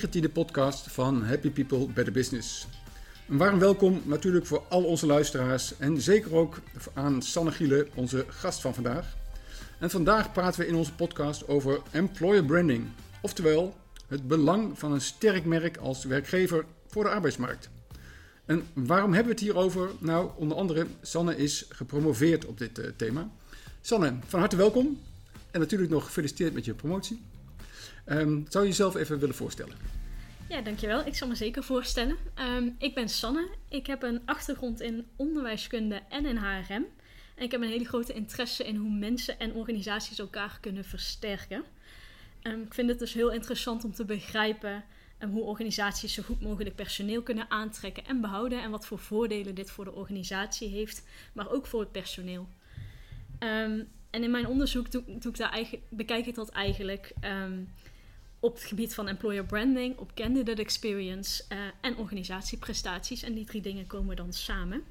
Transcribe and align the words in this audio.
negentiende 0.00 0.34
podcast 0.34 0.92
van 0.92 1.24
Happy 1.24 1.50
People 1.50 1.86
Better 1.86 2.12
Business. 2.12 2.66
Een 3.28 3.36
warm 3.36 3.58
welkom 3.58 4.02
natuurlijk 4.04 4.46
voor 4.46 4.62
al 4.68 4.84
onze 4.84 5.06
luisteraars 5.06 5.76
en 5.78 6.00
zeker 6.00 6.34
ook 6.34 6.60
aan 6.92 7.22
Sanne 7.22 7.52
Giele, 7.52 7.88
onze 7.94 8.24
gast 8.28 8.60
van 8.60 8.74
vandaag. 8.74 9.16
En 9.78 9.90
vandaag 9.90 10.32
praten 10.32 10.60
we 10.60 10.66
in 10.66 10.74
onze 10.74 10.94
podcast 10.94 11.48
over 11.48 11.80
employer 11.90 12.44
branding, 12.44 12.86
oftewel 13.22 13.76
het 14.06 14.28
belang 14.28 14.78
van 14.78 14.92
een 14.92 15.00
sterk 15.00 15.44
merk 15.44 15.76
als 15.76 16.04
werkgever 16.04 16.64
voor 16.86 17.04
de 17.04 17.10
arbeidsmarkt. 17.10 17.70
En 18.44 18.66
waarom 18.72 19.12
hebben 19.12 19.34
we 19.34 19.40
het 19.40 19.48
hierover? 19.48 19.90
Nou, 19.98 20.30
onder 20.36 20.56
andere, 20.56 20.86
Sanne 21.02 21.36
is 21.36 21.66
gepromoveerd 21.68 22.46
op 22.46 22.58
dit 22.58 22.78
uh, 22.78 22.86
thema. 22.96 23.30
Sanne, 23.80 24.14
van 24.26 24.40
harte 24.40 24.56
welkom 24.56 25.00
en 25.50 25.60
natuurlijk 25.60 25.90
nog 25.90 26.04
gefeliciteerd 26.04 26.54
met 26.54 26.64
je 26.64 26.74
promotie. 26.74 27.20
Um, 28.10 28.46
zou 28.48 28.64
je 28.64 28.70
jezelf 28.70 28.94
even 28.94 29.18
willen 29.18 29.34
voorstellen? 29.34 29.89
Ja, 30.50 30.60
dankjewel. 30.60 31.06
Ik 31.06 31.14
zal 31.14 31.28
me 31.28 31.34
zeker 31.34 31.64
voorstellen. 31.64 32.16
Um, 32.38 32.74
ik 32.78 32.94
ben 32.94 33.08
Sanne. 33.08 33.48
Ik 33.68 33.86
heb 33.86 34.02
een 34.02 34.22
achtergrond 34.24 34.80
in 34.80 35.06
onderwijskunde 35.16 36.02
en 36.08 36.26
in 36.26 36.36
HRM. 36.36 36.86
En 37.34 37.44
ik 37.44 37.50
heb 37.50 37.60
een 37.60 37.68
hele 37.68 37.84
grote 37.84 38.12
interesse 38.12 38.64
in 38.64 38.76
hoe 38.76 38.90
mensen 38.90 39.38
en 39.38 39.54
organisaties 39.54 40.18
elkaar 40.18 40.58
kunnen 40.60 40.84
versterken. 40.84 41.64
Um, 42.42 42.62
ik 42.62 42.74
vind 42.74 42.88
het 42.88 42.98
dus 42.98 43.12
heel 43.12 43.30
interessant 43.30 43.84
om 43.84 43.92
te 43.92 44.04
begrijpen 44.04 44.84
hoe 45.30 45.42
organisaties 45.42 46.14
zo 46.14 46.22
goed 46.22 46.40
mogelijk 46.40 46.74
personeel 46.74 47.22
kunnen 47.22 47.50
aantrekken 47.50 48.06
en 48.06 48.20
behouden. 48.20 48.62
En 48.62 48.70
wat 48.70 48.86
voor 48.86 48.98
voordelen 48.98 49.54
dit 49.54 49.70
voor 49.70 49.84
de 49.84 49.94
organisatie 49.94 50.68
heeft, 50.68 51.02
maar 51.32 51.50
ook 51.50 51.66
voor 51.66 51.80
het 51.80 51.92
personeel. 51.92 52.48
En 53.38 53.88
in 54.10 54.30
mijn 54.30 54.46
onderzoek 54.46 54.90
doe, 54.90 55.02
ik 55.06 55.36
daar 55.36 55.50
eigenlijk, 55.50 55.84
bekijk 55.88 56.26
ik 56.26 56.34
dat 56.34 56.48
eigenlijk 56.48 57.14
op 58.40 58.54
het 58.54 58.64
gebied 58.64 58.94
van 58.94 59.08
employer 59.08 59.44
branding, 59.44 59.96
op 59.96 60.14
candidate 60.14 60.62
experience 60.62 61.44
uh, 61.52 61.58
en 61.80 61.96
organisatieprestaties. 61.96 63.22
En 63.22 63.34
die 63.34 63.44
drie 63.44 63.62
dingen 63.62 63.86
komen 63.86 64.16
dan 64.16 64.32
samen. 64.32 64.84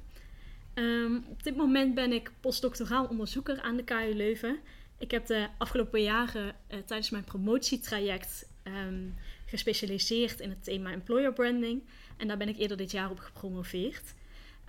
Um, 0.74 1.24
op 1.28 1.42
dit 1.42 1.56
moment 1.56 1.94
ben 1.94 2.12
ik 2.12 2.30
postdoctoraal 2.40 3.06
onderzoeker 3.06 3.60
aan 3.60 3.76
de 3.76 3.84
KU 3.84 4.14
Leuven. 4.14 4.58
Ik 4.98 5.10
heb 5.10 5.26
de 5.26 5.48
afgelopen 5.58 6.02
jaren 6.02 6.46
uh, 6.46 6.78
tijdens 6.86 7.10
mijn 7.10 7.24
promotietraject 7.24 8.48
um, 8.64 9.14
gespecialiseerd 9.46 10.40
in 10.40 10.50
het 10.50 10.64
thema 10.64 10.92
employer 10.92 11.32
branding. 11.32 11.82
En 12.16 12.28
daar 12.28 12.36
ben 12.36 12.48
ik 12.48 12.58
eerder 12.58 12.76
dit 12.76 12.90
jaar 12.90 13.10
op 13.10 13.18
gepromoveerd. 13.18 14.14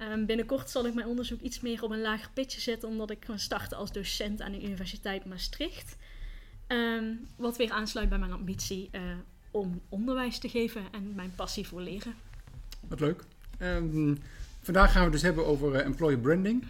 Um, 0.02 0.26
binnenkort 0.26 0.70
zal 0.70 0.86
ik 0.86 0.94
mijn 0.94 1.08
onderzoek 1.08 1.42
iets 1.42 1.60
meer 1.60 1.84
op 1.84 1.92
een 1.92 2.02
lager 2.02 2.30
pitje 2.34 2.62
zetten, 2.62 2.90
omdat 2.90 3.10
ik 3.10 3.26
ga 3.26 3.38
starten 3.38 3.78
als 3.78 3.92
docent 3.92 4.42
aan 4.42 4.52
de 4.52 4.64
Universiteit 4.64 5.26
Maastricht. 5.26 5.98
Um, 6.72 7.28
wat 7.36 7.58
weer 7.58 7.72
aansluit 7.72 8.10
bij 8.10 8.18
mijn 8.18 8.32
ambitie 8.32 8.90
uh, 8.92 9.02
om 9.52 9.82
onderwijs 9.90 10.40
te 10.40 10.50
geven 10.50 10.82
en 10.92 11.16
mijn 11.16 11.34
passie 11.36 11.68
voor 11.68 11.82
leren. 11.82 12.16
Wat 12.88 13.00
leuk. 13.00 13.24
Um, 13.60 14.18
vandaag 14.62 14.92
gaan 14.92 15.06
we 15.06 15.12
dus 15.12 15.22
hebben 15.22 15.46
over 15.46 15.74
uh, 15.74 15.86
employer 15.86 16.20
branding. 16.20 16.66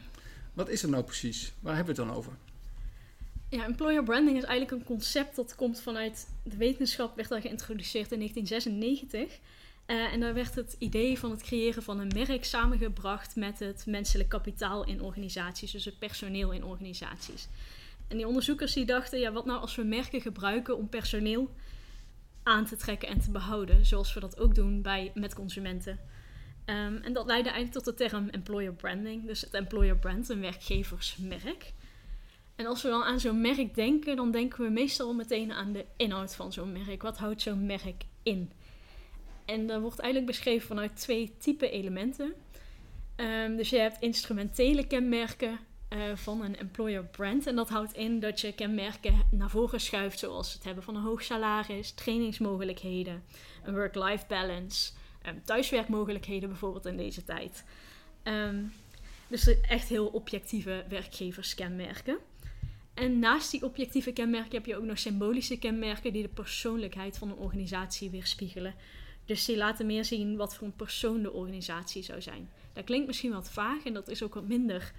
Wat 0.54 0.70
is 0.70 0.84
er 0.84 0.90
nou 0.90 1.04
precies? 1.04 1.54
Waar 1.60 1.76
hebben 1.76 1.96
we 1.96 2.02
het 2.02 2.10
dan 2.10 2.20
over? 2.20 2.34
Ja, 3.50 3.66
employer 3.66 4.04
branding 4.04 4.38
is 4.38 4.44
eigenlijk 4.44 4.82
een 4.82 4.96
concept 4.96 5.36
dat 5.36 5.56
komt 5.56 5.82
vanuit 5.82 6.28
de 6.44 6.58
wetenschap, 6.58 7.16
werd 7.16 7.32
al 7.32 7.42
geïntroduceerd 7.42 8.12
in 8.12 8.18
1996. 8.18 9.40
Uh, 9.88 10.14
en 10.14 10.20
daar 10.20 10.34
werd 10.34 10.56
het 10.56 10.76
idee 10.78 11.20
van 11.20 11.32
het 11.32 11.42
creëren 11.42 11.84
van 11.84 12.00
een 12.00 12.12
merk 12.16 12.46
samengebracht 12.46 13.36
met 13.36 13.60
het 13.60 13.84
menselijk 13.86 14.30
kapitaal 14.30 14.86
in 14.86 15.02
organisaties, 15.02 15.72
dus 15.72 15.86
het 15.86 16.00
personeel 16.00 16.52
in 16.52 16.64
organisaties. 16.64 17.48
En 18.12 18.18
die 18.18 18.28
onderzoekers 18.28 18.74
die 18.74 18.86
dachten, 18.86 19.20
ja, 19.20 19.32
wat 19.32 19.46
nou 19.46 19.60
als 19.60 19.76
we 19.76 19.84
merken 19.84 20.22
gebruiken 20.22 20.78
om 20.78 20.90
personeel 20.90 21.50
aan 22.44 22.66
te 22.66 22.76
trekken 22.76 23.08
en 23.08 23.20
te 23.20 23.32
behouden, 23.32 23.86
zoals 23.86 24.14
we 24.14 24.20
dat 24.20 24.40
ook 24.40 24.56
doen 24.56 24.82
bij, 24.82 25.12
met 25.16 25.34
consumenten. 25.34 26.00
Um, 26.66 26.98
en 26.98 27.14
dat 27.14 27.26
leidde 27.26 27.50
eigenlijk 27.50 27.86
tot 27.86 27.98
de 27.98 28.04
term 28.04 28.30
employer 28.30 28.74
branding, 28.74 29.26
dus 29.26 29.42
het 29.42 29.54
employer 29.54 29.98
brand, 29.98 30.30
een 30.30 30.42
werkgeversmerk. 30.42 31.74
En 32.56 32.66
als 32.66 32.82
we 32.82 32.90
dan 32.90 33.04
aan 33.04 33.20
zo'n 33.20 33.42
merk 33.42 33.76
denken, 33.76 34.16
dan 34.16 34.32
denken 34.32 34.64
we 34.64 34.70
meestal 34.70 35.14
meteen 35.14 35.52
aan 35.52 35.72
de 35.72 35.86
inhoud 35.98 36.36
van 36.36 36.54
zo'n 36.54 36.72
merk. 36.72 37.02
Wat 37.02 37.18
houdt 37.18 37.42
zo'n 37.42 37.66
merk 37.66 38.04
in? 38.24 38.52
En 39.46 39.68
dat 39.68 39.82
wordt 39.82 40.00
eigenlijk 40.00 40.32
beschreven 40.32 40.68
vanuit 40.68 40.96
twee 40.96 41.36
type 41.38 41.70
elementen. 41.70 42.34
Um, 43.16 43.56
dus 43.56 43.70
je 43.70 43.78
hebt 43.78 44.02
instrumentele 44.02 44.88
kenmerken 44.88 45.60
uh, 45.94 46.16
van 46.16 46.42
een 46.42 46.58
employer 46.58 47.04
brand. 47.04 47.48
En 47.48 47.56
dat 47.56 47.70
houdt 47.70 47.94
in 47.94 48.20
dat 48.20 48.42
je 48.42 48.54
kenmerken 48.54 49.22
naar 49.32 49.50
voren 49.50 49.82
schuift, 49.82 50.20
zoals 50.20 50.54
het 50.54 50.64
hebben 50.64 50.84
van 50.84 50.96
een 50.96 51.02
hoog 51.02 51.24
salaris, 51.24 51.92
trainingsmogelijkheden, 51.92 53.24
een 53.64 53.74
work-life 53.74 54.26
balance, 54.28 54.92
um, 55.28 55.42
thuiswerkmogelijkheden 55.44 56.50
bijvoorbeeld 56.50 56.86
in 56.86 56.98
deze 56.98 57.24
tijd. 57.24 57.64
Um, 58.24 58.74
dus 59.28 59.62
echt 59.62 59.88
heel 59.88 60.08
objectieve 60.08 60.86
werkgeverskenmerken. 60.90 62.18
En 62.94 63.20
naast 63.20 63.52
die 63.52 63.64
objectieve 63.64 64.12
kenmerken 64.12 64.52
heb 64.52 64.66
je 64.66 64.78
ook 64.78 64.84
nog 64.84 65.00
symbolische 65.00 65.60
kenmerken 65.60 66.14
die 66.14 66.22
de 66.22 66.28
persoonlijkheid 66.28 67.18
van 67.18 67.30
een 67.30 67.38
organisatie 67.38 68.10
weerspiegelen. 68.10 68.76
Dus 69.26 69.46
die 69.46 69.58
laten 69.58 69.86
meer 69.86 70.06
zien 70.06 70.38
wat 70.38 70.56
voor 70.56 70.68
een 70.68 70.76
persoon 70.76 71.22
de 71.22 71.32
organisatie 71.32 72.04
zou 72.04 72.22
zijn. 72.22 72.50
Dat 72.74 72.84
klinkt 72.84 73.08
misschien 73.08 73.32
wat 73.32 73.52
vaag 73.52 73.84
en 73.84 73.94
dat 73.94 74.08
is 74.08 74.24
ook 74.24 74.34
wat 74.34 74.48
minder, 74.48 74.92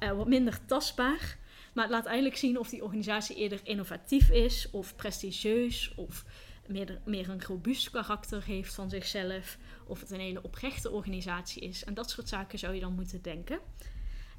uh, 0.00 0.12
wat 0.12 0.28
minder 0.28 0.66
tastbaar. 0.66 1.38
Maar 1.74 1.84
het 1.84 1.92
laat 1.92 2.06
eigenlijk 2.06 2.36
zien 2.36 2.58
of 2.58 2.68
die 2.68 2.84
organisatie 2.84 3.36
eerder 3.36 3.60
innovatief 3.62 4.30
is, 4.30 4.68
of 4.70 4.96
prestigieus, 4.96 5.92
of 5.96 6.24
meer, 6.66 7.00
meer 7.04 7.28
een 7.28 7.42
robuust 7.42 7.90
karakter 7.90 8.44
heeft 8.44 8.74
van 8.74 8.90
zichzelf, 8.90 9.58
of 9.86 10.00
het 10.00 10.10
een 10.10 10.20
hele 10.20 10.42
oprechte 10.42 10.90
organisatie 10.90 11.62
is. 11.62 11.84
En 11.84 11.94
dat 11.94 12.10
soort 12.10 12.28
zaken 12.28 12.58
zou 12.58 12.74
je 12.74 12.80
dan 12.80 12.94
moeten 12.94 13.22
denken. 13.22 13.58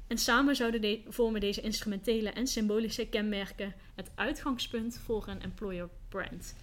En 0.06 0.18
samen 0.18 0.56
zouden 0.56 0.80
de, 0.80 1.02
vormen 1.08 1.40
deze 1.40 1.60
instrumentele 1.60 2.30
en 2.30 2.46
symbolische 2.46 3.06
kenmerken 3.06 3.74
het 3.94 4.10
uitgangspunt 4.14 4.98
voor 5.04 5.28
een 5.28 5.42
employer 5.42 5.88
brand. 6.08 6.54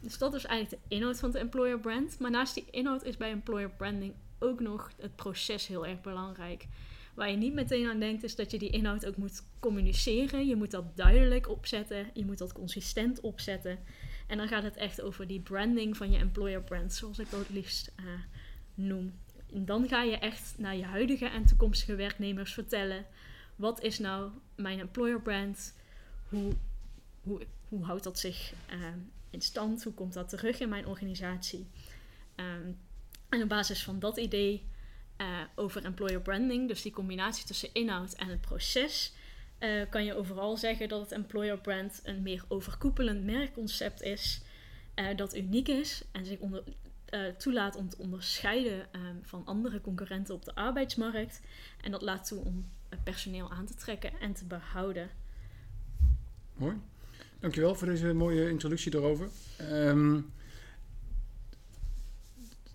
Dus 0.00 0.18
dat 0.18 0.34
is 0.34 0.44
eigenlijk 0.44 0.82
de 0.82 0.94
inhoud 0.94 1.18
van 1.18 1.28
het 1.28 1.38
employer 1.38 1.78
brand. 1.78 2.18
Maar 2.18 2.30
naast 2.30 2.54
die 2.54 2.66
inhoud 2.70 3.04
is 3.04 3.16
bij 3.16 3.30
employer 3.30 3.70
branding 3.70 4.14
ook 4.38 4.60
nog 4.60 4.90
het 5.00 5.16
proces 5.16 5.66
heel 5.66 5.86
erg 5.86 6.00
belangrijk. 6.00 6.66
Waar 7.14 7.30
je 7.30 7.36
niet 7.36 7.54
meteen 7.54 7.88
aan 7.88 7.98
denkt, 7.98 8.22
is 8.22 8.36
dat 8.36 8.50
je 8.50 8.58
die 8.58 8.70
inhoud 8.70 9.06
ook 9.06 9.16
moet 9.16 9.42
communiceren. 9.60 10.46
Je 10.46 10.56
moet 10.56 10.70
dat 10.70 10.96
duidelijk 10.96 11.48
opzetten. 11.48 12.10
Je 12.14 12.24
moet 12.24 12.38
dat 12.38 12.52
consistent 12.52 13.20
opzetten. 13.20 13.78
En 14.26 14.36
dan 14.36 14.48
gaat 14.48 14.62
het 14.62 14.76
echt 14.76 15.00
over 15.00 15.26
die 15.26 15.40
branding 15.40 15.96
van 15.96 16.10
je 16.10 16.18
employer 16.18 16.62
brand, 16.62 16.92
zoals 16.92 17.18
ik 17.18 17.30
dat 17.30 17.40
het 17.40 17.50
liefst 17.50 17.92
uh, 18.00 18.06
noem. 18.74 19.12
En 19.52 19.64
dan 19.64 19.88
ga 19.88 20.02
je 20.02 20.18
echt 20.18 20.54
naar 20.58 20.76
je 20.76 20.84
huidige 20.84 21.26
en 21.26 21.44
toekomstige 21.44 21.94
werknemers 21.94 22.52
vertellen: 22.52 23.06
wat 23.56 23.82
is 23.82 23.98
nou 23.98 24.30
mijn 24.54 24.78
employer 24.78 25.20
brand? 25.20 25.74
Hoe, 26.28 26.52
hoe, 27.20 27.46
hoe 27.68 27.84
houdt 27.84 28.04
dat 28.04 28.18
zich 28.18 28.52
uh, 28.72 28.86
in 29.30 29.40
stand? 29.40 29.84
Hoe 29.84 29.94
komt 29.94 30.12
dat 30.12 30.28
terug 30.28 30.60
in 30.60 30.68
mijn 30.68 30.86
organisatie? 30.86 31.66
Um, 32.36 32.78
en 33.28 33.42
op 33.42 33.48
basis 33.48 33.82
van 33.82 33.98
dat 33.98 34.16
idee 34.16 34.66
uh, 35.20 35.26
over 35.54 35.84
employer 35.84 36.20
branding, 36.20 36.68
dus 36.68 36.82
die 36.82 36.92
combinatie 36.92 37.46
tussen 37.46 37.68
inhoud 37.72 38.12
en 38.12 38.28
het 38.28 38.40
proces, 38.40 39.14
uh, 39.60 39.82
kan 39.90 40.04
je 40.04 40.14
overal 40.14 40.56
zeggen 40.56 40.88
dat 40.88 41.00
het 41.00 41.12
employer 41.12 41.58
brand 41.58 42.00
een 42.04 42.22
meer 42.22 42.44
overkoepelend 42.48 43.24
merkconcept 43.24 44.02
is, 44.02 44.42
uh, 44.94 45.16
dat 45.16 45.36
uniek 45.36 45.68
is 45.68 46.02
en 46.12 46.26
zich 46.26 46.38
onder, 46.38 46.62
toelaat 47.38 47.76
om 47.76 47.88
te 47.88 47.98
onderscheiden 47.98 48.88
um, 48.92 49.20
van 49.22 49.42
andere 49.44 49.80
concurrenten 49.80 50.34
op 50.34 50.44
de 50.44 50.54
arbeidsmarkt. 50.54 51.40
En 51.80 51.90
dat 51.90 52.02
laat 52.02 52.26
toe 52.26 52.44
om 52.44 52.68
personeel 53.04 53.50
aan 53.50 53.66
te 53.66 53.74
trekken 53.74 54.20
en 54.20 54.32
te 54.32 54.44
behouden. 54.44 55.10
Mooi. 56.54 56.76
Dankjewel 57.40 57.74
voor 57.74 57.86
deze 57.86 58.12
mooie 58.12 58.48
introductie 58.48 58.90
daarover. 58.90 59.28
Um, 59.70 60.32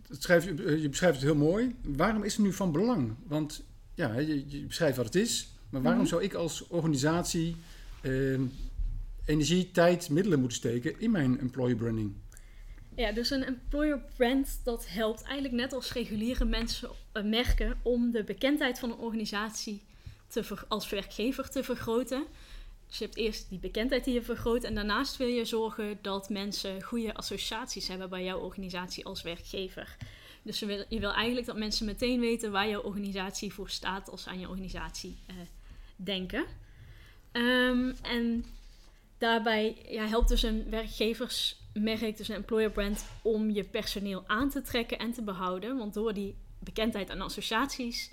het 0.10 0.24
schrijf, 0.24 0.46
je 0.82 0.90
beschrijft 0.90 1.16
het 1.16 1.26
heel 1.26 1.36
mooi. 1.36 1.76
Waarom 1.84 2.24
is 2.24 2.36
het 2.36 2.46
nu 2.46 2.54
van 2.54 2.72
belang? 2.72 3.16
Want 3.28 3.64
ja, 3.94 4.20
je, 4.20 4.44
je 4.48 4.66
beschrijft 4.66 4.98
wat 4.98 5.06
het 5.06 5.16
is. 5.16 5.54
Maar 5.70 5.82
waarom 5.82 6.02
mm-hmm. 6.02 6.20
zou 6.20 6.24
ik 6.24 6.34
als 6.34 6.68
organisatie 6.68 7.56
uh, 8.02 8.40
energie, 9.26 9.72
tijd, 9.72 10.10
middelen 10.10 10.40
moeten 10.40 10.58
steken 10.58 11.00
in 11.00 11.12
mijn 11.12 11.40
employer 11.40 11.76
branding? 11.76 12.14
Ja, 12.96 13.12
dus 13.12 13.30
een 13.30 13.44
employer 13.44 14.02
brand 14.18 14.60
dat 14.64 14.88
helpt 14.88 15.22
eigenlijk 15.22 15.54
net 15.54 15.74
als 15.74 15.94
reguliere 15.94 16.46
mensen 16.46 16.90
uh, 17.14 17.24
merken 17.24 17.78
om 17.82 18.12
de 18.12 18.24
bekendheid 18.24 18.80
van 18.80 18.92
een 18.92 18.98
organisatie 18.98 19.82
te 20.28 20.66
als 20.68 20.90
werkgever 20.90 21.50
te 21.50 21.64
vergroten. 21.64 22.24
Je 22.90 23.04
hebt 23.04 23.18
eerst 23.18 23.50
die 23.50 23.60
bekendheid 23.60 24.04
die 24.04 24.14
je 24.14 24.22
vergroot. 24.22 24.64
En 24.64 24.76
daarnaast 24.76 25.18
wil 25.18 25.28
je 25.28 25.46
zorgen 25.46 26.00
dat 26.02 26.30
mensen 26.30 26.84
goede 26.84 27.14
associaties 27.14 27.88
hebben 27.88 28.10
bij 28.10 28.24
jouw 28.24 28.40
organisatie 28.40 29.06
als 29.06 29.22
werkgever. 29.22 29.98
Dus 30.42 30.60
je 30.60 30.66
wil, 30.66 30.86
je 30.90 31.00
wil 31.00 31.14
eigenlijk 31.14 31.48
dat 31.48 31.58
mensen 31.58 31.86
meteen 31.86 32.20
weten 32.20 32.52
waar 32.52 32.70
jouw 32.70 32.82
organisatie 32.82 33.54
voor 33.54 33.70
staat 33.70 34.10
als 34.10 34.24
ze 34.24 34.30
aan 34.30 34.40
je 34.40 34.50
organisatie 34.50 35.18
uh, 35.30 35.36
denken. 35.96 36.46
Um, 37.32 37.96
en 38.02 38.46
daarbij 39.18 39.86
ja, 39.90 40.06
helpt 40.06 40.30
dus 40.30 40.44
een 40.44 40.70
werkgeversmerk 40.70 41.58
merk, 41.74 42.18
dus 42.18 42.28
een 42.28 42.36
employer 42.36 42.72
brand, 42.72 43.06
om 43.22 43.50
je 43.50 43.64
personeel 43.64 44.24
aan 44.28 44.50
te 44.50 44.62
trekken 44.62 45.00
en 45.00 45.12
te 45.12 45.22
behouden. 45.22 45.78
Want 45.78 45.94
door 45.94 46.14
die 46.14 46.36
bekendheid 46.60 47.10
en 47.10 47.22
associaties 47.22 48.12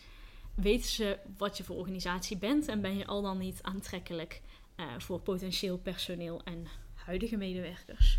weten 0.55 0.91
ze 0.91 1.19
wat 1.37 1.57
je 1.57 1.65
voor 1.65 1.77
organisatie 1.77 2.37
bent 2.37 2.69
en 2.69 2.81
ben 2.81 2.97
je 2.97 3.07
al 3.07 3.23
dan 3.23 3.39
niet 3.39 3.59
aantrekkelijk 3.63 4.41
uh, 4.77 4.87
voor 4.99 5.21
potentieel 5.21 5.79
personeel 5.79 6.41
en 6.45 6.67
huidige 6.95 7.37
medewerkers. 7.37 8.19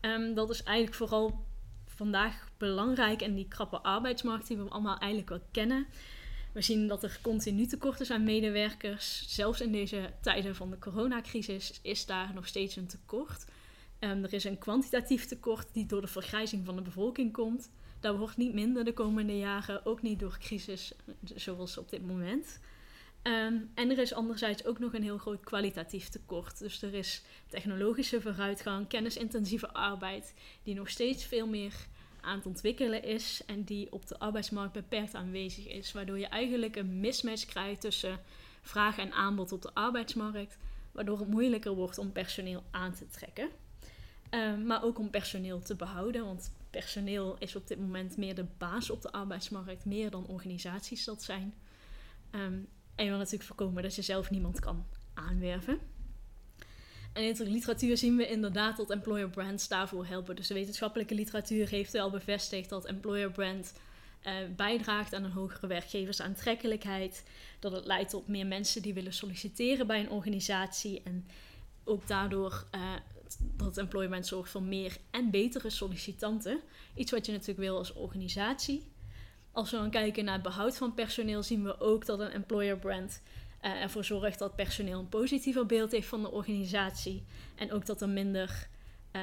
Um, 0.00 0.34
dat 0.34 0.50
is 0.50 0.62
eigenlijk 0.62 0.96
vooral 0.96 1.44
vandaag 1.86 2.48
belangrijk 2.56 3.22
in 3.22 3.34
die 3.34 3.48
krappe 3.48 3.80
arbeidsmarkt 3.80 4.46
die 4.46 4.56
we 4.56 4.68
allemaal 4.68 4.98
eigenlijk 4.98 5.28
wel 5.28 5.42
kennen. 5.50 5.86
We 6.52 6.62
zien 6.62 6.88
dat 6.88 7.02
er 7.02 7.18
continu 7.22 7.66
tekort 7.66 8.00
is 8.00 8.10
aan 8.10 8.24
medewerkers. 8.24 9.24
Zelfs 9.28 9.60
in 9.60 9.72
deze 9.72 10.12
tijden 10.20 10.54
van 10.54 10.70
de 10.70 10.78
coronacrisis 10.78 11.78
is 11.82 12.06
daar 12.06 12.30
nog 12.34 12.46
steeds 12.46 12.76
een 12.76 12.86
tekort. 12.86 13.44
Um, 14.00 14.24
er 14.24 14.32
is 14.32 14.44
een 14.44 14.58
kwantitatief 14.58 15.26
tekort 15.26 15.68
die 15.72 15.86
door 15.86 16.00
de 16.00 16.06
vergrijzing 16.06 16.66
van 16.66 16.76
de 16.76 16.82
bevolking 16.82 17.32
komt. 17.32 17.70
Dat 18.00 18.16
wordt 18.16 18.36
niet 18.36 18.54
minder 18.54 18.84
de 18.84 18.92
komende 18.92 19.38
jaren, 19.38 19.86
ook 19.86 20.02
niet 20.02 20.20
door 20.20 20.38
crisis 20.38 20.92
zoals 21.34 21.78
op 21.78 21.90
dit 21.90 22.06
moment. 22.06 22.60
Ehm, 23.28 23.56
en 23.74 23.90
er 23.90 23.98
is 23.98 24.14
anderzijds 24.14 24.64
ook 24.64 24.78
nog 24.78 24.94
een 24.94 25.02
heel 25.02 25.18
groot 25.18 25.44
kwalitatief 25.44 26.08
tekort. 26.08 26.58
Dus 26.58 26.82
er 26.82 26.94
is 26.94 27.22
technologische 27.48 28.20
vooruitgang, 28.20 28.88
kennisintensieve 28.88 29.72
arbeid, 29.72 30.34
die 30.62 30.74
nog 30.74 30.88
steeds 30.88 31.24
veel 31.24 31.46
meer 31.46 31.74
aan 32.20 32.36
het 32.36 32.46
ontwikkelen 32.46 33.02
is 33.02 33.42
en 33.46 33.64
die 33.64 33.92
op 33.92 34.06
de 34.06 34.18
arbeidsmarkt 34.18 34.72
beperkt 34.72 35.14
aanwezig 35.14 35.66
is. 35.66 35.92
Waardoor 35.92 36.18
je 36.18 36.26
eigenlijk 36.26 36.76
een 36.76 37.00
mismatch 37.00 37.44
krijgt 37.44 37.80
tussen 37.80 38.20
vraag 38.62 38.98
en 38.98 39.12
aanbod 39.12 39.52
op 39.52 39.62
de 39.62 39.74
arbeidsmarkt, 39.74 40.58
waardoor 40.92 41.18
het 41.18 41.28
moeilijker 41.28 41.74
wordt 41.74 41.98
om 41.98 42.12
personeel 42.12 42.62
aan 42.70 42.94
te 42.94 43.08
trekken. 43.08 43.48
Ehm, 44.30 44.66
maar 44.66 44.84
ook 44.84 44.98
om 44.98 45.10
personeel 45.10 45.60
te 45.60 45.74
behouden, 45.74 46.24
want 46.24 46.52
personeel 46.70 47.36
is 47.38 47.56
op 47.56 47.66
dit 47.66 47.78
moment 47.78 48.16
meer 48.16 48.34
de 48.34 48.46
baas 48.58 48.90
op 48.90 49.02
de 49.02 49.12
arbeidsmarkt, 49.12 49.84
meer 49.84 50.10
dan 50.10 50.26
organisaties 50.26 51.04
dat 51.04 51.22
zijn. 51.22 51.54
Um, 52.32 52.68
en 52.98 53.04
je 53.04 53.10
wil 53.10 53.18
natuurlijk 53.18 53.48
voorkomen 53.48 53.82
dat 53.82 53.94
je 53.94 54.02
zelf 54.02 54.30
niemand 54.30 54.60
kan 54.60 54.86
aanwerven. 55.14 55.78
En 57.12 57.24
in 57.24 57.34
de 57.34 57.50
literatuur 57.50 57.96
zien 57.96 58.16
we 58.16 58.28
inderdaad 58.28 58.76
dat 58.76 58.90
employer 58.90 59.28
brands 59.28 59.68
daarvoor 59.68 60.06
helpen. 60.06 60.36
Dus 60.36 60.46
de 60.46 60.54
wetenschappelijke 60.54 61.14
literatuur 61.14 61.68
heeft 61.68 61.92
wel 61.92 62.10
bevestigd 62.10 62.68
dat 62.68 62.86
employer 62.86 63.30
brand 63.30 63.72
uh, 64.26 64.32
bijdraagt 64.56 65.14
aan 65.14 65.24
een 65.24 65.30
hogere 65.30 65.66
werkgeversaantrekkelijkheid. 65.66 67.24
Dat 67.58 67.72
het 67.72 67.86
leidt 67.86 68.10
tot 68.10 68.28
meer 68.28 68.46
mensen 68.46 68.82
die 68.82 68.94
willen 68.94 69.12
solliciteren 69.12 69.86
bij 69.86 70.00
een 70.00 70.10
organisatie. 70.10 71.02
En 71.04 71.26
ook 71.84 72.06
daardoor 72.06 72.66
uh, 72.74 72.94
dat 73.56 73.76
employer 73.76 74.08
brand 74.08 74.26
zorgt 74.26 74.50
voor 74.50 74.62
meer 74.62 74.96
en 75.10 75.30
betere 75.30 75.70
sollicitanten. 75.70 76.60
Iets 76.94 77.10
wat 77.10 77.26
je 77.26 77.32
natuurlijk 77.32 77.58
wil 77.58 77.78
als 77.78 77.92
organisatie. 77.92 78.86
Als 79.52 79.70
we 79.70 79.76
dan 79.76 79.90
kijken 79.90 80.24
naar 80.24 80.34
het 80.34 80.42
behoud 80.42 80.76
van 80.76 80.94
personeel, 80.94 81.42
zien 81.42 81.64
we 81.64 81.80
ook 81.80 82.06
dat 82.06 82.20
een 82.20 82.30
employer 82.30 82.78
brand 82.78 83.22
uh, 83.62 83.82
ervoor 83.82 84.04
zorgt 84.04 84.38
dat 84.38 84.56
personeel 84.56 84.98
een 84.98 85.08
positiever 85.08 85.66
beeld 85.66 85.90
heeft 85.90 86.08
van 86.08 86.22
de 86.22 86.30
organisatie. 86.30 87.24
En 87.54 87.72
ook 87.72 87.86
dat 87.86 88.02
er 88.02 88.08
minder, 88.08 88.68
uh, 89.12 89.22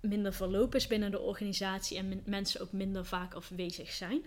minder 0.00 0.32
verloop 0.32 0.74
is 0.74 0.86
binnen 0.86 1.10
de 1.10 1.20
organisatie 1.20 1.98
en 1.98 2.22
mensen 2.24 2.60
ook 2.60 2.72
minder 2.72 3.04
vaak 3.04 3.34
afwezig 3.34 3.90
zijn. 3.90 4.22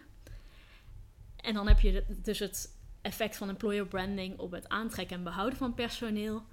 En 1.35 1.53
dan 1.53 1.67
heb 1.67 1.79
je 1.79 2.03
dus 2.07 2.39
het 2.39 2.79
effect 3.01 3.38
van 3.38 3.49
employer 3.49 3.88
branding 3.88 4.39
op 4.39 4.51
het 4.51 4.69
aantrekken 4.69 5.17
en 5.17 5.23
behouden 5.23 5.57
van 5.57 5.73
personeel. 5.73 6.43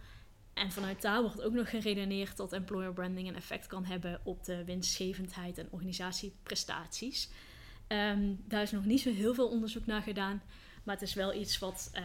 En 0.55 0.73
vanuit 0.73 1.03
daar 1.03 1.23
wordt 1.23 1.43
ook 1.43 1.53
nog 1.53 1.71
geredeneerd 1.71 2.37
dat 2.37 2.53
employer 2.53 2.93
branding 2.93 3.29
een 3.29 3.37
effect 3.37 3.67
kan 3.67 3.85
hebben 3.85 4.21
op 4.25 4.45
de 4.45 4.65
winstgevendheid 4.65 5.59
en 5.59 5.69
organisatieprestaties. 5.71 7.31
Um, 7.89 8.39
daar 8.49 8.63
is 8.63 8.71
nog 8.71 8.85
niet 8.85 9.01
zo 9.01 9.13
heel 9.13 9.35
veel 9.35 9.49
onderzoek 9.49 9.87
naar 9.87 10.03
gedaan, 10.03 10.43
maar 10.83 10.95
het 10.95 11.05
is 11.05 11.15
wel 11.15 11.35
iets 11.35 11.59
wat, 11.59 11.91
uh, 11.95 12.03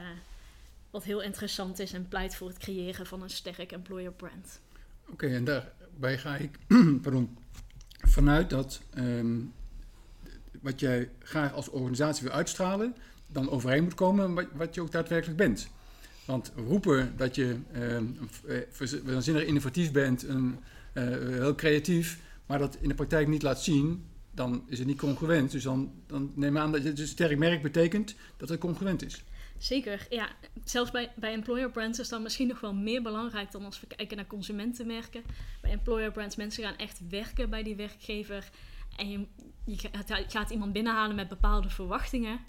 wat 0.91 1.03
heel 1.03 1.21
interessant 1.21 1.79
is 1.79 1.93
en 1.93 2.07
pleit 2.07 2.35
voor 2.35 2.47
het 2.47 2.57
creëren 2.57 3.05
van 3.05 3.21
een 3.21 3.29
sterk 3.29 3.71
employer 3.71 4.11
brand. 4.11 4.59
Oké, 5.01 5.11
okay, 5.11 5.35
en 5.35 5.43
daarbij 5.43 6.17
ga 6.17 6.35
ik 6.35 6.59
pardon, 7.01 7.37
vanuit 7.97 8.49
dat 8.49 8.81
um, 8.97 9.53
wat 10.61 10.79
jij 10.79 11.09
graag 11.19 11.53
als 11.53 11.69
organisatie 11.69 12.23
wil 12.23 12.33
uitstralen, 12.35 12.95
dan 13.27 13.49
overeen 13.49 13.83
moet 13.83 13.93
komen 13.93 14.33
wat, 14.33 14.47
wat 14.53 14.75
je 14.75 14.81
ook 14.81 14.91
daadwerkelijk 14.91 15.37
bent. 15.37 15.69
Want 16.25 16.51
roepen 16.55 17.13
dat 17.17 17.35
je 17.35 17.57
uh, 18.45 18.99
waanzinnig 19.03 19.43
innovatief 19.43 19.91
bent, 19.91 20.23
een, 20.23 20.59
uh, 20.93 21.03
heel 21.03 21.55
creatief, 21.55 22.19
maar 22.45 22.59
dat 22.59 22.77
in 22.81 22.89
de 22.89 22.95
praktijk 22.95 23.27
niet 23.27 23.41
laat 23.41 23.61
zien, 23.61 24.05
dan 24.33 24.63
is 24.67 24.77
het 24.77 24.87
niet 24.87 24.97
congruent. 24.97 25.51
Dus 25.51 25.63
dan, 25.63 25.91
dan 26.07 26.31
neem 26.35 26.57
aan 26.57 26.71
dat 26.71 26.83
het 26.83 26.99
een 26.99 27.07
sterk 27.07 27.37
merk 27.37 27.61
betekent 27.61 28.15
dat 28.37 28.49
het 28.49 28.59
congruent 28.59 29.05
is. 29.05 29.23
Zeker, 29.57 30.07
ja. 30.09 30.29
Zelfs 30.63 30.91
bij, 30.91 31.11
bij 31.15 31.33
employer 31.33 31.71
brands 31.71 31.99
is 31.99 32.09
dat 32.09 32.21
misschien 32.21 32.47
nog 32.47 32.59
wel 32.59 32.73
meer 32.73 33.01
belangrijk 33.01 33.51
dan 33.51 33.65
als 33.65 33.79
we 33.79 33.87
kijken 33.87 34.17
naar 34.17 34.27
consumentenmerken. 34.27 35.23
Bij 35.61 35.71
employer 35.71 36.11
brands, 36.11 36.35
mensen 36.35 36.63
gaan 36.63 36.75
echt 36.75 36.99
werken 37.09 37.49
bij 37.49 37.63
die 37.63 37.75
werkgever. 37.75 38.49
En 38.97 39.27
je, 39.65 39.89
gaat 40.27 40.49
iemand 40.49 40.73
binnenhalen 40.73 41.15
met 41.15 41.27
bepaalde 41.27 41.69
verwachtingen 41.69 42.39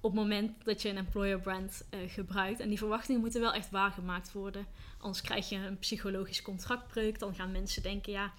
op 0.00 0.10
het 0.10 0.20
moment 0.20 0.64
dat 0.64 0.82
je 0.82 0.88
een 0.88 0.96
employer 0.96 1.40
brand 1.40 1.84
uh, 1.90 2.00
gebruikt. 2.10 2.60
En 2.60 2.68
die 2.68 2.78
verwachtingen 2.78 3.20
moeten 3.20 3.40
wel 3.40 3.52
echt 3.52 3.70
waargemaakt 3.70 4.32
worden. 4.32 4.66
Anders 4.98 5.20
krijg 5.20 5.48
je 5.48 5.56
een 5.56 5.78
psychologisch 5.78 6.42
contractbreuk. 6.42 7.18
Dan 7.18 7.34
gaan 7.34 7.52
mensen 7.52 7.82
denken, 7.82 8.12
ja, 8.12 8.32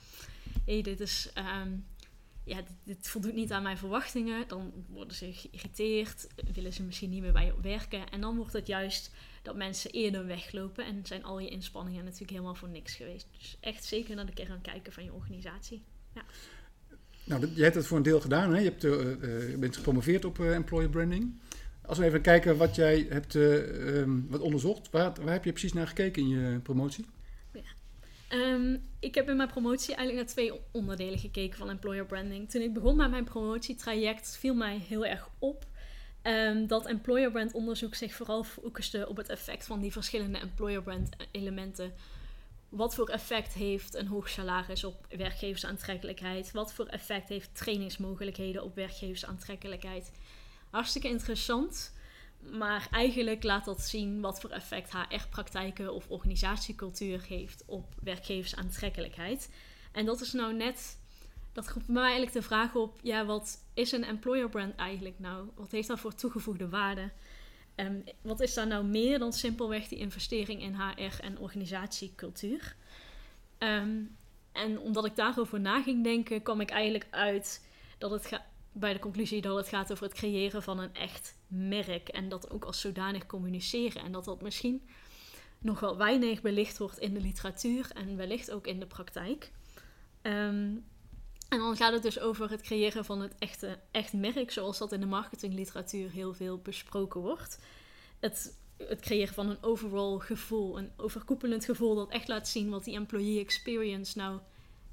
hé, 0.66 0.82
dit 0.82 1.00
is... 1.00 1.30
Um, 1.62 1.86
ja, 2.48 2.62
dit, 2.84 3.08
voldoet 3.08 3.34
niet 3.34 3.52
aan 3.52 3.64
mijn 3.64 3.78
verwachtingen. 3.78 4.48
Dan 4.48 4.74
worden 4.88 5.16
ze 5.16 5.34
geïrriteerd, 5.34 6.28
willen 6.54 6.74
ze 6.74 6.84
misschien 6.84 7.10
niet 7.10 7.22
meer 7.22 7.32
bij 7.32 7.46
je 7.46 7.62
werken. 7.62 8.10
En 8.10 8.22
dan 8.22 8.38
wordt 8.38 8.54
het 8.54 8.68
juist 8.68 9.12
dat 9.42 9.56
mensen 9.56 9.92
eerder 9.92 10.26
weglopen 10.26 10.86
en 10.86 11.02
zijn 11.04 11.24
al 11.24 11.40
je 11.40 11.50
inspanningen 11.50 12.04
natuurlijk 12.04 12.32
helemaal 12.32 12.56
voor 12.56 12.70
niks 12.70 12.96
geweest. 12.96 13.28
Dus 13.38 13.58
echt 13.60 13.84
zeker 13.84 14.16
naar 14.16 14.26
de 14.26 14.34
kern 14.34 14.62
kijken 14.62 14.94
van 14.94 15.04
je 15.04 15.14
organisatie. 15.14 15.84
Ja. 16.14 16.24
Nou, 17.24 17.48
jij 17.54 17.64
hebt 17.64 17.76
het 17.76 17.88
voor 17.88 17.98
een 17.98 18.04
deel 18.04 18.22
gedaan. 18.22 18.54
Hè? 18.54 18.60
Je 18.60 18.70
hebt, 18.70 18.84
uh, 18.84 19.58
bent 19.60 19.76
gepromoveerd 19.76 20.26
op 20.26 20.38
uh, 20.40 20.56
employer 20.56 20.90
branding. 20.90 21.40
Als 21.82 21.98
we 21.98 22.06
even 22.06 22.22
kijken 22.22 22.58
wat 22.58 22.76
jij 22.76 23.06
hebt 23.10 23.34
um, 23.34 24.28
wat 24.30 24.42
onderzocht, 24.42 24.90
waar 24.90 25.14
heb 25.26 25.46
je 25.46 25.52
precies 25.52 25.74
naar 25.74 25.88
gekeken 25.88 26.22
in 26.22 26.28
je 26.28 26.60
promotie? 26.60 27.06
Um, 28.30 28.90
ik 29.00 29.16
heb 29.16 29.30
in 29.30 29.38
mijn 29.38 29.50
promotie 29.50 29.96
eigenlijk 29.96 30.26
naar 30.26 30.36
twee 30.36 30.62
onderdelen 30.72 31.20
gekeken 31.20 31.58
van 31.58 31.70
employer 31.70 32.06
branding. 32.06 32.50
Toen 32.50 32.62
ik 32.62 32.74
begon 32.74 32.96
met 32.96 33.10
mijn 33.10 33.24
promotietraject 33.24 34.38
viel 34.38 34.56
mij 34.56 34.78
heel 34.78 35.06
erg 35.06 35.30
op 35.40 35.66
um, 36.24 36.68
dat 36.68 36.86
employer 36.86 37.32
brand 37.32 37.54
onderzoek 37.54 37.96
zich 37.96 38.14
vooral 38.14 38.44
focuste 38.44 39.08
op 39.08 39.18
het 39.18 39.30
effect 39.30 39.66
van 39.66 39.80
die 39.80 39.92
verschillende 39.92 40.38
employer 40.38 40.84
brand 40.84 41.10
elementen. 41.32 41.94
Wat 42.70 42.96
voor 42.96 43.10
effect 43.10 43.54
heeft 43.54 43.96
een 43.96 44.08
hoog 44.08 44.30
salaris 44.30 44.84
op 44.84 45.06
werkgeversaantrekkelijkheid? 45.10 46.52
Wat 46.52 46.74
voor 46.74 46.86
effect 46.86 47.30
heeft 47.30 47.56
trainingsmogelijkheden 47.56 48.64
op 48.64 48.76
werkgeversaantrekkelijkheid? 48.76 50.12
Hartstikke 50.70 51.08
interessant. 51.08 51.94
Maar 52.40 52.88
eigenlijk 52.92 53.44
laat 53.44 53.66
dat 53.66 53.82
zien 53.82 54.22
wat 54.22 54.40
voor 54.40 54.50
effect 54.50 54.92
HR-praktijken 54.92 55.94
of 55.94 56.10
organisatiecultuur 56.10 57.22
heeft 57.28 57.64
op 57.66 57.94
werkgeversaantrekkelijkheid. 58.04 59.50
En 59.92 60.06
dat 60.06 60.22
is 60.22 60.34
nou 60.34 60.54
net, 60.54 61.00
dat 61.54 61.70
roept 61.70 61.88
mij 61.88 62.04
eigenlijk 62.04 62.34
de 62.34 62.42
vraag 62.42 62.76
op, 62.76 63.00
ja, 63.02 63.26
wat 63.26 63.64
is 63.74 63.92
een 63.92 64.04
employer 64.04 64.50
brand 64.50 64.76
eigenlijk 64.76 65.20
nou? 65.20 65.50
Wat 65.56 65.72
heeft 65.72 65.88
dat 65.88 66.00
voor 66.00 66.16
toegevoegde 66.16 66.70
waarde? 66.70 67.12
Um, 67.76 68.04
wat 68.22 68.40
is 68.40 68.54
daar 68.54 68.68
nou 68.68 68.86
meer 68.86 69.20
dan 69.20 69.34
simpelweg 69.34 69.88
die 69.88 70.00
investering 70.00 70.62
in 70.62 70.76
HR 70.76 71.22
en 71.22 71.40
organisatiecultuur? 71.40 72.76
Um, 73.60 74.18
en 74.52 74.80
omdat 74.80 75.06
ik 75.06 75.16
daarover 75.16 75.60
na 75.60 75.82
ging 75.82 76.04
denken, 76.04 76.42
kwam 76.42 76.62
ik 76.62 76.70
eigenlijk 76.70 77.08
uit 77.10 77.66
dat 77.98 78.12
het 78.12 78.42
bij 78.72 78.94
de 78.94 79.00
conclusie 79.00 79.42
dat 79.42 79.58
het 79.58 79.68
gaat 79.68 79.92
over 79.92 80.04
het 80.04 80.14
creëren 80.14 80.64
van 80.64 80.80
een 80.80 80.94
echt 80.94 81.37
merk. 81.48 82.08
En 82.08 82.30
dat 82.30 82.52
ook 82.52 82.66
als 82.66 82.82
zodanig 82.82 83.26
communiceren. 83.26 84.04
En 84.04 84.12
dat 84.12 84.26
dat 84.26 84.42
misschien 84.42 84.88
nog 85.60 85.80
wel 85.80 85.98
weinig 85.98 86.42
belicht 86.42 86.78
wordt 86.78 87.00
in 87.00 87.14
de 87.14 87.22
literatuur 87.22 87.92
en 87.94 88.18
wellicht 88.18 88.52
ook 88.52 88.68
in 88.68 88.80
de 88.80 88.86
praktijk. 88.86 89.52
Um, 90.22 90.86
en 91.50 91.58
dan 91.58 91.76
gaat 91.76 91.94
het 91.94 92.02
dus 92.02 92.20
over 92.20 92.50
het 92.50 92.62
creëren 92.62 93.06
van 93.06 93.22
het 93.22 93.34
echte 93.40 93.80
echt 93.92 94.14
merk, 94.14 94.52
zoals 94.52 94.78
dat 94.78 94.92
in 94.92 95.00
de 95.00 95.06
marketingliteratuur 95.06 96.12
heel 96.12 96.34
veel 96.34 96.58
besproken 96.58 97.22
wordt. 97.22 97.60
Het, 98.20 98.58
het 98.78 99.00
creëren 99.00 99.34
van 99.34 99.50
een 99.50 99.64
overall 99.64 100.20
gevoel, 100.20 100.78
een 100.78 100.92
overkoepelend 100.98 101.66
gevoel 101.66 101.96
dat 101.96 102.12
echt 102.12 102.28
laat 102.28 102.48
zien 102.48 102.70
wat 102.70 102.84
die 102.84 102.96
employee 102.96 103.40
experience 103.40 104.18
nou 104.18 104.40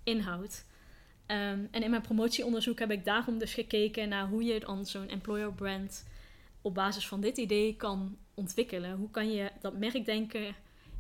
inhoudt. 0.03 0.65
Um, 1.27 1.69
en 1.71 1.83
in 1.83 1.91
mijn 1.91 2.03
promotieonderzoek 2.03 2.79
heb 2.79 2.91
ik 2.91 3.05
daarom 3.05 3.39
dus 3.39 3.55
gekeken 3.55 4.09
naar 4.09 4.29
hoe 4.29 4.45
je 4.45 4.61
dan 4.61 4.87
zo'n 4.87 5.09
employer 5.09 5.53
brand 5.53 6.05
op 6.65 6.75
basis 6.75 7.09
van 7.09 7.21
dit 7.21 7.37
idee 7.37 7.77
kan 7.77 8.17
ontwikkelen. 8.35 8.97
Hoe 8.97 9.11
kan 9.11 9.33
je 9.33 9.51
dat 9.61 9.79
merkdenken 9.79 10.55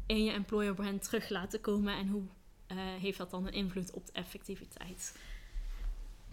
in 0.07 0.25
je 0.25 0.33
employer 0.33 0.75
brand 0.75 1.03
terug 1.03 1.29
laten 1.29 1.61
komen 1.61 1.95
en 1.97 2.09
hoe 2.09 2.23
eh, 2.67 2.77
heeft 2.79 3.19
dat 3.19 3.31
dan 3.31 3.47
een 3.47 3.53
invloed 3.53 3.91
op 3.91 4.07
de 4.07 4.13
effectiviteit. 4.13 5.19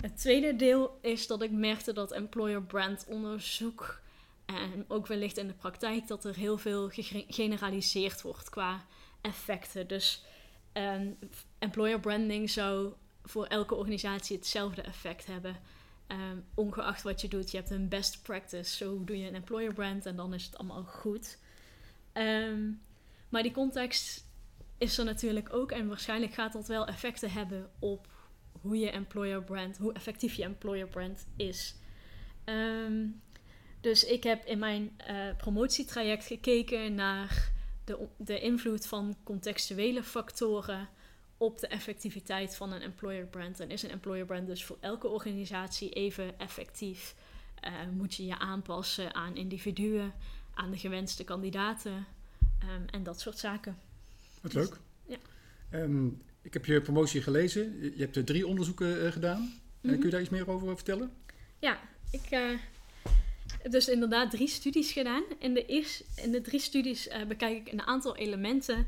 Het 0.01 0.17
tweede 0.17 0.55
deel 0.55 0.99
is 1.01 1.27
dat 1.27 1.41
ik 1.41 1.51
merkte 1.51 1.93
dat 1.93 2.11
employer 2.11 2.63
brand 2.63 3.05
onderzoek 3.07 4.01
en 4.45 4.85
ook 4.87 5.07
wellicht 5.07 5.37
in 5.37 5.47
de 5.47 5.53
praktijk 5.53 6.07
dat 6.07 6.25
er 6.25 6.35
heel 6.35 6.57
veel 6.57 6.89
gegeneraliseerd 6.89 8.21
wordt 8.21 8.49
qua 8.49 8.85
effecten. 9.21 9.87
Dus 9.87 10.23
um, 10.73 11.17
employer 11.59 11.99
branding 11.99 12.49
zou 12.49 12.93
voor 13.23 13.45
elke 13.45 13.75
organisatie 13.75 14.35
hetzelfde 14.35 14.81
effect 14.81 15.25
hebben. 15.25 15.59
Ehm, 16.11 16.37
ongeacht 16.53 17.01
wat 17.01 17.21
je 17.21 17.27
doet, 17.27 17.51
je 17.51 17.57
hebt 17.57 17.69
een 17.69 17.87
best 17.87 18.21
practice. 18.21 18.75
Zo 18.75 19.03
doe 19.03 19.17
je 19.17 19.27
een 19.27 19.35
employer 19.35 19.73
brand 19.73 20.05
en 20.05 20.15
dan 20.15 20.33
is 20.33 20.45
het 20.45 20.57
allemaal 20.57 20.83
goed. 20.83 21.37
Ehm, 22.13 22.71
maar 23.29 23.43
die 23.43 23.51
context 23.51 24.25
is 24.77 24.97
er 24.97 25.05
natuurlijk 25.05 25.53
ook. 25.53 25.71
En 25.71 25.87
waarschijnlijk 25.87 26.33
gaat 26.33 26.53
dat 26.53 26.67
wel 26.67 26.87
effecten 26.87 27.31
hebben 27.31 27.69
op 27.79 28.07
hoe 28.61 28.77
je 28.77 28.89
employer 28.89 29.43
brand, 29.43 29.77
hoe 29.77 29.93
effectief 29.93 30.33
je 30.33 30.43
employer 30.43 30.87
brand 30.87 31.27
is. 31.35 31.75
Ehm, 32.43 33.07
dus 33.81 34.03
ik 34.03 34.23
heb 34.23 34.45
in 34.45 34.59
mijn 34.59 34.99
uh, 35.09 35.35
promotietraject 35.37 36.25
gekeken 36.25 36.95
naar 36.95 37.51
de, 37.83 38.07
de 38.17 38.39
invloed 38.39 38.87
van 38.87 39.15
contextuele 39.23 40.03
factoren 40.03 40.89
op 41.41 41.59
de 41.59 41.67
effectiviteit 41.67 42.55
van 42.55 42.71
een 42.71 42.81
employer 42.81 43.25
brand. 43.25 43.59
En 43.59 43.71
is 43.71 43.83
een 43.83 43.89
employer 43.89 44.25
brand 44.25 44.47
dus 44.47 44.65
voor 44.65 44.77
elke 44.79 45.07
organisatie 45.07 45.89
even 45.89 46.39
effectief? 46.39 47.15
Uh, 47.63 47.71
moet 47.91 48.15
je 48.15 48.25
je 48.25 48.39
aanpassen 48.39 49.15
aan 49.15 49.35
individuen, 49.35 50.13
aan 50.53 50.71
de 50.71 50.77
gewenste 50.77 51.23
kandidaten 51.23 51.91
um, 51.91 52.85
en 52.91 53.03
dat 53.03 53.19
soort 53.19 53.37
zaken. 53.37 53.77
Wat 54.41 54.53
leuk. 54.53 54.77
Ja. 55.05 55.17
Um, 55.71 56.21
ik 56.41 56.53
heb 56.53 56.65
je 56.65 56.81
promotie 56.81 57.21
gelezen. 57.21 57.81
Je 57.81 58.03
hebt 58.03 58.15
er 58.15 58.25
drie 58.25 58.47
onderzoeken 58.47 59.03
uh, 59.03 59.11
gedaan. 59.11 59.41
Mm 59.41 59.49
-hmm. 59.81 59.91
kun 59.91 60.05
je 60.05 60.11
daar 60.11 60.21
iets 60.21 60.29
meer 60.29 60.49
over 60.49 60.75
vertellen? 60.75 61.11
Ja, 61.59 61.79
ik 62.11 62.29
heb 62.29 63.71
dus 63.71 63.87
inderdaad 63.87 64.31
drie 64.31 64.47
studies 64.47 64.91
gedaan. 64.91 65.23
In 65.39 65.53
de, 65.53 65.65
eerste, 65.65 66.03
in 66.15 66.31
de 66.31 66.41
drie 66.41 66.59
studies 66.59 67.09
bekijk 67.27 67.67
ik 67.67 67.73
een 67.73 67.81
aantal 67.81 68.15
elementen 68.15 68.87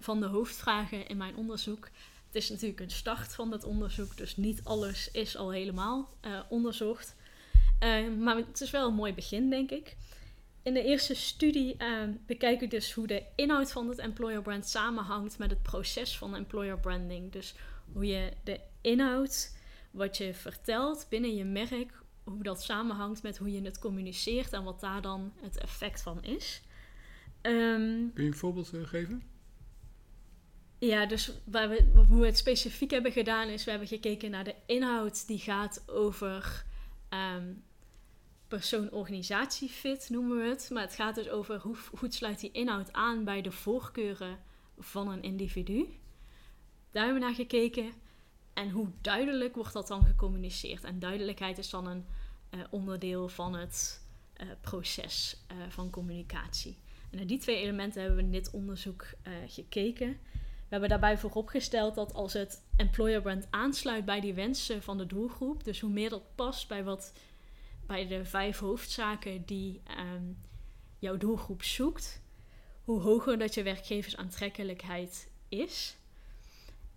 van 0.00 0.20
de 0.20 0.26
hoofdvragen 0.26 1.08
in 1.08 1.16
mijn 1.16 1.36
onderzoek. 1.36 1.88
Het 2.26 2.34
is 2.34 2.50
natuurlijk 2.50 2.80
een 2.80 2.90
start 2.90 3.34
van 3.34 3.50
dat 3.50 3.64
onderzoek, 3.64 4.16
dus 4.16 4.36
niet 4.36 4.60
alles 4.64 5.10
is 5.10 5.36
al 5.36 5.50
helemaal 5.50 6.14
onderzocht. 6.48 7.14
maar 8.18 8.36
het 8.36 8.60
is 8.60 8.70
wel 8.70 8.88
een 8.88 8.94
mooi 8.94 9.14
begin, 9.14 9.50
denk 9.50 9.70
ik. 9.70 9.96
In 10.66 10.74
de 10.74 10.84
eerste 10.84 11.14
studie 11.14 11.76
uh, 11.78 12.02
bekijk 12.26 12.60
ik 12.60 12.70
dus 12.70 12.92
hoe 12.92 13.06
de 13.06 13.22
inhoud 13.34 13.72
van 13.72 13.88
het 13.88 13.98
employer 13.98 14.42
brand 14.42 14.66
samenhangt 14.68 15.38
met 15.38 15.50
het 15.50 15.62
proces 15.62 16.18
van 16.18 16.36
employer 16.36 16.78
branding. 16.78 17.32
Dus 17.32 17.54
hoe 17.92 18.06
je 18.06 18.32
de 18.44 18.60
inhoud, 18.80 19.56
wat 19.90 20.16
je 20.16 20.34
vertelt 20.34 21.06
binnen 21.08 21.34
je 21.34 21.44
merk, 21.44 22.02
hoe 22.24 22.42
dat 22.42 22.62
samenhangt 22.62 23.22
met 23.22 23.36
hoe 23.36 23.52
je 23.52 23.62
het 23.62 23.78
communiceert 23.78 24.52
en 24.52 24.64
wat 24.64 24.80
daar 24.80 25.02
dan 25.02 25.32
het 25.40 25.58
effect 25.58 26.02
van 26.02 26.22
is. 26.22 26.62
Kun 28.14 28.24
je 28.24 28.30
een 28.30 28.34
voorbeeld 28.34 28.74
uh, 28.74 28.86
geven? 28.86 29.22
Ja, 30.78 31.06
dus 31.06 31.32
waar 31.44 31.68
we, 31.68 31.90
hoe 32.08 32.20
we 32.20 32.26
het 32.26 32.38
specifiek 32.38 32.90
hebben 32.90 33.12
gedaan 33.12 33.48
is, 33.48 33.64
we 33.64 33.70
hebben 33.70 33.88
gekeken 33.88 34.30
naar 34.30 34.44
de 34.44 34.54
inhoud 34.66 35.26
die 35.26 35.38
gaat 35.38 35.82
over 35.86 36.64
um, 37.10 37.64
persoon-organisatie 38.48 39.68
fit 39.68 40.08
noemen 40.10 40.36
we 40.36 40.48
het. 40.48 40.70
Maar 40.72 40.82
het 40.82 40.94
gaat 40.94 41.14
dus 41.14 41.28
over 41.28 41.60
hoe 41.60 41.76
goed 41.76 42.14
sluit 42.14 42.40
die 42.40 42.52
inhoud 42.52 42.92
aan 42.92 43.24
bij 43.24 43.42
de 43.42 43.52
voorkeuren 43.52 44.38
van 44.78 45.08
een 45.08 45.22
individu. 45.22 45.88
Daar 46.90 47.04
hebben 47.04 47.20
we 47.20 47.26
naar 47.26 47.36
gekeken. 47.36 47.92
En 48.54 48.70
hoe 48.70 48.88
duidelijk 49.00 49.54
wordt 49.54 49.72
dat 49.72 49.86
dan 49.86 50.04
gecommuniceerd? 50.04 50.84
En 50.84 50.98
duidelijkheid 50.98 51.58
is 51.58 51.70
dan 51.70 51.86
een 51.86 52.06
uh, 52.50 52.60
onderdeel 52.70 53.28
van 53.28 53.54
het 53.54 54.02
uh, 54.40 54.46
proces 54.60 55.44
uh, 55.52 55.56
van 55.68 55.90
communicatie. 55.90 56.78
En 57.10 57.16
naar 57.16 57.26
die 57.26 57.38
twee 57.38 57.56
elementen 57.56 58.00
hebben 58.00 58.18
we 58.18 58.24
in 58.24 58.30
dit 58.30 58.50
onderzoek 58.50 59.06
gekeken. 59.46 60.18
We 60.66 60.72
hebben 60.72 60.88
daarbij 60.88 61.18
vooropgesteld 61.18 61.94
dat 61.94 62.14
als 62.14 62.32
het 62.32 62.62
employer 62.76 63.22
brand 63.22 63.46
aansluit 63.50 64.04
bij 64.04 64.20
die 64.20 64.34
wensen 64.34 64.82
van 64.82 64.98
de 64.98 65.06
doelgroep, 65.06 65.64
dus 65.64 65.80
hoe 65.80 65.90
meer 65.90 66.10
dat 66.10 66.34
past 66.34 66.68
bij 66.68 66.84
wat 66.84 67.12
bij 67.86 68.06
de 68.06 68.24
vijf 68.24 68.58
hoofdzaken 68.58 69.44
die 69.44 69.82
um, 69.98 70.38
jouw 70.98 71.16
doelgroep 71.16 71.62
zoekt, 71.62 72.22
hoe 72.84 73.00
hoger 73.00 73.38
dat 73.38 73.54
je 73.54 73.62
werkgeversaantrekkelijkheid 73.62 75.30
is. 75.48 75.96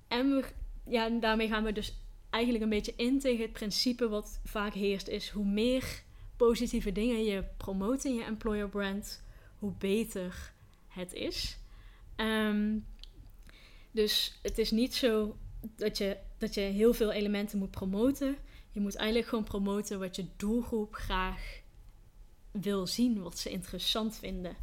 En 0.08 0.30
we, 0.30 0.46
ja, 0.86 1.10
daarmee 1.10 1.48
gaan 1.48 1.64
we 1.64 1.72
dus 1.72 1.94
eigenlijk 2.30 2.64
een 2.64 2.70
beetje 2.70 2.94
in 2.96 3.20
tegen 3.20 3.42
het 3.42 3.54
principe 3.54 4.10
wat 4.10 4.40
vaak 4.44 4.74
heerst, 4.74 5.08
is 5.08 5.30
hoe 5.30 5.46
meer 5.46 6.04
positieve 6.38 6.92
dingen 6.92 7.24
je 7.24 7.44
promoot 7.58 8.04
in 8.04 8.14
je 8.14 8.24
employer 8.24 8.70
brand, 8.70 9.24
hoe 9.60 9.74
beter 9.78 10.54
het 10.88 11.14
is. 11.14 11.58
Um, 12.16 12.86
dus 13.92 14.40
het 14.42 14.58
is 14.58 14.72
niet 14.72 14.96
zo 14.96 15.38
dat 15.76 15.98
je, 15.98 16.18
dat 16.38 16.54
je 16.54 16.62
heel 16.62 16.94
veel 16.94 17.12
elementen 17.12 17.58
moet 17.58 17.72
promoten. 17.72 18.36
Je 18.72 18.80
moet 18.80 18.96
eigenlijk 18.96 19.30
gewoon 19.30 19.44
promoten 19.44 20.00
wat 20.00 20.16
je 20.16 20.26
doelgroep 20.38 20.94
graag 20.94 21.60
wil 22.52 22.88
zien, 22.88 23.22
wat 23.22 23.38
ze 23.38 23.50
interessant 23.50 24.16
vinden. 24.16 24.56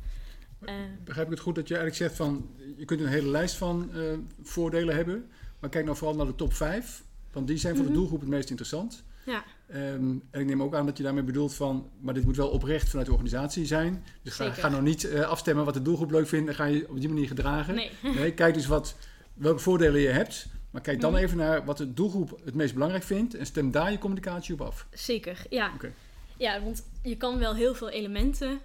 Uh, 0.60 0.72
Begrijp 1.04 1.26
ik 1.26 1.32
het 1.32 1.42
goed 1.42 1.54
dat 1.54 1.68
je 1.68 1.76
eigenlijk 1.76 2.04
zegt 2.04 2.16
van 2.16 2.50
je 2.76 2.84
kunt 2.84 3.00
een 3.00 3.06
hele 3.06 3.28
lijst 3.28 3.56
van 3.56 3.90
uh, 3.94 4.18
voordelen 4.42 4.94
hebben, 4.94 5.30
maar 5.58 5.70
kijk 5.70 5.84
nou 5.84 5.96
vooral 5.96 6.16
naar 6.16 6.26
de 6.26 6.34
top 6.34 6.52
5, 6.52 7.04
want 7.32 7.46
die 7.46 7.56
zijn 7.56 7.74
voor 7.74 7.84
mm 7.84 7.88
-hmm. 7.88 7.94
de 7.94 8.00
doelgroep 8.00 8.20
het 8.20 8.28
meest 8.28 8.50
interessant. 8.50 9.04
Ja. 9.26 9.44
Um, 9.74 10.22
en 10.30 10.40
ik 10.40 10.46
neem 10.46 10.62
ook 10.62 10.74
aan 10.74 10.86
dat 10.86 10.96
je 10.96 11.02
daarmee 11.02 11.22
bedoelt 11.22 11.54
van, 11.54 11.90
maar 12.00 12.14
dit 12.14 12.24
moet 12.24 12.36
wel 12.36 12.48
oprecht 12.48 12.88
vanuit 12.88 13.06
de 13.06 13.12
organisatie 13.12 13.66
zijn. 13.66 14.04
Dus 14.22 14.34
ga, 14.34 14.50
ga, 14.50 14.68
nou 14.68 14.82
niet 14.82 15.04
uh, 15.04 15.20
afstemmen 15.20 15.64
wat 15.64 15.74
de 15.74 15.82
doelgroep 15.82 16.10
leuk 16.10 16.28
vindt 16.28 16.48
en 16.48 16.54
ga 16.54 16.64
je 16.64 16.88
op 16.88 17.00
die 17.00 17.08
manier 17.08 17.26
gedragen. 17.26 17.74
Nee. 17.74 17.90
nee 18.02 18.32
kijk 18.32 18.54
dus 18.54 18.66
wat, 18.66 18.96
welke 19.36 19.60
voordelen 19.60 20.00
je 20.00 20.08
hebt. 20.08 20.46
Maar 20.70 20.80
kijk 20.80 21.00
dan 21.00 21.12
mhm. 21.12 21.22
even 21.22 21.36
naar 21.36 21.64
wat 21.64 21.76
de 21.76 21.92
doelgroep 21.92 22.40
het 22.44 22.54
meest 22.54 22.72
belangrijk 22.72 23.04
vindt 23.04 23.34
en 23.34 23.46
stem 23.46 23.70
daar 23.70 23.90
je 23.90 23.98
communicatie 23.98 24.54
op 24.54 24.60
af. 24.60 24.86
Zeker, 24.92 25.42
ja. 25.50 25.72
Okay. 25.74 25.92
Ja, 26.36 26.62
want 26.62 26.84
je 27.02 27.16
kan 27.16 27.38
wel 27.38 27.54
heel 27.54 27.74
veel 27.74 27.88
elementen 27.88 28.60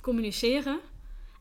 communiceren. 0.00 0.80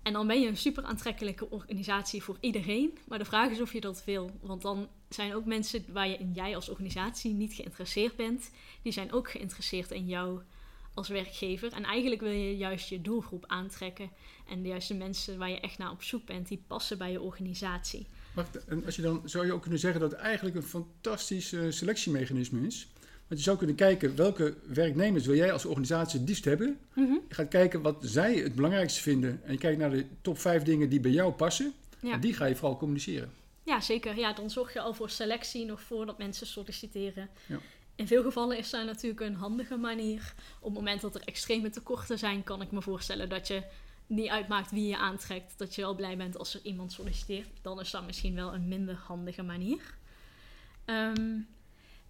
En 0.04 0.13
dan 0.13 0.28
ben 0.28 0.42
je 0.42 0.48
een 0.48 0.58
super 0.58 0.84
aantrekkelijke 0.84 1.50
organisatie 1.50 2.24
voor 2.24 2.38
iedereen. 2.39 2.98
Maar 3.08 3.18
de 3.18 3.25
vraag 3.25 3.51
is 3.51 3.62
of 3.62 3.74
je 3.74 3.82
dat 3.82 4.04
wil. 4.06 4.32
Want 4.42 4.62
dan 4.62 4.88
zijn 5.10 5.36
ook 5.36 5.46
mensen 5.46 5.86
waar 5.92 6.08
je 6.08 6.18
in 6.18 6.32
jij 6.34 6.56
als 6.56 6.70
organisatie 6.70 7.34
niet 7.34 7.54
geïnteresseerd 7.54 8.16
bent, 8.16 8.51
die 8.82 8.92
zijn 8.92 9.12
ook 9.12 9.32
geïnteresseerd 9.32 9.92
in 9.92 10.08
jou 10.08 10.42
als 11.00 11.10
werkgever. 11.10 11.74
En 11.74 11.84
eigenlijk 11.84 12.22
wil 12.22 12.32
je 12.32 12.58
juist 12.58 12.89
je 12.89 13.01
doelgroep 13.01 13.44
aantrekken. 13.48 14.10
En 14.48 14.65
juist 14.65 14.88
de 14.88 14.94
mensen 14.94 15.38
waar 15.38 15.50
je 15.50 15.60
echt 15.60 15.77
naar 15.77 15.91
op 15.91 16.03
zoek 16.03 16.25
bent, 16.25 16.48
die 16.48 16.63
passen 16.68 16.98
bij 16.98 17.12
je 17.12 17.22
organisatie. 17.22 18.08
Wacht, 18.34 18.65
en 18.65 18.86
als 18.86 18.96
je 18.96 19.01
dan 19.01 19.22
zou 19.25 19.46
je 19.46 19.53
ook 19.53 19.62
kunnen 19.62 19.79
zeggen 19.79 20.00
dat 20.00 20.12
het 20.12 20.20
eigenlijk 20.20 20.56
een 20.56 20.63
fantastisch 20.63 21.51
uh, 21.53 21.72
selectiemechanisme 21.72 22.68
is. 22.68 22.88
Want 23.27 23.41
je 23.41 23.48
zou 23.48 23.58
kunnen 23.58 23.75
kijken 23.75 24.15
welke 24.15 24.56
werknemers 24.68 25.25
wil 25.25 25.36
jij 25.36 25.51
als 25.51 25.65
organisatie 25.65 26.20
het 26.20 26.29
liefst 26.29 26.46
hebben. 26.46 26.79
Mm 26.94 27.06
-hmm. 27.06 27.22
Je 27.27 27.36
gaat 27.36 27.48
kijken 27.48 27.82
wat 27.82 27.98
zij 28.01 28.36
het 28.36 28.56
belangrijkste 28.56 29.01
vinden. 29.01 29.41
En 29.44 29.51
je 29.51 29.58
kijkt 29.58 29.79
naar 29.79 29.89
de 29.89 30.06
top 30.22 30.39
5 30.39 30.63
dingen 30.63 30.89
die 30.89 31.00
bij 31.00 31.12
jou 31.12 31.32
passen. 31.32 31.74
Ja. 32.00 32.13
En 32.13 32.20
die 32.20 32.34
ga 32.34 32.46
je 32.46 32.56
vooral 32.56 32.77
communiceren. 32.77 33.32
Ja, 33.63 33.82
zeker. 33.82 34.18
Ja, 34.18 34.34
dan 34.34 34.50
zorg 34.50 34.74
je 34.74 34.79
al 34.79 34.94
voor 34.94 35.10
selectie 35.10 35.65
nog 35.65 35.82
voordat 35.82 36.18
mensen 36.18 36.48
solliciteren. 36.48 37.29
Ja. 37.46 37.60
In 38.00 38.08
veel 38.08 38.24
gevallen 38.24 38.58
is 38.58 38.70
dat 38.70 38.86
natuurlijk 38.86 39.20
een 39.22 39.36
handige 39.36 39.77
manier. 39.77 40.34
Op 40.60 40.65
het 40.65 40.74
moment 40.74 41.01
dat 41.01 41.15
er 41.15 41.22
extreme 41.22 41.70
tekorten 41.70 42.18
zijn, 42.18 42.44
kan 42.44 42.62
ik 42.62 42.72
me 42.72 42.82
voorstellen 42.82 43.29
dat 43.29 43.48
je 43.48 43.63
niet 44.08 44.29
uitmaakt 44.29 44.72
wie 44.72 44.88
je 44.88 44.98
aantrekt, 44.98 45.58
dat 45.58 45.75
je 45.75 45.82
wel 45.82 45.96
blij 45.96 46.18
bent 46.18 46.38
als 46.38 46.53
er 46.53 46.60
iemand 46.63 46.91
solliciteert, 46.91 47.48
dan 47.62 47.79
is 47.79 47.91
dat 47.91 48.06
misschien 48.06 48.36
wel 48.36 48.53
een 48.53 48.68
minder 48.68 48.96
handige 48.96 49.44
manier. 49.44 49.96
Um, 50.86 51.48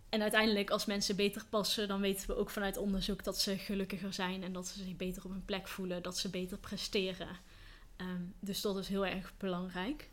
en 0.10 0.22
uiteindelijk, 0.22 0.70
als 0.70 0.86
mensen 0.86 1.16
beter 1.16 1.46
passen, 1.50 1.88
dan 1.88 2.02
weten 2.02 2.28
we 2.28 2.36
ook 2.36 2.50
vanuit 2.50 2.78
onderzoek 2.78 3.24
dat 3.24 3.40
ze 3.40 3.58
gelukkiger 3.58 4.14
zijn 4.14 4.44
en 4.44 4.54
dat 4.54 4.68
ze 4.68 4.84
zich 4.84 4.96
beter 4.96 5.26
op 5.26 5.32
hun 5.32 5.46
plek 5.46 5.68
voelen, 5.68 6.04
dat 6.04 6.18
ze 6.18 6.30
beter 6.30 6.58
presteren. 6.58 7.38
Um, 7.98 8.34
dus 8.40 8.62
dat 8.62 8.78
is 8.78 8.88
heel 8.88 9.06
erg 9.06 9.34
belangrijk. 9.38 10.10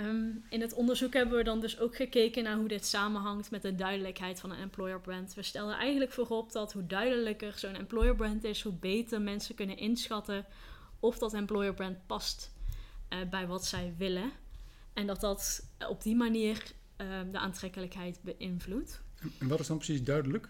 Um, 0.00 0.44
in 0.48 0.60
het 0.60 0.74
onderzoek 0.74 1.12
hebben 1.12 1.36
we 1.38 1.44
dan 1.44 1.60
dus 1.60 1.78
ook 1.78 1.96
gekeken 1.96 2.42
naar 2.42 2.56
hoe 2.56 2.68
dit 2.68 2.86
samenhangt 2.86 3.50
met 3.50 3.62
de 3.62 3.74
duidelijkheid 3.74 4.40
van 4.40 4.50
een 4.50 4.58
employer 4.58 5.00
brand. 5.00 5.34
We 5.34 5.42
stellen 5.42 5.74
eigenlijk 5.74 6.12
voorop 6.12 6.52
dat 6.52 6.72
hoe 6.72 6.86
duidelijker 6.86 7.58
zo'n 7.58 7.74
employer 7.74 8.16
brand 8.16 8.44
is, 8.44 8.62
hoe 8.62 8.72
beter 8.72 9.20
mensen 9.20 9.54
kunnen 9.54 9.76
inschatten 9.76 10.46
of 11.00 11.18
dat 11.18 11.34
employer 11.34 11.74
brand 11.74 12.06
past 12.06 12.52
uh, 13.08 13.18
bij 13.30 13.46
wat 13.46 13.66
zij 13.66 13.94
willen. 13.98 14.32
En 14.92 15.06
dat 15.06 15.20
dat 15.20 15.68
op 15.88 16.02
die 16.02 16.16
manier 16.16 16.62
uh, 17.00 17.06
de 17.32 17.38
aantrekkelijkheid 17.38 18.20
beïnvloedt. 18.22 19.02
En 19.38 19.48
wat 19.48 19.60
is 19.60 19.66
dan 19.66 19.76
precies 19.76 20.02
duidelijk? 20.02 20.48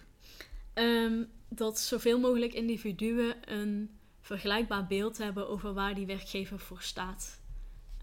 Um, 0.74 1.28
dat 1.48 1.78
zoveel 1.78 2.20
mogelijk 2.20 2.52
individuen 2.52 3.52
een 3.52 3.98
vergelijkbaar 4.20 4.86
beeld 4.86 5.18
hebben 5.18 5.48
over 5.48 5.74
waar 5.74 5.94
die 5.94 6.06
werkgever 6.06 6.58
voor 6.58 6.82
staat. 6.82 7.39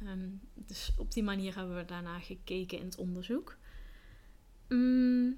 Ehm, 0.05 0.29
dus 0.53 0.91
op 0.97 1.11
die 1.11 1.23
manier 1.23 1.55
hebben 1.55 1.75
we 1.75 1.85
daarna 1.85 2.19
gekeken 2.19 2.77
in 2.77 2.85
het 2.85 2.97
onderzoek. 2.97 3.57
Mm. 4.67 5.37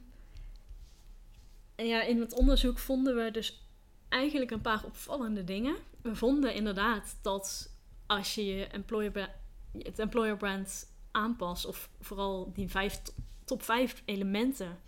Ja, 1.76 2.02
in 2.02 2.20
het 2.20 2.34
onderzoek 2.34 2.78
vonden 2.78 3.16
we 3.16 3.32
dus 3.32 3.68
eigenlijk 4.10 4.52
een 4.52 4.62
paar 4.62 4.86
opvallende 4.86 5.44
dingen. 5.44 5.76
We 6.02 6.16
vonden 6.16 6.54
inderdaad 6.54 7.18
dat 7.22 7.74
als 8.06 8.36
je 8.36 8.46
je 8.46 8.68
employer, 8.68 9.30
het 9.78 10.00
employer 10.00 10.38
brand 10.38 10.92
aanpast, 11.12 11.66
of 11.66 11.90
vooral 12.00 12.52
die 12.54 12.70
vijf, 12.70 13.02
top 13.46 13.64
vijf 13.64 14.02
elementen 14.06 14.80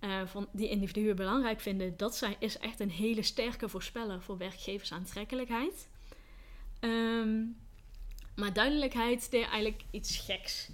uh, 0.00 0.26
van 0.26 0.48
die 0.52 0.68
individuen 0.68 1.16
belangrijk 1.16 1.60
vinden, 1.60 1.96
dat 1.96 2.16
zijn, 2.16 2.36
is 2.38 2.58
echt 2.58 2.80
een 2.80 2.90
hele 2.90 3.22
sterke 3.22 3.68
voorspeller 3.68 4.22
voor 4.22 4.38
werkgeversaantrekkelijkheid. 4.38 5.88
Um, 6.80 7.56
maar 8.40 8.52
duidelijkheid 8.52 9.30
deed 9.30 9.42
eigenlijk 9.42 9.82
iets 9.90 10.18
geks. 10.18 10.68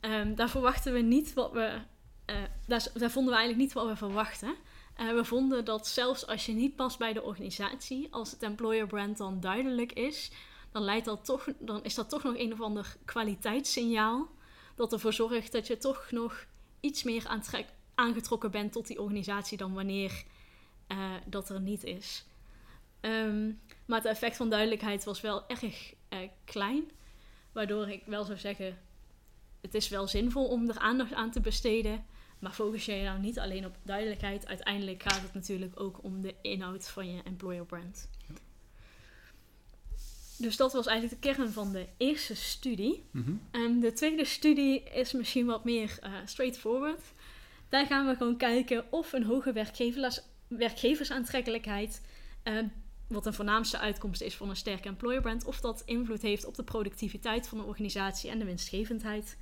Um, 0.00 0.34
daar 0.34 0.50
verwachten 0.50 0.92
we 0.92 1.00
niet 1.00 1.34
wat 1.34 1.52
we. 1.52 1.78
Uh, 2.26 2.36
daar, 2.66 2.86
daar, 2.94 3.10
vonden 3.10 3.32
we 3.32 3.38
eigenlijk 3.38 3.56
niet 3.56 3.72
wat 3.72 3.86
we 3.86 3.96
verwachten. 3.96 4.54
Uh, 5.00 5.12
we 5.12 5.24
vonden 5.24 5.64
dat 5.64 5.86
zelfs 5.86 6.26
als 6.26 6.46
je 6.46 6.52
niet 6.52 6.76
past 6.76 6.98
bij 6.98 7.12
de 7.12 7.22
organisatie, 7.22 8.08
als 8.10 8.30
het 8.30 8.42
employer 8.42 8.86
brand 8.86 9.16
dan 9.16 9.40
duidelijk 9.40 9.92
is, 9.92 10.30
dan, 10.72 10.82
leidt 10.82 11.04
dat 11.04 11.24
toch, 11.24 11.48
dan 11.58 11.82
is 11.82 11.94
dat 11.94 12.08
toch 12.08 12.22
nog 12.22 12.36
een 12.36 12.52
of 12.52 12.60
ander 12.60 12.96
kwaliteitssignaal. 13.04 14.28
Dat 14.74 14.92
ervoor 14.92 15.12
zorgt 15.12 15.52
dat 15.52 15.66
je 15.66 15.76
toch 15.76 16.10
nog 16.10 16.46
iets 16.80 17.02
meer 17.02 17.40
aangetrokken 17.94 18.50
bent 18.50 18.72
tot 18.72 18.86
die 18.86 19.00
organisatie 19.00 19.56
dan 19.58 19.74
wanneer 19.74 20.24
uh, 20.88 21.14
dat 21.26 21.48
er 21.48 21.60
niet 21.60 21.84
is. 21.84 22.24
Um, 23.00 23.60
maar 23.86 23.98
het 23.98 24.08
effect 24.08 24.36
van 24.36 24.50
duidelijkheid 24.50 25.04
was 25.04 25.20
wel 25.20 25.48
erg 25.48 25.94
uh, 26.10 26.18
klein. 26.44 26.90
Waardoor 27.52 27.88
ik 27.88 28.02
wel 28.06 28.24
zou 28.24 28.38
zeggen, 28.38 28.78
het 29.60 29.74
is 29.74 29.88
wel 29.88 30.08
zinvol 30.08 30.48
om 30.48 30.68
er 30.68 30.78
aandacht 30.78 31.12
aan 31.12 31.30
te 31.30 31.40
besteden. 31.40 32.04
Maar 32.38 32.52
focus 32.52 32.84
je 32.84 33.02
nou 33.02 33.20
niet 33.20 33.38
alleen 33.38 33.66
op 33.66 33.76
duidelijkheid. 33.82 34.46
Uiteindelijk 34.46 35.02
gaat 35.02 35.22
het 35.22 35.34
natuurlijk 35.34 35.80
ook 35.80 36.02
om 36.02 36.20
de 36.20 36.34
inhoud 36.42 36.88
van 36.88 37.12
je 37.14 37.22
employer 37.22 37.66
brand. 37.66 38.08
Dus 40.40 40.56
dat 40.56 40.72
was 40.72 40.86
eigenlijk 40.86 41.22
de 41.22 41.28
kern 41.28 41.50
van 41.50 41.72
de 41.72 41.86
eerste 41.96 42.36
studie. 42.36 43.04
Mm 43.10 43.40
En 43.50 43.80
de 43.80 43.92
tweede 43.92 44.24
studie 44.24 44.82
is 44.82 45.12
misschien 45.12 45.46
wat 45.46 45.64
meer 45.64 45.98
uh, 46.02 46.12
straightforward. 46.24 47.02
Daar 47.68 47.86
gaan 47.86 48.06
we 48.06 48.16
gewoon 48.16 48.36
kijken 48.36 48.84
of 48.90 49.12
een 49.12 49.24
hoge 49.24 49.52
werkgevers, 49.52 50.20
werkgeversaantrekkelijkheid, 50.48 52.02
uh, 52.44 52.58
wat 53.10 53.26
een 53.26 53.34
voornaamste 53.34 53.78
uitkomst 53.78 54.20
is 54.20 54.36
van 54.36 54.48
een 54.48 54.56
sterke 54.56 54.88
employer 54.88 55.20
brand, 55.20 55.44
of 55.44 55.60
dat 55.60 55.82
invloed 55.84 56.22
heeft 56.22 56.44
op 56.44 56.54
de 56.54 56.62
productiviteit 56.62 57.48
van 57.48 57.58
de 57.58 57.64
organisatie 57.64 58.30
en 58.30 58.38
de 58.38 58.44
winstgevendheid. 58.44 59.36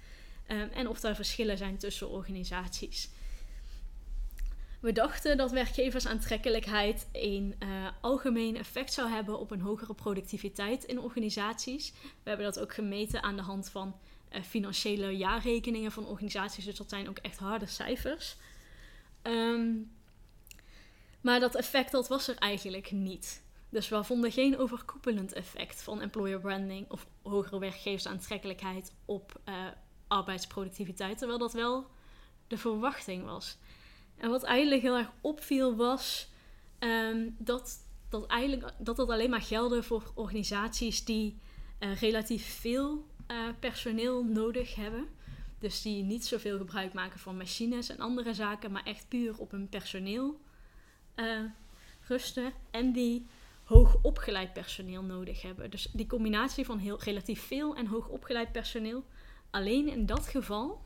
Uh, 0.48 0.76
en 0.76 0.88
of 0.88 1.02
er 1.02 1.14
verschillen 1.14 1.58
zijn 1.58 1.78
tussen 1.78 2.08
organisaties. 2.08 3.10
We 4.80 4.92
dachten 4.92 5.36
dat 5.36 5.50
werkgeversaantrekkelijkheid 5.50 7.08
een 7.12 7.54
uh, 7.58 7.68
algemeen 8.00 8.56
effect 8.56 8.92
zou 8.92 9.10
hebben 9.10 9.38
op 9.38 9.50
een 9.50 9.60
hogere 9.60 9.94
productiviteit 9.94 10.84
in 10.84 11.00
organisaties. 11.00 11.92
We 12.02 12.28
hebben 12.28 12.46
dat 12.46 12.60
ook 12.60 12.74
gemeten 12.74 13.22
aan 13.22 13.36
de 13.36 13.42
hand 13.42 13.68
van 13.68 13.96
uh, 14.32 14.42
financiële 14.42 15.16
jaarrekeningen 15.16 15.92
van 15.92 16.06
organisaties, 16.06 16.64
dus 16.64 16.76
dat 16.76 16.88
zijn 16.88 17.08
ook 17.08 17.18
echt 17.18 17.38
harde 17.38 17.66
cijfers. 17.66 18.36
Um, 19.22 19.90
maar 21.20 21.40
dat 21.40 21.54
effect 21.54 21.92
dat 21.92 22.08
was 22.08 22.28
er 22.28 22.36
eigenlijk 22.36 22.90
niet. 22.90 23.42
Dus 23.70 23.88
we 23.88 24.04
vonden 24.04 24.32
geen 24.32 24.58
overkoepelend 24.58 25.32
effect 25.32 25.82
van 25.82 26.00
employer 26.00 26.40
branding 26.40 26.90
of 26.90 27.06
hogere 27.22 27.58
werkgeversaantrekkelijkheid 27.58 28.92
op 29.04 29.40
uh, 29.48 29.54
arbeidsproductiviteit, 30.06 31.18
terwijl 31.18 31.38
dat 31.38 31.52
wel 31.52 31.86
de 32.46 32.58
verwachting 32.58 33.24
was. 33.24 33.58
En 34.16 34.30
wat 34.30 34.42
eigenlijk 34.42 34.82
heel 34.82 34.96
erg 34.96 35.10
opviel 35.20 35.76
was 35.76 36.28
um, 36.78 37.36
dat, 37.38 37.86
dat, 38.08 38.26
eigenlijk, 38.26 38.72
dat 38.78 38.96
dat 38.96 39.10
alleen 39.10 39.30
maar 39.30 39.42
gelde 39.42 39.82
voor 39.82 40.12
organisaties 40.14 41.04
die 41.04 41.38
uh, 41.80 41.96
relatief 41.96 42.60
veel 42.60 43.06
uh, 43.30 43.36
personeel 43.60 44.24
nodig 44.24 44.74
hebben. 44.74 45.08
Dus 45.58 45.82
die 45.82 46.02
niet 46.02 46.26
zoveel 46.26 46.58
gebruik 46.58 46.92
maken 46.92 47.18
van 47.18 47.36
machines 47.36 47.88
en 47.88 48.00
andere 48.00 48.34
zaken, 48.34 48.72
maar 48.72 48.84
echt 48.84 49.08
puur 49.08 49.38
op 49.38 49.50
hun 49.50 49.68
personeel 49.68 50.40
rusten. 52.00 52.52
En 52.70 52.92
die 52.92 53.26
hoog 53.68 53.98
opgeleid 54.02 54.52
personeel 54.52 55.02
nodig 55.02 55.42
hebben. 55.42 55.70
Dus 55.70 55.88
die 55.92 56.06
combinatie 56.06 56.64
van 56.64 56.78
heel, 56.78 57.02
relatief 57.02 57.46
veel 57.46 57.76
en 57.76 57.86
hoog 57.86 58.08
opgeleid 58.08 58.52
personeel. 58.52 59.04
Alleen 59.50 59.88
in 59.88 60.06
dat 60.06 60.26
geval 60.26 60.80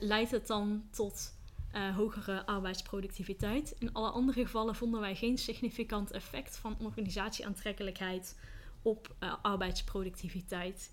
leidt 0.00 0.30
het 0.30 0.46
dan 0.46 0.84
tot 0.90 1.34
uh, 1.74 1.96
hogere 1.96 2.46
arbeidsproductiviteit. 2.46 3.74
In 3.78 3.92
alle 3.92 4.10
andere 4.10 4.44
gevallen 4.44 4.74
vonden 4.74 5.00
wij 5.00 5.14
geen 5.14 5.38
significant 5.38 6.10
effect 6.10 6.56
van 6.56 6.76
organisatieaantrekkelijkheid 6.80 8.38
op 8.82 9.14
uh, 9.20 9.34
arbeidsproductiviteit. 9.42 10.90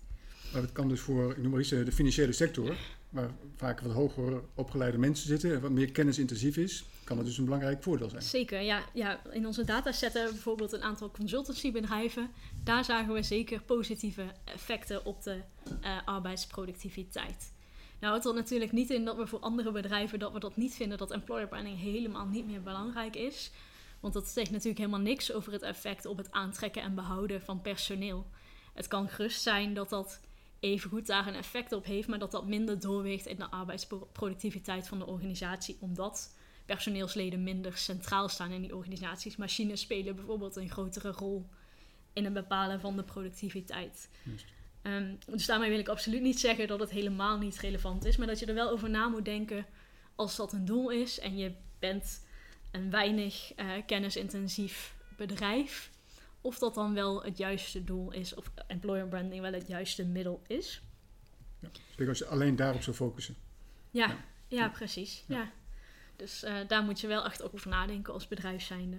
Maar 0.52 0.60
dat 0.60 0.72
kan 0.72 0.88
dus 0.88 1.00
voor, 1.00 1.30
ik 1.30 1.42
noem 1.42 1.50
maar 1.50 1.60
iets, 1.60 1.68
de 1.68 1.92
financiële 1.92 2.32
sector, 2.32 2.76
waar 3.10 3.30
vaak 3.56 3.80
wat 3.80 3.92
hoger 3.92 4.42
opgeleide 4.54 4.98
mensen 4.98 5.26
zitten 5.26 5.54
en 5.54 5.60
wat 5.60 5.70
meer 5.70 5.90
kennisintensief 5.90 6.56
is, 6.56 6.84
kan 7.04 7.16
dat 7.16 7.26
dus 7.26 7.38
een 7.38 7.44
belangrijk 7.44 7.82
voordeel 7.82 8.10
zijn. 8.10 8.22
Zeker, 8.22 8.60
ja. 8.60 8.84
ja 8.94 9.20
in 9.32 9.46
onze 9.46 9.64
datasetten 9.64 10.24
bijvoorbeeld 10.24 10.72
een 10.72 10.82
aantal 10.82 11.10
consultancybedrijven. 11.10 12.30
Daar 12.64 12.84
zagen 12.84 13.14
we 13.14 13.22
zeker 13.22 13.60
positieve 13.60 14.24
effecten 14.44 15.04
op 15.04 15.22
de 15.22 15.40
uh, 15.82 15.96
arbeidsproductiviteit. 16.04 17.52
Nou 18.00 18.12
houdt 18.12 18.24
dat 18.24 18.34
natuurlijk 18.34 18.72
niet 18.72 18.90
in 18.90 19.04
dat 19.04 19.16
we 19.16 19.26
voor 19.26 19.40
andere 19.40 19.72
bedrijven 19.72 20.18
dat 20.18 20.32
we 20.32 20.40
dat 20.40 20.56
niet 20.56 20.74
vinden 20.74 20.98
dat 20.98 21.10
employer 21.10 21.48
branding 21.48 21.78
helemaal 21.78 22.26
niet 22.26 22.46
meer 22.46 22.62
belangrijk 22.62 23.16
is. 23.16 23.50
Want 24.00 24.14
dat 24.14 24.28
zegt 24.28 24.50
natuurlijk 24.50 24.78
helemaal 24.78 25.00
niks 25.00 25.32
over 25.32 25.52
het 25.52 25.62
effect 25.62 26.06
op 26.06 26.16
het 26.16 26.30
aantrekken 26.30 26.82
en 26.82 26.94
behouden 26.94 27.42
van 27.42 27.62
personeel. 27.62 28.26
Het 28.74 28.88
kan 28.88 29.08
gerust 29.08 29.42
zijn 29.42 29.74
dat 29.74 29.88
dat 29.88 30.20
evengoed 30.60 31.06
daar 31.06 31.26
een 31.26 31.34
effect 31.34 31.72
op 31.72 31.84
heeft, 31.84 32.08
maar 32.08 32.18
dat 32.18 32.30
dat 32.30 32.46
minder 32.46 32.80
doorweegt 32.80 33.26
in 33.26 33.36
de 33.36 33.50
arbeidsproductiviteit 33.50 34.88
van 34.88 34.98
de 34.98 35.06
organisatie, 35.06 35.76
omdat 35.80 36.36
personeelsleden 36.66 37.42
minder 37.42 37.76
centraal 37.76 38.28
staan 38.28 38.50
in 38.50 38.62
die 38.62 38.76
organisaties. 38.76 39.36
Machines 39.36 39.80
spelen 39.80 40.16
bijvoorbeeld 40.16 40.56
een 40.56 40.70
grotere 40.70 41.10
rol 41.10 41.48
in 42.12 42.24
het 42.24 42.32
bepalen 42.32 42.80
van 42.80 42.96
de 42.96 43.02
productiviteit. 43.02 44.08
Um, 44.82 45.18
dus 45.26 45.46
daarmee 45.46 45.70
wil 45.70 45.78
ik 45.78 45.88
absoluut 45.88 46.22
niet 46.22 46.40
zeggen 46.40 46.66
dat 46.68 46.80
het 46.80 46.90
helemaal 46.90 47.38
niet 47.38 47.58
relevant 47.58 48.04
is, 48.04 48.16
maar 48.16 48.26
dat 48.26 48.38
je 48.38 48.46
er 48.46 48.54
wel 48.54 48.70
over 48.70 48.90
na 48.90 49.08
moet 49.08 49.24
denken 49.24 49.66
als 50.14 50.36
dat 50.36 50.52
een 50.52 50.64
doel 50.64 50.90
is 50.90 51.18
en 51.18 51.36
je 51.36 51.52
bent 51.78 52.26
een 52.70 52.90
weinig 52.90 53.52
uh, 53.56 53.72
kennisintensief 53.86 54.94
bedrijf, 55.16 55.90
of 56.40 56.58
dat 56.58 56.74
dan 56.74 56.94
wel 56.94 57.22
het 57.22 57.38
juiste 57.38 57.84
doel 57.84 58.12
is, 58.12 58.34
of 58.34 58.50
employer 58.66 59.08
branding 59.08 59.40
wel 59.40 59.52
het 59.52 59.68
juiste 59.68 60.04
middel 60.04 60.42
is. 60.46 60.82
Ja, 61.58 61.68
dus 61.96 62.08
als 62.08 62.18
je 62.18 62.26
alleen 62.26 62.56
daarop 62.56 62.82
zou 62.82 62.96
focussen. 62.96 63.36
Ja, 63.90 64.06
ja. 64.06 64.16
ja 64.48 64.68
precies. 64.68 65.24
Ja. 65.26 65.50
Dus 66.16 66.44
uh, 66.44 66.56
daar 66.68 66.82
moet 66.82 67.00
je 67.00 67.06
wel 67.06 67.24
echt 67.24 67.42
over 67.42 67.68
nadenken 67.68 68.12
als 68.12 68.28
bedrijf 68.28 68.62
zijnde. 68.62 68.96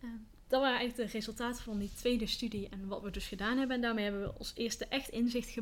Uh, 0.00 0.10
dat 0.46 0.60
waren 0.60 0.78
eigenlijk 0.78 1.10
de 1.10 1.18
resultaten 1.18 1.62
van 1.62 1.78
die 1.78 1.92
tweede 1.94 2.26
studie 2.26 2.68
en 2.68 2.86
wat 2.86 3.02
we 3.02 3.10
dus 3.10 3.26
gedaan 3.26 3.58
hebben. 3.58 3.76
En 3.76 3.82
daarmee 3.82 4.04
hebben 4.04 4.22
we 4.22 4.32
als 4.38 4.52
eerste 4.54 4.86
echt 4.86 5.08
inzicht 5.08 5.56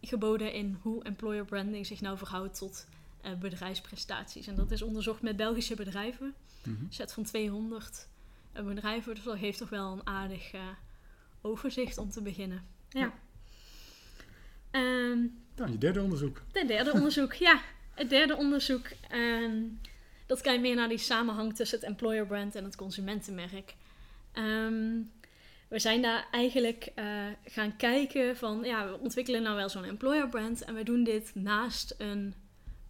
geboden 0.00 0.52
in 0.52 0.78
hoe 0.82 1.04
employer 1.04 1.44
branding 1.44 1.86
zich 1.86 2.00
nou 2.00 2.18
verhoudt 2.18 2.58
tot 2.58 2.86
uh, 3.24 3.34
bedrijfsprestaties. 3.34 4.46
En 4.46 4.54
dat 4.54 4.70
is 4.70 4.82
onderzocht 4.82 5.22
met 5.22 5.36
Belgische 5.36 5.74
bedrijven. 5.74 6.34
Mm 6.64 6.76
-hmm. 6.76 6.86
Set 6.90 7.12
van 7.12 7.24
200 7.24 8.08
uh, 8.56 8.64
bedrijven. 8.64 9.14
Dus 9.14 9.24
dat 9.24 9.38
geeft 9.38 9.58
toch 9.58 9.68
wel 9.68 9.92
een 9.92 10.06
aardig 10.06 10.54
uh, 10.54 10.60
overzicht 11.42 11.98
om 11.98 12.10
te 12.10 12.22
beginnen. 12.22 12.64
Ja. 12.88 13.12
Um, 14.70 15.42
nou, 15.56 15.70
je 15.70 15.78
derde 15.78 16.02
onderzoek. 16.02 16.42
Het 16.52 16.68
derde 16.68 16.92
onderzoek, 16.92 17.32
ja. 17.32 17.60
Het 17.94 18.10
derde 18.10 18.36
onderzoek. 18.36 18.86
Um, 19.12 19.80
dat 20.26 20.40
kijkt 20.40 20.62
meer 20.62 20.74
naar 20.74 20.88
die 20.88 20.98
samenhang 20.98 21.54
tussen 21.54 21.78
het 21.78 21.88
employer 21.88 22.26
brand 22.26 22.54
en 22.54 22.64
het 22.64 22.76
consumentenmerk. 22.76 23.74
Um, 24.34 25.10
we 25.68 25.78
zijn 25.78 26.02
daar 26.02 26.26
eigenlijk 26.30 26.92
uh, 26.96 27.26
gaan 27.44 27.76
kijken 27.76 28.36
van, 28.36 28.64
ja, 28.64 28.88
we 28.88 28.98
ontwikkelen 28.98 29.42
nou 29.42 29.56
wel 29.56 29.68
zo'n 29.68 29.84
employer 29.84 30.28
brand 30.28 30.64
en 30.64 30.74
we 30.74 30.82
doen 30.82 31.04
dit 31.04 31.34
naast 31.34 31.94
een 31.98 32.34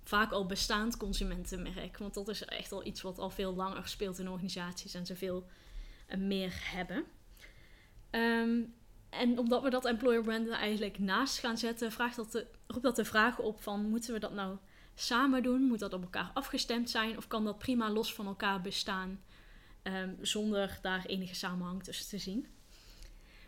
vaak 0.04 0.32
al 0.32 0.46
bestaand 0.46 0.96
consumentenmerk. 0.96 1.98
Want 1.98 2.14
dat 2.14 2.28
is 2.28 2.44
echt 2.44 2.72
al 2.72 2.86
iets 2.86 3.02
wat 3.02 3.18
al 3.18 3.30
veel 3.30 3.54
langer 3.54 3.88
speelt 3.88 4.18
in 4.18 4.28
organisaties 4.28 4.94
en 4.94 5.06
ze 5.06 5.16
veel 5.16 5.46
uh, 6.08 6.16
meer 6.16 6.52
hebben. 6.62 7.04
Um, 8.10 8.74
en 9.08 9.38
omdat 9.38 9.62
we 9.62 9.70
dat 9.70 9.84
employer 9.84 10.22
brand 10.22 10.48
eigenlijk 10.48 10.98
naast 10.98 11.38
gaan 11.38 11.58
zetten, 11.58 11.92
vraagt 11.92 12.16
dat 12.16 12.32
de, 12.32 12.46
roept 12.66 12.82
dat 12.82 12.96
de 12.96 13.04
vraag 13.04 13.38
op 13.38 13.62
van, 13.62 13.88
moeten 13.88 14.12
we 14.12 14.20
dat 14.20 14.32
nou 14.32 14.56
samen 14.94 15.42
doen? 15.42 15.62
Moet 15.62 15.78
dat 15.78 15.92
op 15.92 16.02
elkaar 16.02 16.30
afgestemd 16.34 16.90
zijn? 16.90 17.16
Of 17.16 17.28
kan 17.28 17.44
dat 17.44 17.58
prima 17.58 17.90
los 17.90 18.14
van 18.14 18.26
elkaar 18.26 18.60
bestaan? 18.60 19.20
Um, 19.82 20.16
zonder 20.20 20.78
daar 20.82 21.04
enige 21.06 21.34
samenhang 21.34 21.82
tussen 21.82 22.08
te 22.08 22.18
zien. 22.18 22.46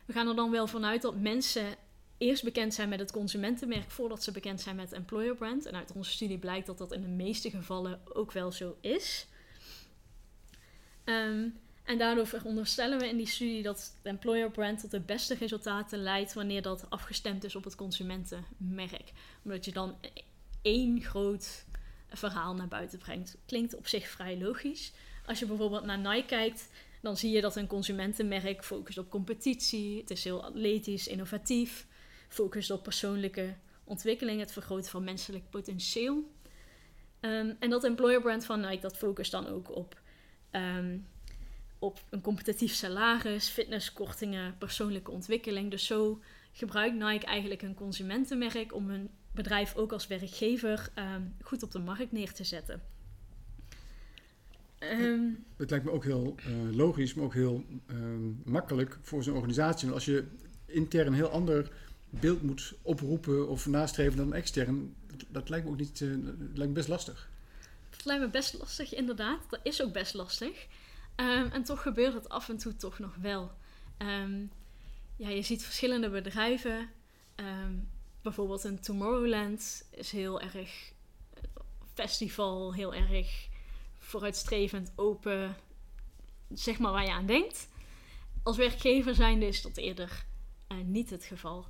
We 0.06 0.12
gaan 0.12 0.28
er 0.28 0.36
dan 0.36 0.50
wel 0.50 0.66
vanuit 0.66 1.02
dat 1.02 1.16
mensen 1.16 1.76
eerst 2.18 2.44
bekend 2.44 2.74
zijn 2.74 2.88
met 2.88 3.00
het 3.00 3.12
consumentenmerk 3.12 3.90
voordat 3.90 4.22
ze 4.22 4.32
bekend 4.32 4.60
zijn 4.60 4.76
met 4.76 4.92
employer 4.92 5.34
brand. 5.34 5.66
En 5.66 5.74
uit 5.74 5.92
onze 5.92 6.10
studie 6.10 6.38
blijkt 6.38 6.66
dat 6.66 6.78
dat 6.78 6.92
in 6.92 7.00
de 7.00 7.08
meeste 7.08 7.50
gevallen 7.50 8.00
ook 8.12 8.32
wel 8.32 8.52
zo 8.52 8.76
is. 8.80 9.26
Ehm, 11.04 11.48
en 11.84 11.98
daardoor 11.98 12.26
veronderstellen 12.26 12.98
we 12.98 13.08
in 13.08 13.16
die 13.16 13.26
studie 13.26 13.62
dat 13.62 13.96
de 14.02 14.08
employer 14.08 14.50
brand 14.50 14.80
tot 14.80 14.90
de 14.90 15.00
beste 15.00 15.34
resultaten 15.34 15.98
leidt 15.98 16.32
wanneer 16.32 16.62
dat 16.62 16.90
afgestemd 16.90 17.44
is 17.44 17.56
op 17.56 17.64
het 17.64 17.74
consumentenmerk. 17.74 19.12
Omdat 19.42 19.64
je 19.64 19.72
dan 19.72 19.96
één 20.62 21.02
groot 21.02 21.64
verhaal 22.08 22.54
naar 22.54 22.68
buiten 22.68 22.98
brengt. 22.98 23.36
Klinkt 23.46 23.76
op 23.76 23.86
zich 23.86 24.08
vrij 24.08 24.38
logisch. 24.38 24.92
Als 25.26 25.38
je 25.38 25.46
bijvoorbeeld 25.46 25.84
naar 25.84 25.98
Nike 25.98 26.26
kijkt, 26.26 26.68
dan 27.02 27.16
zie 27.16 27.30
je 27.30 27.40
dat 27.40 27.56
een 27.56 27.66
consumentenmerk 27.66 28.64
focust 28.64 28.98
op 28.98 29.10
competitie. 29.10 30.00
Het 30.00 30.10
is 30.10 30.24
heel 30.24 30.44
atletisch, 30.44 31.08
innovatief, 31.08 31.86
focust 32.28 32.70
op 32.70 32.82
persoonlijke 32.82 33.54
ontwikkeling, 33.84 34.40
het 34.40 34.52
vergroten 34.52 34.90
van 34.90 35.04
menselijk 35.04 35.50
potentieel. 35.50 36.30
Ehm, 37.20 37.52
en 37.58 37.70
dat 37.70 37.84
employer 37.84 38.20
brand 38.20 38.44
van 38.44 38.60
Nike, 38.60 38.80
dat 38.80 38.96
focust 38.96 39.30
dan 39.30 39.46
ook 39.46 39.76
op, 39.76 40.00
ehm, 40.50 40.98
op 41.78 42.00
een 42.10 42.20
competitief 42.20 42.72
salaris, 42.72 43.48
fitnesskortingen, 43.48 44.58
persoonlijke 44.58 45.10
ontwikkeling. 45.10 45.70
Dus 45.70 45.86
zo 45.86 46.20
gebruikt 46.52 46.96
Nike 46.96 47.26
eigenlijk 47.26 47.62
een 47.62 47.74
consumentenmerk 47.74 48.74
om 48.74 48.88
hun 48.88 49.10
bedrijf 49.32 49.76
ook 49.76 49.92
als 49.92 50.06
werkgever 50.06 50.90
ehm, 50.94 51.22
goed 51.42 51.62
op 51.62 51.70
de 51.70 51.78
markt 51.78 52.12
neer 52.12 52.32
te 52.32 52.44
zetten. 52.44 52.82
Um, 54.78 55.44
het 55.56 55.70
lijkt 55.70 55.84
me 55.84 55.90
ook 55.90 56.04
heel 56.04 56.34
uh, 56.48 56.76
logisch, 56.76 57.14
maar 57.14 57.24
ook 57.24 57.34
heel 57.34 57.64
makkelijk 58.44 58.98
voor 59.02 59.22
zo'n 59.22 59.34
organisatie. 59.34 59.88
Want 59.88 59.94
als 59.94 60.04
je 60.04 60.24
intern 60.66 61.06
een 61.06 61.14
heel 61.14 61.28
ander 61.28 61.70
beeld 62.10 62.42
moet 62.42 62.74
oproepen 62.82 63.48
of 63.48 63.66
nastreven 63.66 64.16
dan 64.16 64.34
extern, 64.34 64.94
dat, 65.28 65.48
lijkt 65.48 65.64
me 65.64 65.70
ook 65.70 65.78
niet, 65.78 66.00
uh, 66.00 66.24
lijkt 66.38 66.56
me 66.56 66.72
best 66.72 66.88
lastig. 66.88 67.28
Dat 67.90 68.04
lijkt 68.04 68.22
me 68.22 68.30
best 68.30 68.58
lastig, 68.58 68.94
inderdaad. 68.94 69.40
Dat 69.50 69.60
is 69.62 69.82
ook 69.82 69.92
best 69.92 70.14
lastig. 70.14 70.66
Um, 71.16 71.50
en 71.50 71.62
toch 71.64 71.82
gebeurt 71.82 72.14
het 72.14 72.28
af 72.28 72.48
en 72.48 72.56
toe 72.56 72.76
toch 72.76 72.98
nog 72.98 73.14
wel. 73.14 73.52
ja, 75.16 75.28
je 75.28 75.42
ziet 75.42 75.64
verschillende 75.64 76.10
bedrijven. 76.10 76.88
bijvoorbeeld 78.22 78.64
een 78.64 78.80
Tomorrowland 78.80 79.88
is 79.90 80.10
heel 80.10 80.40
erg 80.40 80.92
festival, 81.96 82.74
heel 82.74 82.94
erg 82.94 83.48
vooruitstrevend, 83.98 84.92
open, 84.96 85.56
zeg 86.54 86.78
maar 86.78 86.92
waar 86.92 87.04
je 87.04 87.12
aan 87.12 87.26
denkt. 87.26 87.68
Als 88.42 88.56
werkgever 88.56 89.14
zijnde 89.14 89.46
is 89.46 89.62
dat 89.62 89.76
eerder 89.76 90.24
uh, 90.68 90.78
niet 90.84 91.10
het 91.10 91.24
geval. 91.24 91.66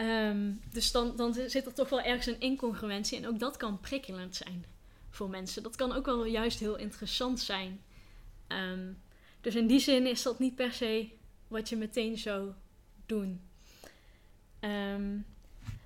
Um, 0.00 0.60
dus 0.70 0.92
dan, 0.92 1.16
dan 1.16 1.34
zit 1.34 1.66
er 1.66 1.74
toch 1.74 1.88
wel 1.88 2.00
ergens 2.00 2.26
een 2.26 2.40
incongruentie. 2.40 3.18
En 3.18 3.26
ook 3.26 3.38
dat 3.38 3.56
kan 3.56 3.80
prikkelend 3.80 4.36
zijn 4.36 4.64
voor 5.10 5.30
mensen. 5.30 5.62
Dat 5.62 5.76
kan 5.76 5.92
ook 5.92 6.06
wel 6.06 6.24
juist 6.24 6.58
heel 6.58 6.76
interessant 6.76 7.40
zijn. 7.40 7.82
Um, 8.48 9.02
dus 9.40 9.54
in 9.54 9.66
die 9.66 9.78
zin 9.80 10.06
is 10.06 10.22
dat 10.22 10.38
niet 10.38 10.54
per 10.54 10.72
se 10.72 11.08
wat 11.48 11.68
je 11.68 11.76
meteen 11.76 12.18
zou 12.18 12.52
doen. 13.06 13.40
Um, 14.60 15.26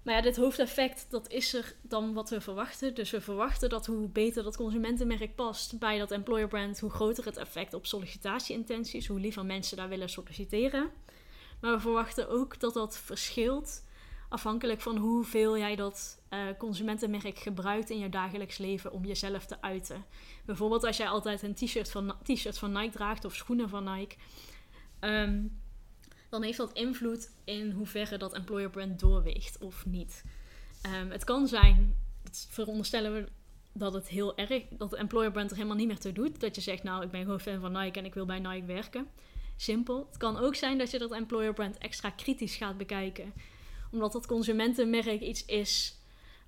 maar 0.03 0.15
ja, 0.15 0.21
dit 0.21 0.37
hoofdeffect, 0.37 1.07
dat 1.11 1.31
is 1.31 1.55
er 1.55 1.75
dan 1.83 2.13
wat 2.13 2.31
we 2.31 2.41
verwachten. 2.41 2.95
Dus 2.95 3.11
we 3.11 3.21
verwachten 3.21 3.69
dat 3.69 3.87
hoe 3.87 4.09
beter 4.09 4.43
dat 4.43 4.57
consumentenmerk 4.57 5.35
past 5.35 5.79
bij 5.79 5.99
dat 5.99 6.11
employer 6.11 6.49
brand, 6.49 6.81
hoe 6.81 6.91
groter 6.91 7.25
het 7.25 7.37
effect 7.37 7.75
op 7.75 7.87
sollicitatieintenties, 7.87 9.07
hoe 9.07 9.21
liever 9.21 9.45
mensen 9.45 9.77
daar 9.77 9.89
willen 9.89 10.09
solliciteren. 10.09 10.91
Maar 11.61 11.73
we 11.73 11.81
verwachten 11.81 12.29
ook 12.29 12.61
dat 12.61 12.75
dat 12.75 12.99
verschilt 12.99 13.83
afhankelijk 14.33 14.81
van 14.81 14.97
hoeveel 14.97 15.59
jij 15.59 15.77
dat 15.77 16.23
uh, 16.31 16.41
consumentenmerk 16.59 17.39
gebruikt 17.39 17.91
in 17.91 17.99
je 17.99 18.09
dagelijks 18.09 18.59
leven 18.59 18.93
om 18.93 19.05
jezelf 19.05 19.47
te 19.47 19.63
uiten. 19.63 20.05
Bijvoorbeeld 20.45 20.85
als 20.85 20.97
jij 20.97 21.09
altijd 21.09 21.43
een 21.43 21.55
t-shirt 21.55 21.91
van, 21.91 22.15
t-shirt 22.23 22.59
van 22.59 22.73
Nike 22.73 22.91
draagt 22.91 23.25
of 23.25 23.35
schoenen 23.35 23.69
van 23.69 23.85
Nike. 23.85 24.17
Um, 25.01 25.61
dan 26.29 26.43
heeft 26.43 26.57
dat 26.57 26.73
invloed 26.73 27.31
in 27.45 27.71
hoeverre 27.71 28.17
dat 28.17 28.35
employer 28.35 28.71
brand 28.71 29.01
doorweegt 29.01 29.59
of 29.59 29.87
niet. 29.87 30.25
Um, 31.01 31.11
het 31.11 31.25
kan 31.25 31.49
zijn, 31.49 31.97
het 32.23 32.47
veronderstellen 32.51 33.13
we 33.13 33.29
dat 33.73 33.93
het 33.93 34.09
heel 34.09 34.37
erg, 34.37 34.63
dat 34.71 34.91
de 34.91 34.97
employer 34.97 35.31
brand 35.31 35.51
er 35.51 35.57
helemaal 35.57 35.77
niet 35.77 35.87
meer 35.87 35.99
toe 35.99 36.13
doet. 36.13 36.41
Dat 36.41 36.55
je 36.55 36.61
zegt, 36.61 36.83
nou, 36.83 37.05
ik 37.05 37.11
ben 37.11 37.23
gewoon 37.23 37.41
fan 37.41 37.61
van 37.61 37.73
Nike 37.73 37.99
en 37.99 38.05
ik 38.05 38.15
wil 38.15 38.27
bij 38.27 38.39
Nike 38.39 38.67
werken. 38.67 39.07
Simpel. 39.57 40.07
Het 40.09 40.17
kan 40.17 40.39
ook 40.39 40.55
zijn 40.55 40.79
dat 40.79 40.91
je 40.91 40.99
dat 40.99 41.13
employer 41.13 41.53
brand 41.53 41.79
extra 41.79 42.11
kritisch 42.11 42.57
gaat 42.57 42.77
bekijken. 42.77 43.33
Omdat 43.93 44.13
dat 44.13 44.27
consumentenmerk 44.27 45.21
iets 45.21 45.45
is 45.45 45.97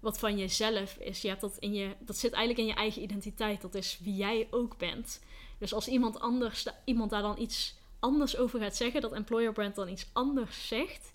wat 0.01 0.19
van 0.19 0.39
jezelf 0.39 0.97
is. 0.97 1.23
Je 1.23 1.29
hebt 1.29 1.41
dat, 1.41 1.57
in 1.59 1.75
je, 1.75 1.95
dat 1.99 2.17
zit 2.17 2.33
eigenlijk 2.33 2.69
in 2.69 2.75
je 2.75 2.81
eigen 2.81 3.03
identiteit. 3.03 3.61
Dat 3.61 3.75
is 3.75 3.99
wie 4.03 4.17
jij 4.17 4.49
ook 4.51 4.79
bent. 4.79 5.21
Dus 5.59 5.75
als 5.75 5.89
iemand 5.89 6.21
anders, 6.21 6.67
iemand 6.85 7.11
daar 7.11 7.23
dan 7.23 7.39
iets 7.39 7.79
anders 7.99 8.37
over 8.37 8.61
gaat 8.61 8.77
zeggen, 8.77 9.01
dat 9.01 9.13
employer 9.13 9.53
brand 9.53 9.75
dan 9.75 9.89
iets 9.89 10.07
anders 10.13 10.69
zegt, 10.69 11.11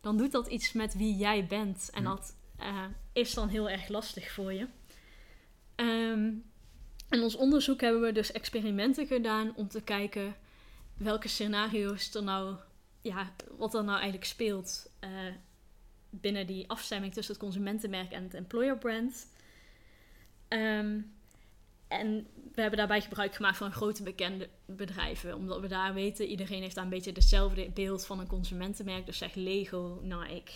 dan 0.00 0.16
doet 0.16 0.32
dat 0.32 0.46
iets 0.46 0.72
met 0.72 0.94
wie 0.94 1.16
jij 1.16 1.46
bent. 1.46 1.90
En 1.92 2.04
dat 2.04 2.36
uh, 2.60 2.84
is 3.12 3.34
dan 3.34 3.48
heel 3.48 3.68
erg 3.70 3.88
lastig 3.88 4.30
voor 4.30 4.52
je. 4.52 4.66
Um, 5.76 6.44
in 7.10 7.22
ons 7.22 7.36
onderzoek 7.36 7.80
hebben 7.80 8.00
we 8.00 8.12
dus 8.12 8.32
experimenten 8.32 9.06
gedaan 9.06 9.52
om 9.56 9.68
te 9.68 9.80
kijken 9.80 10.36
welke 10.96 11.28
scenario's 11.28 12.14
er 12.14 12.22
nou, 12.22 12.56
ja, 13.00 13.32
wat 13.56 13.74
er 13.74 13.84
nou 13.84 13.94
eigenlijk 13.94 14.24
speelt 14.24 14.90
uh, 15.00 15.10
binnen 16.10 16.46
die 16.46 16.68
afstemming 16.68 17.12
tussen 17.12 17.34
het 17.34 17.42
consumentenmerk 17.42 18.12
en 18.12 18.22
het 18.22 18.34
employer 18.34 18.78
brand. 18.78 19.26
Um, 20.48 21.12
en 21.88 22.26
we 22.54 22.60
hebben 22.60 22.78
daarbij 22.78 23.00
gebruik 23.00 23.34
gemaakt 23.34 23.56
van 23.56 23.72
grote 23.72 24.02
bekende 24.02 24.48
bedrijven. 24.66 25.34
Omdat 25.34 25.60
we 25.60 25.68
daar 25.68 25.94
weten, 25.94 26.26
iedereen 26.26 26.62
heeft 26.62 26.74
daar 26.74 26.84
een 26.84 26.90
beetje 26.90 27.12
hetzelfde 27.12 27.70
beeld 27.70 28.06
van 28.06 28.20
een 28.20 28.26
consumentenmerk. 28.26 29.06
Dus 29.06 29.18
zeg 29.18 29.34
Lego, 29.34 30.00
Nike, 30.02 30.52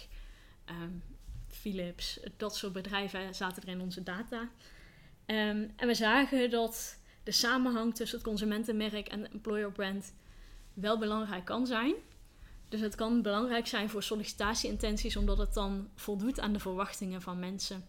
um, 0.70 1.02
Philips. 1.48 2.20
Dat 2.36 2.56
soort 2.56 2.72
bedrijven 2.72 3.34
zaten 3.34 3.62
er 3.62 3.68
in 3.68 3.80
onze 3.80 4.02
data. 4.02 4.40
Um, 4.40 5.72
en 5.76 5.86
we 5.86 5.94
zagen 5.94 6.50
dat 6.50 6.98
de 7.22 7.32
samenhang 7.32 7.94
tussen 7.94 8.18
het 8.18 8.26
consumentenmerk 8.26 9.08
en 9.08 9.20
de 9.20 9.28
employer 9.28 9.72
brand 9.72 10.14
wel 10.74 10.98
belangrijk 10.98 11.44
kan 11.44 11.66
zijn. 11.66 11.94
Dus 12.74 12.82
het 12.82 12.94
kan 12.94 13.22
belangrijk 13.22 13.66
zijn 13.66 13.90
voor 13.90 14.02
sollicitatieintenties, 14.02 15.16
omdat 15.16 15.38
het 15.38 15.54
dan 15.54 15.88
voldoet 15.94 16.40
aan 16.40 16.52
de 16.52 16.58
verwachtingen 16.58 17.22
van 17.22 17.38
mensen. 17.38 17.86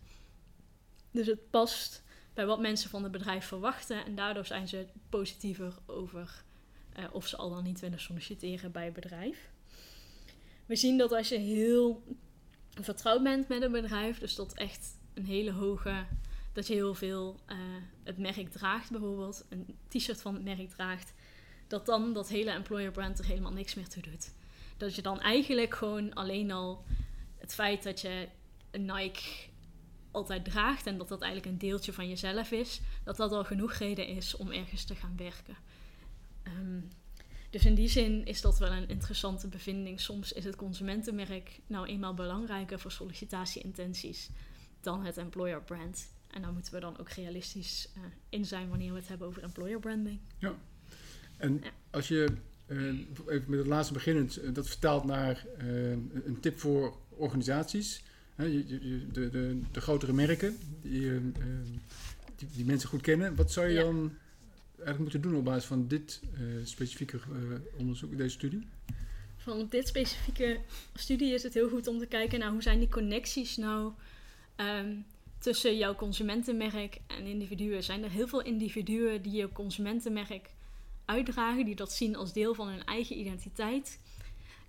Dus 1.12 1.28
het 1.28 1.50
past 1.50 2.04
bij 2.34 2.46
wat 2.46 2.60
mensen 2.60 2.90
van 2.90 3.04
het 3.04 3.12
bedrijf 3.12 3.46
verwachten. 3.46 4.06
En 4.06 4.16
daardoor 4.16 4.46
zijn 4.46 4.68
ze 4.68 4.88
positiever 5.10 5.74
over 5.86 6.44
uh, 7.00 7.06
of 7.12 7.28
ze 7.28 7.38
al 7.38 7.50
dan 7.50 7.64
niet 7.64 7.80
willen 7.80 8.00
solliciteren 8.00 8.72
bij 8.72 8.86
het 8.86 8.94
bedrijf. 8.94 9.50
We 10.66 10.76
zien 10.76 10.98
dat 10.98 11.12
als 11.12 11.30
je 11.30 11.38
heel 11.38 12.04
vertrouwd 12.82 13.24
bent 13.24 13.48
met 13.48 13.62
een 13.62 13.72
bedrijf, 13.72 14.20
dus 14.20 14.36
dat 14.36 14.54
echt 14.54 14.98
een 15.14 15.26
hele 15.26 15.52
hoge, 15.52 16.06
dat 16.54 16.68
je 16.68 16.74
heel 16.74 16.96
veel 16.96 17.40
uh, 17.50 17.58
het 18.04 18.18
merk 18.18 18.50
draagt, 18.50 18.92
bijvoorbeeld 18.92 19.46
een 19.50 19.78
t-shirt 19.88 20.22
van 20.22 20.34
het 20.34 20.44
merk 20.44 20.70
draagt, 20.70 21.14
dat 21.68 21.86
dan 21.86 22.14
dat 22.14 22.30
hele 22.30 22.52
employer 22.52 22.92
brand 22.92 23.20
er 23.20 23.26
helemaal 23.26 23.54
niks 23.54 23.74
meer 23.74 23.88
toe 23.88 24.04
doet. 24.04 24.34
Dat 24.78 24.96
je 24.96 25.02
dan 25.02 25.20
eigenlijk 25.20 25.74
gewoon 25.74 26.14
alleen 26.14 26.52
al 26.52 26.86
het 27.38 27.54
feit 27.54 27.84
dat 27.84 28.02
je 28.02 28.28
een 28.72 28.86
Nike 28.86 29.50
altijd 30.12 30.46
draagt 30.46 30.88
en 30.88 30.98
dat 30.98 31.08
dat 31.08 31.22
eigenlijk 31.22 31.52
een 31.52 31.68
deeltje 31.68 31.94
van 31.94 32.10
jezelf 32.10 32.52
is, 32.52 32.82
dat 33.04 33.18
dat 33.18 33.32
al 33.32 33.44
genoeg 33.44 33.74
reden 33.74 34.08
is 34.08 34.36
om 34.36 34.52
ergens 34.52 34.84
te 34.84 34.96
gaan 34.96 35.18
werken. 35.18 35.56
Um, 36.48 36.90
dus 37.50 37.66
in 37.66 37.76
die 37.76 37.88
zin 37.88 38.26
is 38.26 38.42
dat 38.42 38.60
wel 38.60 38.72
een 38.72 38.88
interessante 38.88 39.48
bevinding. 39.48 40.00
Soms 40.00 40.32
is 40.32 40.44
het 40.44 40.56
consumentenmerk 40.56 41.60
nou 41.68 41.88
eenmaal 41.88 42.14
belangrijker 42.14 42.80
voor 42.80 42.92
sollicitatieintenties 42.92 44.30
dan 44.82 45.06
het 45.06 45.18
employer 45.18 45.62
brand. 45.62 46.14
En 46.28 46.42
daar 46.42 46.54
moeten 46.54 46.74
we 46.74 46.80
dan 46.80 46.98
ook 47.00 47.10
realistisch 47.10 47.90
uh, 47.98 48.04
in 48.30 48.46
zijn 48.46 48.70
wanneer 48.70 48.92
we 48.92 49.00
het 49.00 49.08
hebben 49.08 49.28
over 49.28 49.44
employer 49.44 49.80
branding. 49.80 50.20
Ja, 50.38 50.56
en 51.38 51.60
ja. 51.64 51.72
als 51.90 52.08
je 52.08 52.38
even 52.68 53.44
met 53.48 53.60
het 53.60 53.68
laatste 53.68 53.94
beginnend, 53.94 54.44
uh, 54.44 54.54
dat 54.54 54.68
vertaalt 54.68 55.04
naar 55.04 55.46
een 56.26 56.38
tip 56.42 56.60
voor 56.60 56.98
organisaties 57.10 58.04
de, 58.36 58.66
de, 59.12 59.62
de, 59.72 59.82
grotere 59.82 60.14
merken 60.14 60.58
die, 60.82 61.12
ehm, 61.12 61.32
die, 62.36 62.48
die, 62.56 62.66
mensen 62.66 62.90
goed 62.90 63.02
kennen. 63.02 63.36
Wat 63.36 63.52
zou 63.52 63.68
je 63.68 63.76
dan 63.76 64.14
eigenlijk 64.76 65.00
moeten 65.00 65.22
doen 65.22 65.36
op 65.36 65.46
basis 65.46 65.66
van 65.66 65.88
dit 65.88 66.22
specifieke 66.64 67.20
onderzoek, 67.78 68.18
deze 68.18 68.30
studie? 68.30 68.68
Van 69.38 69.68
dit 69.70 69.88
specifieke 69.88 70.60
studie 70.94 71.34
is 71.34 71.44
het 71.44 71.54
heel 71.54 71.70
goed 71.70 71.88
om 71.88 72.00
te 72.00 72.06
kijken 72.06 72.40
naar 72.40 72.52
hoe 72.52 72.62
zijn 72.62 72.80
die 72.80 72.90
connecties 72.90 73.58
nou 73.58 73.92
um, 74.58 75.06
tussen 75.40 75.78
jouw 75.78 75.96
consumentenmerk 75.96 76.98
en 77.08 77.26
individuen. 77.26 77.84
Zijn 77.84 78.04
er 78.04 78.10
heel 78.10 78.28
veel 78.28 78.42
individuen 78.42 79.22
die 79.22 79.32
je 79.32 79.52
consumentenmerk 79.52 80.50
uitdragen, 81.06 81.66
die 81.66 81.76
dat 81.76 81.92
zien 81.92 82.16
als 82.16 82.34
deel 82.34 82.54
van 82.54 82.68
hun 82.68 82.86
eigen 82.86 83.20
identiteit? 83.20 84.00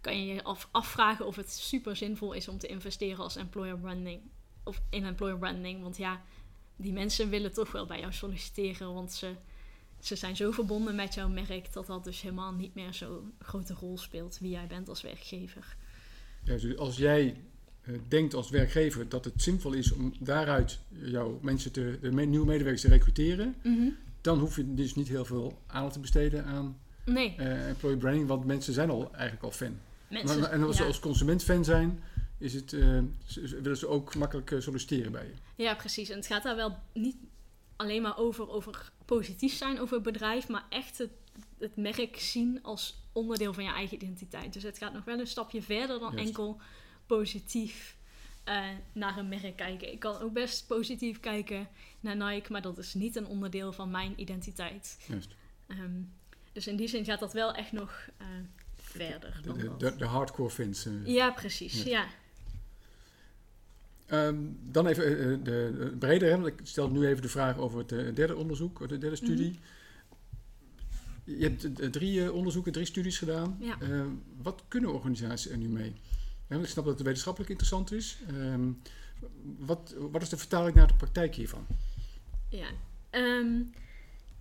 kan 0.07 0.27
je 0.27 0.35
je 0.35 0.43
af, 0.43 0.69
afvragen 0.71 1.27
of 1.27 1.37
het 1.37 1.51
super 1.51 1.97
zinvol 1.97 2.33
is 2.33 2.49
om 2.49 2.59
te 2.59 2.67
investeren 2.67 3.19
als 3.19 3.37
employer 3.37 3.79
branding. 3.79 4.21
Of 4.65 4.83
in 4.91 5.05
employer 5.05 5.39
branding. 5.39 5.83
Want 5.83 5.97
ja, 5.97 6.23
die 6.77 6.93
mensen 6.93 7.29
willen 7.29 7.53
toch 7.53 7.73
wel 7.73 7.87
bij 7.87 8.01
jou 8.01 8.13
solliciteren. 8.13 8.95
Want 8.95 9.13
ze, 9.13 9.35
ze 10.01 10.17
zijn 10.17 10.37
zo 10.37 10.51
verbonden 10.51 10.95
met 10.95 11.15
jouw 11.15 11.29
merk 11.29 11.73
dat 11.73 11.87
dat 11.87 12.05
dus 12.05 12.21
helemaal 12.21 12.53
niet 12.53 12.75
meer 12.75 12.95
zo'n 12.95 13.33
grote 13.39 13.75
rol 13.75 13.99
speelt 13.99 14.39
wie 14.41 14.51
jij 14.51 14.67
bent 14.67 14.89
als 14.89 15.03
werkgever. 15.03 15.77
Ja, 16.43 16.57
dus 16.57 16.77
als 16.77 16.97
jij 16.97 17.37
uh, 17.85 17.99
denkt 18.09 18.35
als 18.35 18.51
werkgever 18.51 19.09
dat 19.09 19.25
het 19.25 19.43
zinvol 19.43 19.73
is 19.73 19.93
om 19.93 20.15
daaruit 20.21 20.79
jouw 20.89 21.39
mensen 21.43 21.73
te, 21.73 21.99
de 22.01 22.11
nieuwe 22.11 22.47
medewerkers 22.47 22.83
te 22.83 22.89
recruteren, 22.89 23.55
Mm 23.63 23.97
dan 24.27 24.39
hoef 24.39 24.57
je 24.57 24.75
dus 24.75 24.95
niet 24.95 25.09
heel 25.09 25.25
veel 25.25 25.59
aandacht 25.67 25.93
te 25.95 26.01
besteden 26.01 26.45
aan 26.45 26.79
Nee, 27.05 27.35
eh 27.37 27.69
employee 27.69 27.97
branding, 27.97 28.27
want 28.29 28.45
mensen 28.45 28.73
zijn 28.73 28.91
al 28.91 29.13
eigenlijk 29.13 29.43
al 29.45 29.51
fan. 29.51 29.79
mensen. 30.09 30.41
Maar- 30.41 30.51
en 30.51 30.63
als 30.63 30.77
ze 30.77 30.85
als 30.85 31.01
consument 31.01 31.43
fan 31.43 31.65
zijn, 31.65 32.03
is 32.39 32.55
het, 32.55 32.71
ze- 32.71 33.61
willen 33.63 33.77
ze 33.77 33.87
ook 33.87 34.15
makkelijk 34.15 34.51
eh, 34.51 34.61
solliciteren 34.61 35.13
bij 35.13 35.25
je. 35.27 35.63
Ja, 35.63 35.75
precies. 35.75 36.09
En 36.09 36.17
het 36.17 36.27
gaat 36.27 36.43
daar 36.43 36.57
wel 36.57 36.79
niet 36.93 37.17
alleen 37.77 38.03
maar 38.03 38.19
over, 38.19 38.49
over 38.51 38.93
positief 39.05 39.55
zijn 39.55 39.81
over 39.81 39.95
het 39.95 40.03
bedrijf, 40.05 40.49
maar 40.49 40.65
echt 40.69 40.99
het, 40.99 41.11
het 41.59 41.77
merk 41.77 42.19
zien 42.21 42.59
als 42.63 43.03
onderdeel 43.13 43.53
van 43.55 43.65
je 43.65 43.71
eigen 43.73 43.97
identiteit. 43.97 44.53
Dus 44.53 44.63
het 44.63 44.79
gaat 44.79 44.93
nog 44.93 45.05
wel 45.05 45.19
een 45.19 45.27
stapje 45.27 45.63
verder 45.63 45.99
dan 46.01 46.13
Juist. 46.13 46.27
enkel 46.27 46.61
positief 47.07 47.96
eh, 48.47 48.65
naar 48.93 49.19
een 49.19 49.29
merk 49.29 49.57
kijken. 49.57 49.93
Ik 49.93 49.99
kan 50.01 50.21
ook 50.21 50.33
best 50.33 50.67
positief 50.67 51.21
kijken 51.21 51.69
naar 52.01 52.17
Nike, 52.17 52.53
maar 52.53 52.63
dat 52.63 52.79
is 52.79 52.95
niet 52.95 53.17
een 53.17 53.27
onderdeel 53.27 53.73
van 53.73 53.91
mijn 53.91 54.13
identiteit. 54.21 54.99
Juist. 55.09 55.35
Ehm, 55.67 55.91
dus 56.53 56.67
in 56.67 56.77
die 56.77 56.89
zin 56.89 57.05
gaat 57.05 57.21
dat 57.21 57.33
wel 57.33 57.55
echt 57.55 57.73
nog 57.73 58.09
eh, 58.17 58.27
verder. 58.77 59.39
De, 59.43 59.49
Dan 59.49 59.59
de, 59.59 59.65
dat. 59.65 59.81
de, 59.81 59.97
de 59.97 60.05
hardcore 60.05 60.51
fans. 60.51 60.87
eh. 60.87 60.93
Ja, 61.07 61.31
precies. 61.31 61.83
Ja. 61.83 61.89
Ja. 61.91 62.07
Ehm, 64.07 64.37
dan 64.63 64.87
even 64.87 65.05
de, 65.45 65.75
de 65.79 65.97
breder, 65.99 66.29
hè, 66.31 66.35
want 66.41 66.47
ik 66.47 66.61
stel 66.63 66.91
nu 66.91 67.07
even 67.07 67.23
de 67.23 67.29
vraag 67.29 67.57
over 67.57 67.79
het 67.79 68.17
derde 68.17 68.37
onderzoek, 68.37 68.89
de 68.89 68.99
derde 68.99 69.17
studie. 69.17 69.51
Mhm. 69.51 69.59
Je 71.39 71.43
hebt 71.49 71.93
drie 71.93 72.33
onderzoeken, 72.33 72.73
drie 72.73 72.87
studies 72.87 73.19
gedaan. 73.19 73.57
Ja. 73.61 73.77
Ehm, 73.81 74.09
wat 74.43 74.63
kunnen 74.69 74.93
organisaties 74.95 75.51
er 75.51 75.57
nu 75.57 75.69
mee? 75.69 75.95
Ik 76.49 76.67
snap 76.67 76.85
dat 76.85 76.95
het 76.95 77.03
wetenschappelijk 77.03 77.51
interessant 77.51 77.93
is. 77.93 78.19
Ehm, 78.29 78.71
wat, 79.59 79.95
wat 79.99 80.23
is 80.23 80.29
de 80.29 80.37
vertaling 80.37 80.77
naar 80.77 80.87
de 80.87 80.95
praktijk 80.95 81.35
hiervan? 81.35 81.67
Ja, 82.49 82.67
ehm, 83.11 83.61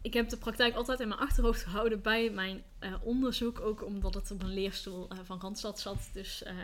ik 0.02 0.14
heb 0.14 0.30
de 0.30 0.38
praktijk 0.38 0.76
altijd 0.76 1.00
in 1.00 1.08
mijn 1.08 1.20
achterhoofd 1.20 1.64
gehouden 1.64 2.02
bij 2.02 2.30
mijn 2.30 2.64
eh, 2.80 2.94
onderzoek. 3.02 3.60
Ook 3.60 3.86
omdat 3.86 4.14
het 4.14 4.32
op 4.32 4.44
een 4.44 4.54
leerstoel 4.54 5.10
eh, 5.10 5.18
van 5.24 5.40
Randstad 5.42 5.80
zat. 5.80 6.10
Dus 6.14 6.44
eh 6.44 6.56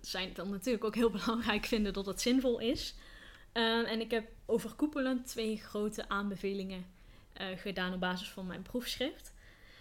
zij 0.00 0.32
dan 0.34 0.50
natuurlijk 0.50 0.84
ook 0.84 0.94
heel 0.94 1.10
belangrijk 1.20 1.66
vinden 1.66 1.92
dat 1.92 2.06
het 2.06 2.20
zinvol 2.20 2.58
is. 2.58 2.94
Ehm, 3.52 3.84
en 3.84 4.00
ik 4.00 4.10
heb 4.10 4.28
overkoepelend 4.46 5.26
twee 5.26 5.56
grote 5.56 6.08
aanbevelingen 6.08 6.84
gedaan 7.56 7.92
op 7.92 8.00
basis 8.00 8.28
van 8.28 8.46
mijn 8.46 8.62
proefschrift. 8.62 9.32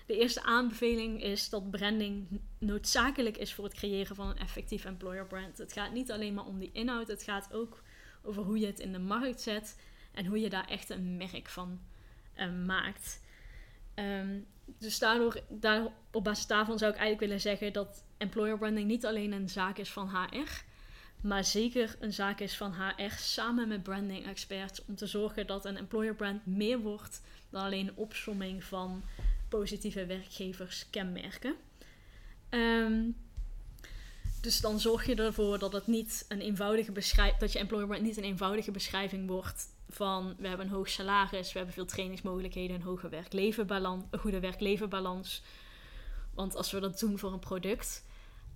De 0.09 0.17
eerste 0.17 0.43
aanbeveling 0.43 1.23
is 1.23 1.49
dat 1.49 1.71
branding 1.71 2.41
noodzakelijk 2.57 3.37
is 3.37 3.53
voor 3.53 3.63
het 3.63 3.73
creëren 3.73 4.15
van 4.15 4.29
een 4.29 4.37
effectief 4.37 4.85
employer 4.85 5.25
brand. 5.25 5.57
Het 5.57 5.73
gaat 5.73 5.91
niet 5.91 6.11
alleen 6.11 6.33
maar 6.33 6.45
om 6.45 6.59
die 6.59 6.71
inhoud, 6.73 7.07
het 7.07 7.23
gaat 7.23 7.53
ook 7.53 7.83
over 8.23 8.43
hoe 8.43 8.59
je 8.59 8.65
het 8.65 8.79
in 8.79 8.91
de 8.91 8.99
markt 8.99 9.41
zet 9.41 9.79
en 10.11 10.25
hoe 10.25 10.39
je 10.39 10.49
daar 10.49 10.67
echt 10.67 10.89
een 10.89 11.17
merk 11.17 11.49
van 11.49 11.79
eh, 12.33 12.51
maakt. 12.65 13.21
Ehm, 13.93 14.39
dus 14.65 14.99
daardoor, 14.99 15.41
daar, 15.49 15.87
op 16.11 16.23
basis 16.23 16.47
daarvan 16.47 16.77
zou 16.77 16.91
ik 16.91 16.97
eigenlijk 16.97 17.27
willen 17.27 17.41
zeggen 17.41 17.73
dat 17.73 18.03
employer 18.17 18.57
branding 18.57 18.87
niet 18.87 19.05
alleen 19.05 19.31
een 19.31 19.49
zaak 19.49 19.77
is 19.77 19.91
van 19.91 20.09
HR, 20.09 20.63
maar 21.21 21.43
zeker 21.43 21.95
een 21.99 22.13
zaak 22.13 22.39
is 22.39 22.57
van 22.57 22.73
HR 22.73 23.15
samen 23.15 23.67
met 23.67 23.83
branding 23.83 24.25
experts 24.25 24.85
om 24.85 24.95
te 24.95 25.07
zorgen 25.07 25.47
dat 25.47 25.65
een 25.65 25.77
employer 25.77 26.15
brand 26.15 26.45
meer 26.45 26.79
wordt 26.79 27.21
dan 27.49 27.63
alleen 27.63 27.87
een 27.87 27.97
opsomming 27.97 28.63
van 28.63 29.03
positieve 29.49 30.05
werkgeverskenmerken. 30.05 31.55
Ehm, 32.49 33.03
dus 34.41 34.61
dan 34.61 34.79
zorg 34.79 35.05
je 35.05 35.15
ervoor 35.15 35.59
dat 35.59 35.73
het 35.73 35.87
niet 35.87 36.25
een 36.27 36.41
eenvoudige 36.41 36.91
beschrijving, 36.91 37.39
dat 37.39 37.51
je 37.51 37.59
employer 37.59 37.87
brand 37.87 38.01
niet 38.01 38.17
een 38.17 38.23
eenvoudige 38.23 38.71
beschrijving 38.71 39.27
wordt 39.27 39.65
van 39.89 40.35
we 40.37 40.47
hebben 40.47 40.65
een 40.65 40.73
hoog 40.73 40.89
salaris, 40.89 41.51
we 41.51 41.57
hebben 41.57 41.75
veel 41.75 41.85
trainingsmogelijkheden, 41.85 42.75
een 42.75 42.81
hoge 42.81 43.09
werk-leven-balans, 43.09 44.03
een 44.09 44.19
goede 44.19 44.39
werk-leven-balans. 44.39 45.43
Want 46.33 46.55
als 46.55 46.71
we 46.71 46.79
dat 46.79 46.99
doen 46.99 47.17
voor 47.17 47.33
een 47.33 47.39
product, 47.39 48.05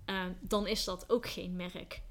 eh, 0.05 0.25
dan 0.39 0.67
is 0.67 0.83
dat 0.83 1.09
ook 1.09 1.27
geen 1.27 1.55
merk. 1.55 2.01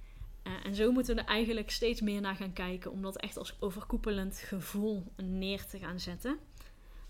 Eh, 0.42 0.52
en 0.64 0.74
zo 0.74 0.92
moeten 0.92 1.14
we 1.14 1.20
er 1.20 1.26
eigenlijk 1.26 1.70
steeds 1.70 2.00
meer 2.00 2.20
naar 2.20 2.36
gaan 2.36 2.52
kijken 2.52 2.90
om 2.90 3.02
dat 3.02 3.16
echt 3.16 3.36
als 3.36 3.56
overkoepelend 3.60 4.38
gevoel 4.38 5.12
neer 5.16 5.66
te 5.66 5.78
gaan 5.78 6.00
zetten. 6.00 6.38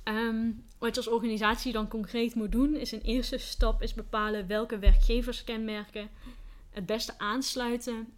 Ehm, 0.03 0.51
wat 0.79 0.95
je 0.95 0.97
als 0.97 1.09
organisatie 1.09 1.73
dan 1.73 1.88
concreet 1.88 2.35
moet 2.35 2.53
doen, 2.53 2.77
is 2.77 2.93
een 2.93 3.01
eerste 3.01 3.38
stap 3.38 3.83
is 3.83 3.95
bepalen 3.95 4.47
welke 4.47 4.79
werkgeverskenmerken 4.79 6.11
het 6.71 6.87
beste 6.87 7.19
aansluiten 7.19 8.12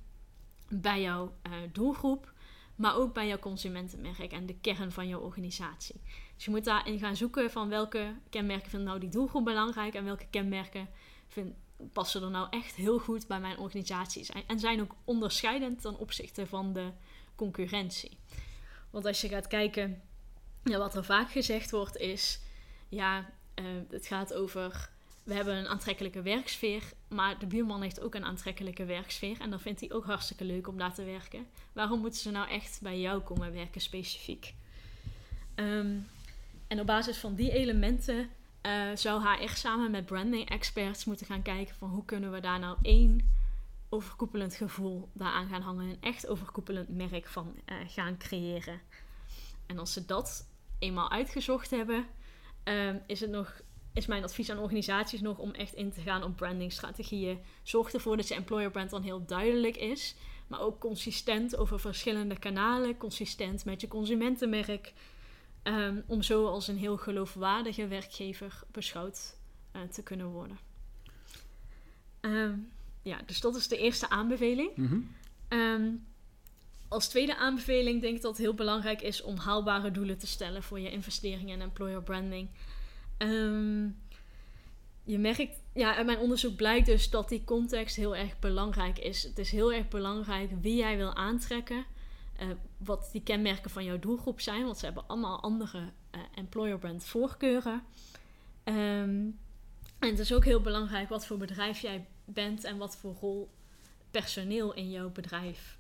bij 0.68 1.03
jouw 1.03 1.35
eh, 1.42 1.53
doelgroep, 1.73 2.33
maar 2.77 2.97
ook 2.97 3.14
bij 3.14 3.27
jouw 3.27 3.38
consumentenmerk 3.38 4.33
en 4.33 4.47
de 4.47 4.57
kern 4.61 4.92
van 4.92 5.09
jouw 5.09 5.20
organisatie. 5.20 6.01
Dus 6.35 6.44
je 6.44 6.51
moet 6.51 6.64
daarin 6.64 6.99
gaan 6.99 7.16
zoeken 7.16 7.51
van 7.51 7.68
welke 7.68 8.14
kenmerken 8.31 8.70
vindt 8.70 8.87
nou 8.87 9.01
die 9.01 9.09
doelgroep 9.09 9.44
belangrijk 9.44 9.94
en 9.94 10.05
welke 10.05 10.27
kenmerken 10.31 10.88
vind, 11.29 11.55
passen 11.92 12.23
er 12.23 12.31
nou 12.31 12.47
echt 12.51 12.75
heel 12.75 12.99
goed 12.99 13.27
bij 13.27 13.40
mijn 13.40 13.59
organisatie 13.59 14.27
en 14.47 14.59
zijn 14.59 14.81
ook 14.81 14.94
onderscheidend 15.05 15.81
ten 15.81 15.99
opzichte 15.99 16.47
van 16.47 16.73
de 16.73 16.90
concurrentie. 17.35 18.18
Want 18.90 19.07
als 19.07 19.20
je 19.20 19.29
gaat 19.29 19.47
kijken, 19.47 20.03
ja, 20.64 20.79
wat 20.79 20.94
er 20.94 21.05
vaak 21.05 21.31
gezegd 21.31 21.70
wordt 21.70 21.96
is, 21.96 22.40
ja, 22.88 23.31
eh, 23.55 23.64
het 23.90 24.07
gaat 24.07 24.35
over, 24.35 24.90
we 25.22 25.35
hebben 25.35 25.55
een 25.55 25.68
aantrekkelijke 25.68 26.22
werksfeer, 26.22 26.83
maar 27.09 27.38
de 27.38 27.46
buurman 27.46 27.83
heeft 27.83 28.00
ook 28.00 28.14
een 28.14 28.24
aantrekkelijke 28.24 28.85
werksfeer 28.85 29.40
en 29.40 29.50
dan 29.50 29.61
vindt 29.61 29.81
hij 29.81 29.92
ook 29.92 30.05
hartstikke 30.05 30.44
leuk 30.44 30.68
om 30.68 30.79
daar 30.79 30.94
te 30.94 31.05
werken. 31.05 31.46
Waarom 31.72 32.00
moeten 32.00 32.20
ze 32.20 32.31
nou 32.31 32.48
echt 32.48 32.79
bij 32.83 33.00
jou 33.00 33.20
komen 33.20 33.53
werken 33.53 33.81
specifiek? 33.81 34.55
Ehm, 35.55 35.96
en 36.66 36.81
op 36.81 36.87
basis 36.87 37.18
van 37.18 37.35
die 37.35 37.53
elementen 37.53 38.31
eh, 38.61 38.90
zou 38.94 39.22
HR 39.22 39.55
samen 39.55 39.90
met 39.90 40.07
branding 40.07 40.48
experts 40.48 41.05
moeten 41.05 41.27
gaan 41.27 41.42
kijken 41.42 41.74
van 41.74 41.90
hoe 41.90 42.05
kunnen 42.05 42.33
we 42.33 42.40
daar 42.40 42.59
nou 42.59 42.77
één 42.83 43.31
overkoepelend 43.88 44.55
gevoel 44.55 45.09
daaraan 45.12 45.48
gaan 45.48 45.62
hangen, 45.62 45.88
een 45.88 46.00
echt 46.00 46.27
overkoepelend 46.27 46.88
merk 46.88 47.27
van 47.27 47.55
eh, 47.64 47.77
gaan 47.87 48.18
creëren. 48.18 48.81
En 49.66 49.79
als 49.79 49.92
ze 49.92 50.07
dat 50.07 50.46
eenmaal 50.85 51.11
uitgezocht 51.11 51.70
hebben, 51.70 52.07
ehm, 52.64 52.99
is 53.07 53.20
het 53.20 53.31
nog 53.31 53.62
is 53.94 54.07
mijn 54.07 54.23
advies 54.23 54.51
aan 54.51 54.59
organisaties 54.59 55.20
nog 55.20 55.38
om 55.38 55.51
echt 55.51 55.75
in 55.75 55.92
te 55.92 56.01
gaan 56.01 56.23
op 56.23 56.37
brandingstrategieën. 56.37 57.38
Zorg 57.62 57.92
ervoor 57.92 58.16
dat 58.16 58.29
je 58.29 58.35
employer 58.35 58.70
brand 58.70 58.90
dan 58.90 59.03
heel 59.03 59.25
duidelijk 59.27 59.77
is, 59.77 60.14
maar 60.47 60.61
ook 60.61 60.81
consistent 60.81 61.57
over 61.57 61.81
verschillende 61.81 62.38
kanalen, 62.38 62.97
consistent 62.97 63.64
met 63.64 63.81
je 63.81 63.88
consumentenmerk, 63.88 64.92
ehm, 65.62 66.01
om 66.07 66.23
zo 66.23 66.47
als 66.47 66.68
een 66.68 66.77
heel 66.77 66.97
geloofwaardige 66.97 67.87
werkgever 67.87 68.62
beschouwd 68.70 69.37
eh, 69.73 69.83
te 69.83 70.03
kunnen 70.03 70.27
worden. 70.27 70.59
Ehm, 72.20 72.59
ja, 73.03 73.20
dus 73.27 73.40
dat 73.40 73.57
is 73.57 73.68
de 73.68 73.79
eerste 73.79 74.11
aanbeveling. 74.11 74.77
Mhm. 74.77 75.01
Als 76.88 77.09
tweede 77.09 77.37
aanbeveling 77.37 78.01
denk 78.01 78.16
ik 78.16 78.23
dat 78.23 78.31
het 78.31 78.40
heel 78.40 78.55
belangrijk 78.55 79.03
is 79.03 79.23
om 79.23 79.37
haalbare 79.37 79.90
doelen 79.90 80.18
te 80.18 80.27
stellen 80.27 80.62
voor 80.62 80.81
je 80.81 80.90
investeringen 80.90 81.55
in 81.55 81.61
employer 81.61 82.03
branding. 82.03 82.49
Ehm, 83.16 83.88
je 85.05 85.18
merkt, 85.18 85.61
ja, 85.75 85.97
uit 85.97 86.07
mijn 86.07 86.18
onderzoek 86.18 86.57
blijkt 86.57 86.87
dus 86.87 87.11
dat 87.11 87.29
die 87.29 87.44
context 87.44 87.97
heel 87.97 88.16
erg 88.16 88.38
belangrijk 88.38 88.99
is. 88.99 89.23
Het 89.23 89.38
is 89.38 89.51
heel 89.51 89.73
erg 89.73 89.88
belangrijk 89.88 90.51
wie 90.61 90.77
jij 90.77 90.97
wil 90.97 91.14
aantrekken, 91.14 91.85
eh, 92.37 92.49
wat 92.77 93.09
die 93.12 93.23
kenmerken 93.23 93.70
van 93.70 93.85
jouw 93.85 93.99
doelgroep 93.99 94.40
zijn, 94.40 94.64
want 94.64 94.79
ze 94.79 94.85
hebben 94.85 95.07
allemaal 95.07 95.40
andere 95.42 95.92
eh, 96.11 96.20
employer 96.35 96.79
brand 96.79 97.05
voorkeuren. 97.05 97.83
Ehm, 98.64 99.31
en 99.99 100.11
het 100.11 100.18
is 100.18 100.33
ook 100.33 100.44
heel 100.44 100.61
belangrijk 100.61 101.09
wat 101.09 101.27
voor 101.27 101.37
bedrijf 101.37 101.79
jij 101.79 102.07
bent 102.25 102.64
en 102.64 102.77
wat 102.77 102.97
voor 102.97 103.14
rol 103.20 103.51
personeel 104.11 104.75
in 104.75 104.90
jouw 104.90 105.11
bedrijf 105.11 105.79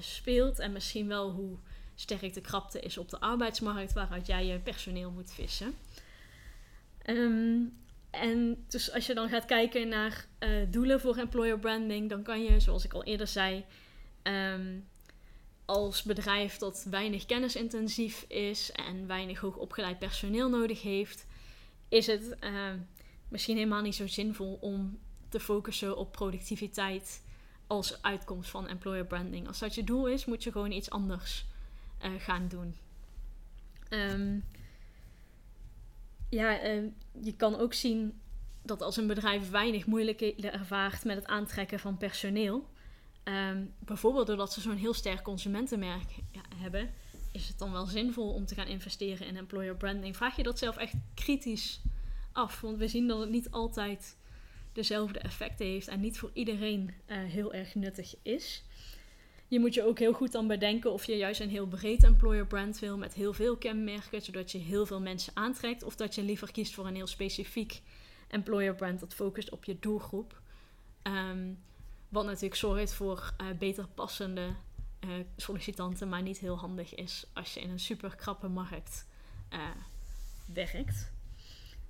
speelt. 0.00 0.58
En 0.58 0.72
misschien 0.72 1.08
wel 1.08 1.30
hoe 1.30 1.58
sterk 1.94 2.34
de 2.34 2.40
krapte 2.40 2.80
is 2.80 2.98
op 2.98 3.08
de 3.08 3.20
arbeidsmarkt 3.20 3.92
waaruit 3.92 4.26
jij 4.26 4.46
je 4.46 4.58
personeel 4.58 5.10
moet 5.10 5.32
vissen. 5.32 5.74
Ehm, 7.02 7.62
en 8.10 8.64
dus 8.68 8.92
als 8.92 9.06
je 9.06 9.14
dan 9.14 9.28
gaat 9.28 9.44
kijken 9.44 9.88
naar 9.88 10.26
eh, 10.38 10.50
doelen 10.68 11.00
voor 11.00 11.16
employer 11.16 11.58
branding, 11.58 12.08
dan 12.08 12.22
kan 12.22 12.42
je, 12.42 12.60
zoals 12.60 12.84
ik 12.84 12.92
al 12.92 13.04
eerder 13.04 13.26
zei, 13.26 13.64
ehm, 14.22 14.78
als 15.64 16.02
bedrijf 16.02 16.56
dat 16.56 16.86
weinig 16.90 17.26
kennisintensief 17.26 18.24
is 18.28 18.72
en 18.72 19.06
weinig 19.06 19.38
hoogopgeleid 19.38 19.98
personeel 19.98 20.48
nodig 20.48 20.82
heeft, 20.82 21.26
is 21.88 22.06
het 22.06 22.36
ehm, 22.38 22.78
misschien 23.28 23.56
helemaal 23.56 23.82
niet 23.82 23.94
zo 23.94 24.06
zinvol 24.06 24.58
om 24.60 24.98
te 25.28 25.40
focussen 25.40 25.96
op 25.96 26.12
productiviteit 26.12 27.22
als 27.66 28.02
uitkomst 28.02 28.50
van 28.50 28.68
employer 28.68 29.06
branding. 29.06 29.46
Als 29.46 29.58
dat 29.58 29.74
je 29.74 29.84
doel 29.84 30.06
is, 30.06 30.24
moet 30.24 30.42
je 30.42 30.52
gewoon 30.52 30.70
iets 30.70 30.90
anders 30.90 31.46
uh, 32.04 32.10
gaan 32.18 32.48
doen. 32.48 32.76
Um, 33.90 34.44
ja, 36.30 36.64
uh, 36.64 36.82
je 37.20 37.36
kan 37.36 37.58
ook 37.58 37.74
zien 37.74 38.20
dat 38.62 38.82
als 38.82 38.96
een 38.96 39.06
bedrijf 39.06 39.50
weinig 39.50 39.86
moeilijkheden 39.86 40.52
ervaart 40.52 41.04
met 41.04 41.16
het 41.16 41.26
aantrekken 41.26 41.78
van 41.78 41.96
personeel, 41.96 42.68
um, 43.24 43.74
bijvoorbeeld 43.78 44.26
doordat 44.26 44.52
ze 44.52 44.60
zo'n 44.60 44.76
heel 44.76 44.94
sterk 44.94 45.22
consumentenmerk 45.22 46.14
hebben, 46.56 46.90
is 47.32 47.48
het 47.48 47.58
dan 47.58 47.72
wel 47.72 47.86
zinvol 47.86 48.32
om 48.32 48.46
te 48.46 48.54
gaan 48.54 48.66
investeren 48.66 49.26
in 49.26 49.36
employer 49.36 49.76
branding? 49.76 50.16
Vraag 50.16 50.36
je 50.36 50.42
dat 50.42 50.58
zelf 50.58 50.76
echt 50.76 50.94
kritisch 51.14 51.80
af? 52.32 52.60
Want 52.60 52.78
we 52.78 52.88
zien 52.88 53.08
dat 53.08 53.20
het 53.20 53.30
niet 53.30 53.50
altijd 53.50 54.16
dezelfde 54.76 55.18
effecten 55.18 55.66
heeft 55.66 55.88
en 55.88 56.00
niet 56.00 56.18
voor 56.18 56.30
iedereen 56.32 56.94
uh, 57.06 57.16
heel 57.18 57.52
erg 57.52 57.74
nuttig 57.74 58.14
is. 58.22 58.64
Je 59.48 59.60
moet 59.60 59.74
je 59.74 59.86
ook 59.86 59.98
heel 59.98 60.12
goed 60.12 60.32
dan 60.32 60.46
bedenken 60.46 60.92
of 60.92 61.04
je 61.04 61.16
juist 61.16 61.40
een 61.40 61.50
heel 61.50 61.66
breed 61.66 62.02
employer 62.02 62.46
brand 62.46 62.78
wil 62.78 62.98
met 62.98 63.14
heel 63.14 63.32
veel 63.32 63.56
kenmerken, 63.56 64.22
zodat 64.22 64.52
je 64.52 64.58
heel 64.58 64.86
veel 64.86 65.00
mensen 65.00 65.32
aantrekt, 65.36 65.82
of 65.82 65.96
dat 65.96 66.14
je 66.14 66.22
liever 66.22 66.52
kiest 66.52 66.74
voor 66.74 66.86
een 66.86 66.94
heel 66.94 67.06
specifiek 67.06 67.82
employer 68.28 68.74
brand 68.74 69.00
dat 69.00 69.14
focust 69.14 69.50
op 69.50 69.64
je 69.64 69.78
doelgroep. 69.78 70.40
Um, 71.02 71.58
wat 72.08 72.24
natuurlijk 72.24 72.54
zorgt 72.54 72.92
voor 72.92 73.34
uh, 73.40 73.46
beter 73.58 73.88
passende 73.88 74.54
uh, 75.00 75.10
sollicitanten, 75.36 76.08
maar 76.08 76.22
niet 76.22 76.38
heel 76.38 76.58
handig 76.58 76.94
is 76.94 77.26
als 77.32 77.54
je 77.54 77.60
in 77.60 77.70
een 77.70 77.80
super 77.80 78.16
krappe 78.16 78.48
markt 78.48 79.06
uh, 79.52 79.60
werkt. 80.52 81.14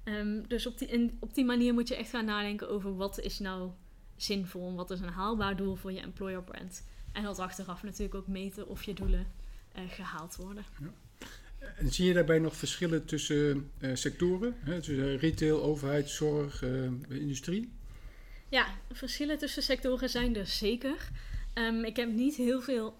Um, 0.08 0.48
dus 0.48 0.66
op 0.66 0.78
die, 0.78 0.88
in, 0.88 1.16
op 1.20 1.34
die 1.34 1.44
manier 1.44 1.74
moet 1.74 1.88
je 1.88 1.96
echt 1.96 2.10
gaan 2.10 2.24
nadenken 2.24 2.68
over 2.68 2.96
wat 2.96 3.20
is 3.20 3.38
nou 3.38 3.70
zinvol 4.16 4.68
en 4.68 4.74
wat 4.74 4.90
is 4.90 5.00
een 5.00 5.08
haalbaar 5.08 5.56
doel 5.56 5.74
voor 5.74 5.92
je 5.92 6.00
employer 6.00 6.42
brand. 6.42 6.84
En 7.12 7.22
dat 7.22 7.38
achteraf 7.38 7.82
natuurlijk 7.82 8.14
ook 8.14 8.26
meten 8.26 8.68
of 8.68 8.82
je 8.82 8.94
doelen 8.94 9.26
uh, 9.76 9.82
gehaald 9.90 10.36
worden. 10.36 10.64
Ja. 10.80 10.92
En 11.76 11.92
zie 11.92 12.06
je 12.06 12.12
daarbij 12.12 12.38
nog 12.38 12.56
verschillen 12.56 13.04
tussen 13.04 13.70
uh, 13.78 13.94
sectoren? 13.94 14.54
Hè? 14.58 14.80
Tussen 14.80 15.16
retail, 15.16 15.62
overheid, 15.62 16.10
zorg, 16.10 16.62
uh, 16.62 16.90
industrie? 17.08 17.72
Ja, 18.48 18.66
verschillen 18.92 19.38
tussen 19.38 19.62
sectoren 19.62 20.10
zijn 20.10 20.36
er 20.36 20.46
zeker. 20.46 21.10
Um, 21.54 21.84
ik 21.84 21.96
heb 21.96 22.12
niet 22.12 22.36
heel 22.36 22.60
veel 22.60 22.96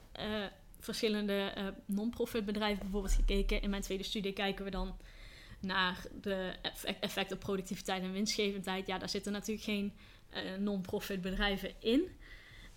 verschillende 0.81 1.53
non-profit 1.85 2.45
bedrijven 2.45 2.83
bijvoorbeeld 2.83 3.15
gekeken. 3.15 3.63
In 3.63 3.71
mijn 3.71 3.83
tweede 3.83 4.05
studie 4.05 4.33
kijken 4.33 4.65
we 4.65 4.71
dan 4.71 4.97
naar 5.61 6.05
de 6.21 6.55
effect 7.01 7.33
op 7.33 7.39
productiviteit 7.39 8.03
en 8.03 8.13
winstgevendheid. 8.13 8.87
Ja, 8.87 8.99
daar 8.99 9.09
zitten 9.09 9.33
natuurlijk 9.33 9.65
geen 9.65 9.93
non-profit 10.59 11.21
bedrijven 11.21 11.73
in. 11.79 12.09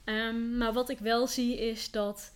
Um, 0.05 0.57
maar 0.57 0.73
wat 0.73 0.89
ik 0.89 0.99
wel 0.99 1.27
zie 1.27 1.57
is 1.57 1.91
dat 1.91 2.33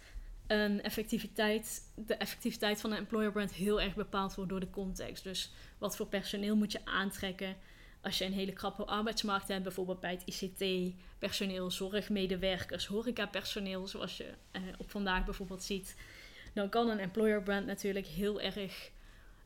een 0.48 0.82
effectiviteit, 0.82 1.92
de 1.96 2.16
effectiviteit 2.16 2.82
van 2.82 2.92
een 2.92 2.98
employer 2.98 3.32
brand 3.32 3.54
heel 3.54 3.82
erg 3.82 3.96
bepaald 3.96 4.36
wordt 4.36 4.50
door 4.50 4.60
de 4.60 4.70
context. 4.70 5.24
Dus 5.24 5.52
wat 5.78 5.96
voor 5.96 6.08
personeel 6.08 6.56
moet 6.56 6.72
je 6.72 6.86
aantrekken 6.86 7.56
als 8.02 8.18
je 8.18 8.26
een 8.26 8.34
hele 8.34 8.54
krappe 8.54 8.86
arbeidsmarkt 8.86 9.48
hebt, 9.48 9.64
bijvoorbeeld 9.64 10.00
bij 10.00 10.12
het 10.12 10.42
ICT, 10.42 10.94
personeel, 11.20 11.72
zorgmedewerkers, 11.72 12.86
horecapersoneel, 12.86 13.88
zoals 13.88 14.18
je 14.18 14.34
eh, 14.52 14.62
op 14.78 14.92
vandaag 14.92 15.26
bijvoorbeeld 15.26 15.64
ziet. 15.64 15.96
Dan 16.54 16.70
kan 16.70 16.90
een 16.90 17.00
employer 17.00 17.44
brand 17.44 17.66
natuurlijk 17.66 18.08
heel 18.08 18.42
erg 18.42 18.92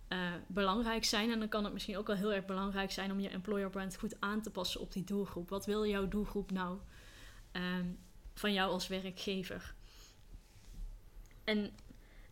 uh, 0.10 0.34
belangrijk 0.48 1.06
zijn. 1.06 1.32
En 1.32 1.40
dan 1.40 1.50
kan 1.50 1.64
het 1.64 1.74
misschien 1.74 1.98
ook 1.98 2.08
wel 2.08 2.16
heel 2.16 2.34
erg 2.34 2.46
belangrijk 2.46 2.92
zijn 2.92 3.12
om 3.12 3.20
je 3.20 3.30
employer 3.30 3.70
brand 3.70 3.98
goed 3.98 4.16
aan 4.20 4.42
te 4.42 4.52
passen 4.52 4.82
op 4.82 4.92
die 4.92 5.04
doelgroep. 5.04 5.50
Wat 5.50 5.66
wil 5.66 5.86
jouw 5.86 6.08
doelgroep 6.08 6.52
nou? 6.52 6.80
Um, 7.52 8.00
van 8.34 8.54
jou 8.54 8.72
als 8.72 8.88
werkgever. 8.88 9.74
En 11.44 11.72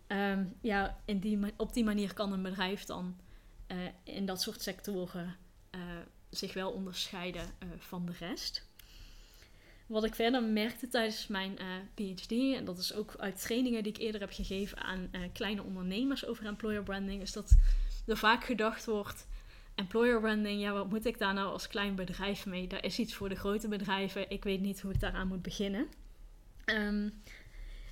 um, 0.07 0.55
ja, 0.61 0.99
op 1.57 1.73
die 1.73 1.83
manier 1.83 2.13
kan 2.13 2.33
een 2.33 2.43
bedrijf 2.43 2.83
dan 2.83 3.17
uh, 3.67 3.77
in 4.03 4.25
dat 4.25 4.41
soort 4.41 4.61
sectoren 4.61 5.37
uh, 5.71 5.81
zich 6.29 6.53
wel 6.53 6.71
onderscheiden 6.71 7.45
van 7.77 8.05
de 8.05 8.13
rest. 8.19 8.67
Wat 9.85 10.03
ik 10.03 10.15
verder 10.15 10.43
merkte 10.43 10.87
tijdens 10.87 11.27
mijn 11.27 11.57
PhD, 11.93 12.31
en 12.31 12.65
dat 12.65 12.77
is 12.77 12.93
ook 12.93 13.15
uit 13.17 13.41
trainingen 13.41 13.83
die 13.83 13.91
ik 13.91 13.99
eerder 13.99 14.21
heb 14.21 14.31
gegeven 14.31 14.77
aan 14.77 15.09
kleine 15.33 15.63
ondernemers 15.63 16.25
over 16.25 16.45
employer 16.45 16.83
branding, 16.83 17.21
is 17.21 17.31
dat 17.31 17.55
er 18.05 18.17
vaak 18.17 18.43
gedacht 18.43 18.85
wordt: 18.85 19.27
employer 19.75 20.19
branding, 20.19 20.61
ja, 20.61 20.73
wat 20.73 20.89
moet 20.89 21.05
ik 21.05 21.17
daar 21.17 21.33
nou 21.33 21.51
als 21.51 21.67
klein 21.67 21.95
bedrijf 21.95 22.45
mee? 22.45 22.67
Daar 22.67 22.83
is 22.83 22.99
iets 22.99 23.13
voor 23.13 23.29
de 23.29 23.35
grote 23.35 23.67
bedrijven. 23.67 24.29
Ik 24.29 24.43
weet 24.43 24.61
niet 24.61 24.81
hoe 24.81 24.93
ik 24.93 24.99
daaraan 24.99 25.27
moet 25.27 25.41
beginnen. 25.41 25.87
Um, 26.65 27.13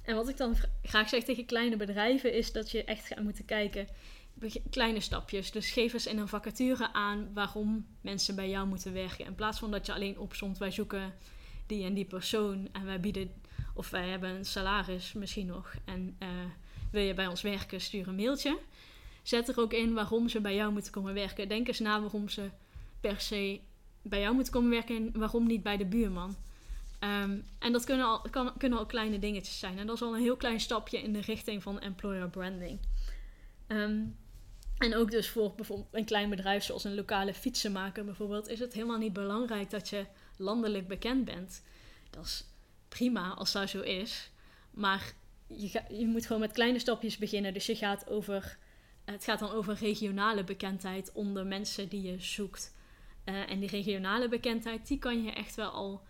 en 0.04 0.16
wat 0.16 0.30
ik 0.30 0.38
dan 0.38 0.56
graag 0.84 1.10
zeg 1.10 1.24
tegen 1.24 1.46
kleine 1.46 1.78
bedrijven 1.78 2.34
is 2.34 2.52
dat 2.52 2.72
je 2.72 2.84
echt 2.84 3.08
gaat 3.08 3.24
moeten 3.24 3.46
kijken. 3.46 3.88
Kleine 4.70 5.00
stapjes. 5.00 5.52
Dus 5.52 5.72
geef 5.72 5.94
eens 5.94 6.08
in 6.08 6.18
een 6.18 6.28
vacature 6.28 6.94
aan 6.94 7.34
waarom 7.34 7.86
mensen 8.02 8.36
bij 8.36 8.50
jou 8.50 8.68
moeten 8.68 8.94
werken. 8.94 9.26
In 9.26 9.36
plaats 9.36 9.60
van 9.60 9.72
dat 9.72 9.86
je 9.86 9.94
alleen 9.94 10.20
opzomt, 10.20 10.58
wij 10.58 10.72
zoeken 10.72 11.14
die 11.66 11.84
en 11.84 11.94
die 11.94 12.06
persoon 12.06 12.70
en 12.72 12.86
wij 12.86 13.00
bieden, 13.00 13.32
of 13.74 13.90
wij 13.90 14.08
hebben 14.10 14.30
een 14.30 14.46
salaris 14.46 15.14
misschien 15.14 15.46
nog. 15.46 15.74
En 15.86 16.16
uh, 16.20 16.28
wil 16.92 17.04
je 17.04 17.14
bij 17.14 17.28
ons 17.28 17.42
werken, 17.42 17.82
stuur 17.82 18.08
een 18.08 18.16
mailtje 18.16 18.60
zet 19.24 19.48
er 19.50 19.60
ook 19.60 19.74
in 19.74 19.94
waarom 19.94 20.30
ze 20.30 20.42
bij 20.42 20.56
jou 20.56 20.72
moeten 20.72 20.92
komen 20.92 21.14
werken. 21.14 21.48
Denk 21.48 21.68
eens 21.68 21.80
na 21.80 22.02
waarom 22.02 22.30
ze 22.30 22.50
per 23.02 23.20
se 23.20 23.60
bij 24.02 24.20
jou 24.20 24.36
moeten 24.36 24.54
komen 24.54 24.70
werken 24.70 24.96
en 24.96 25.20
waarom 25.20 25.48
niet 25.48 25.64
bij 25.64 25.78
de 25.78 25.86
buurman. 25.86 26.36
Um, 27.00 27.46
en 27.60 27.72
dat 27.72 27.84
kunnen 27.84 28.06
al, 28.06 28.22
kunnen 28.58 28.80
al 28.80 28.86
kleine 28.86 29.20
dingetjes 29.20 29.60
zijn. 29.60 29.78
En 29.78 29.88
dat 29.88 29.96
is 29.96 30.02
al 30.02 30.16
een 30.16 30.22
heel 30.22 30.36
klein 30.36 30.60
stapje 30.60 31.02
in 31.02 31.14
de 31.14 31.22
richting 31.22 31.64
van 31.64 31.80
employer 31.80 32.30
branding. 32.30 32.80
Um, 33.68 34.16
en 34.78 34.96
ook 34.96 35.12
dus 35.12 35.30
voor 35.30 35.54
bijvoorbeeld 35.56 35.88
een 35.92 36.06
klein 36.06 36.30
bedrijf 36.30 36.64
zoals 36.64 36.84
een 36.84 36.96
lokale 36.96 37.34
fietsenmaker 37.34 38.06
bijvoorbeeld, 38.06 38.48
is 38.48 38.60
het 38.60 38.74
helemaal 38.74 38.98
niet 38.98 39.14
belangrijk 39.14 39.70
dat 39.70 39.90
je 39.90 40.06
landelijk 40.38 40.88
bekend 40.88 41.26
bent. 41.26 41.64
Dat 42.10 42.26
is 42.26 42.46
prima 42.90 43.30
als 43.30 43.52
dat 43.52 43.70
zo 43.70 43.82
is. 43.82 44.32
Maar 44.72 45.14
je, 45.48 45.70
ga, 45.70 45.86
je 45.90 46.08
moet 46.08 46.26
gewoon 46.26 46.42
met 46.42 46.52
kleine 46.52 46.80
stapjes 46.80 47.18
beginnen. 47.18 47.54
Dus 47.54 47.66
je 47.66 47.76
gaat 47.76 48.10
over 48.10 48.58
het 49.06 49.24
gaat 49.24 49.40
dan 49.40 49.52
over 49.52 49.76
regionale 49.76 50.44
bekendheid 50.44 51.12
onder 51.14 51.46
mensen 51.46 51.90
die 51.90 52.02
je 52.02 52.20
zoekt. 52.20 52.74
Uh, 53.26 53.50
en 53.50 53.60
die 53.60 53.70
regionale 53.70 54.30
bekendheid, 54.30 54.88
die 54.88 55.00
kan 55.00 55.24
je 55.24 55.32
echt 55.32 55.56
wel 55.56 55.70
al 55.70 56.02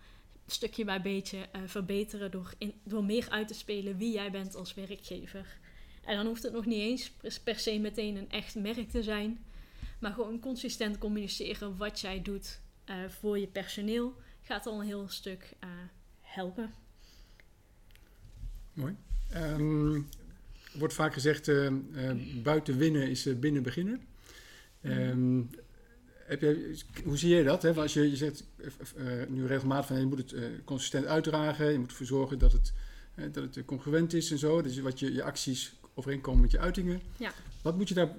stukje 0.46 0.84
bij 0.84 1.00
beetje 1.00 1.38
uh, 1.38 1.62
verbeteren 1.66 2.30
door, 2.30 2.54
door 2.84 3.04
meer 3.04 3.30
uit 3.30 3.48
te 3.48 3.54
spelen 3.54 3.96
wie 3.96 4.12
jij 4.12 4.30
bent 4.30 4.54
als 4.54 4.74
werkgever. 4.74 5.58
En 6.06 6.16
dan 6.16 6.26
hoeft 6.26 6.42
het 6.42 6.52
nog 6.52 6.66
niet 6.66 6.80
eens 6.80 7.12
per 7.44 7.58
se 7.58 7.78
meteen 7.78 8.16
een 8.16 8.30
echt 8.30 8.54
merk 8.54 8.90
te 8.90 9.02
zijn, 9.02 9.44
maar 9.98 10.12
gewoon 10.12 10.40
consistent 10.40 10.98
communiceren 10.98 11.76
wat 11.76 12.00
jij 12.00 12.22
doet 12.22 12.60
uh, 12.90 12.96
voor 13.08 13.38
je 13.38 13.46
personeel 13.46 14.14
gaat 14.42 14.66
al 14.66 14.80
een 14.80 14.86
heel 14.86 15.08
stuk 15.08 15.52
helpen. 16.20 16.74
Mooi. 18.72 18.96
Um, 19.34 20.08
wordt 20.74 20.94
vaak 20.94 21.12
gezegd, 21.12 21.48
uh, 21.48 21.70
uh, 21.70 22.42
buiten 22.42 22.78
winnen 22.78 23.08
is 23.10 23.38
binnen 23.38 23.62
beginnen. 23.62 24.00
Um, 24.82 25.50
heb 26.26 26.40
je, 26.40 26.78
hoe 27.04 27.16
zie 27.16 27.34
je 27.34 27.44
dat? 27.44 27.62
Hè? 27.62 27.74
Als 27.74 27.92
je, 27.92 28.10
je 28.10 28.16
zegt 28.16 28.44
nu 29.28 29.46
regelmatig 29.46 29.86
van 29.86 29.98
je 29.98 30.06
moet 30.06 30.18
het 30.18 30.34
consistent 30.64 31.06
uitdragen, 31.06 31.72
je 31.72 31.78
moet 31.78 31.90
ervoor 31.90 32.06
zorgen 32.06 32.38
dat 32.38 32.52
het, 32.52 32.72
dat 33.32 33.54
het 33.54 33.64
congruent 33.64 34.12
is 34.12 34.30
en 34.30 34.38
zo. 34.38 34.62
Dus 34.62 34.78
wat 34.78 34.98
je, 34.98 35.12
je 35.12 35.22
acties 35.22 35.74
overeenkomen 35.94 36.40
met 36.40 36.50
je 36.50 36.58
uitingen. 36.58 37.02
Ja. 37.16 37.32
Wat 37.62 37.76
moet 37.76 37.88
je 37.88 37.94
daar 37.94 38.10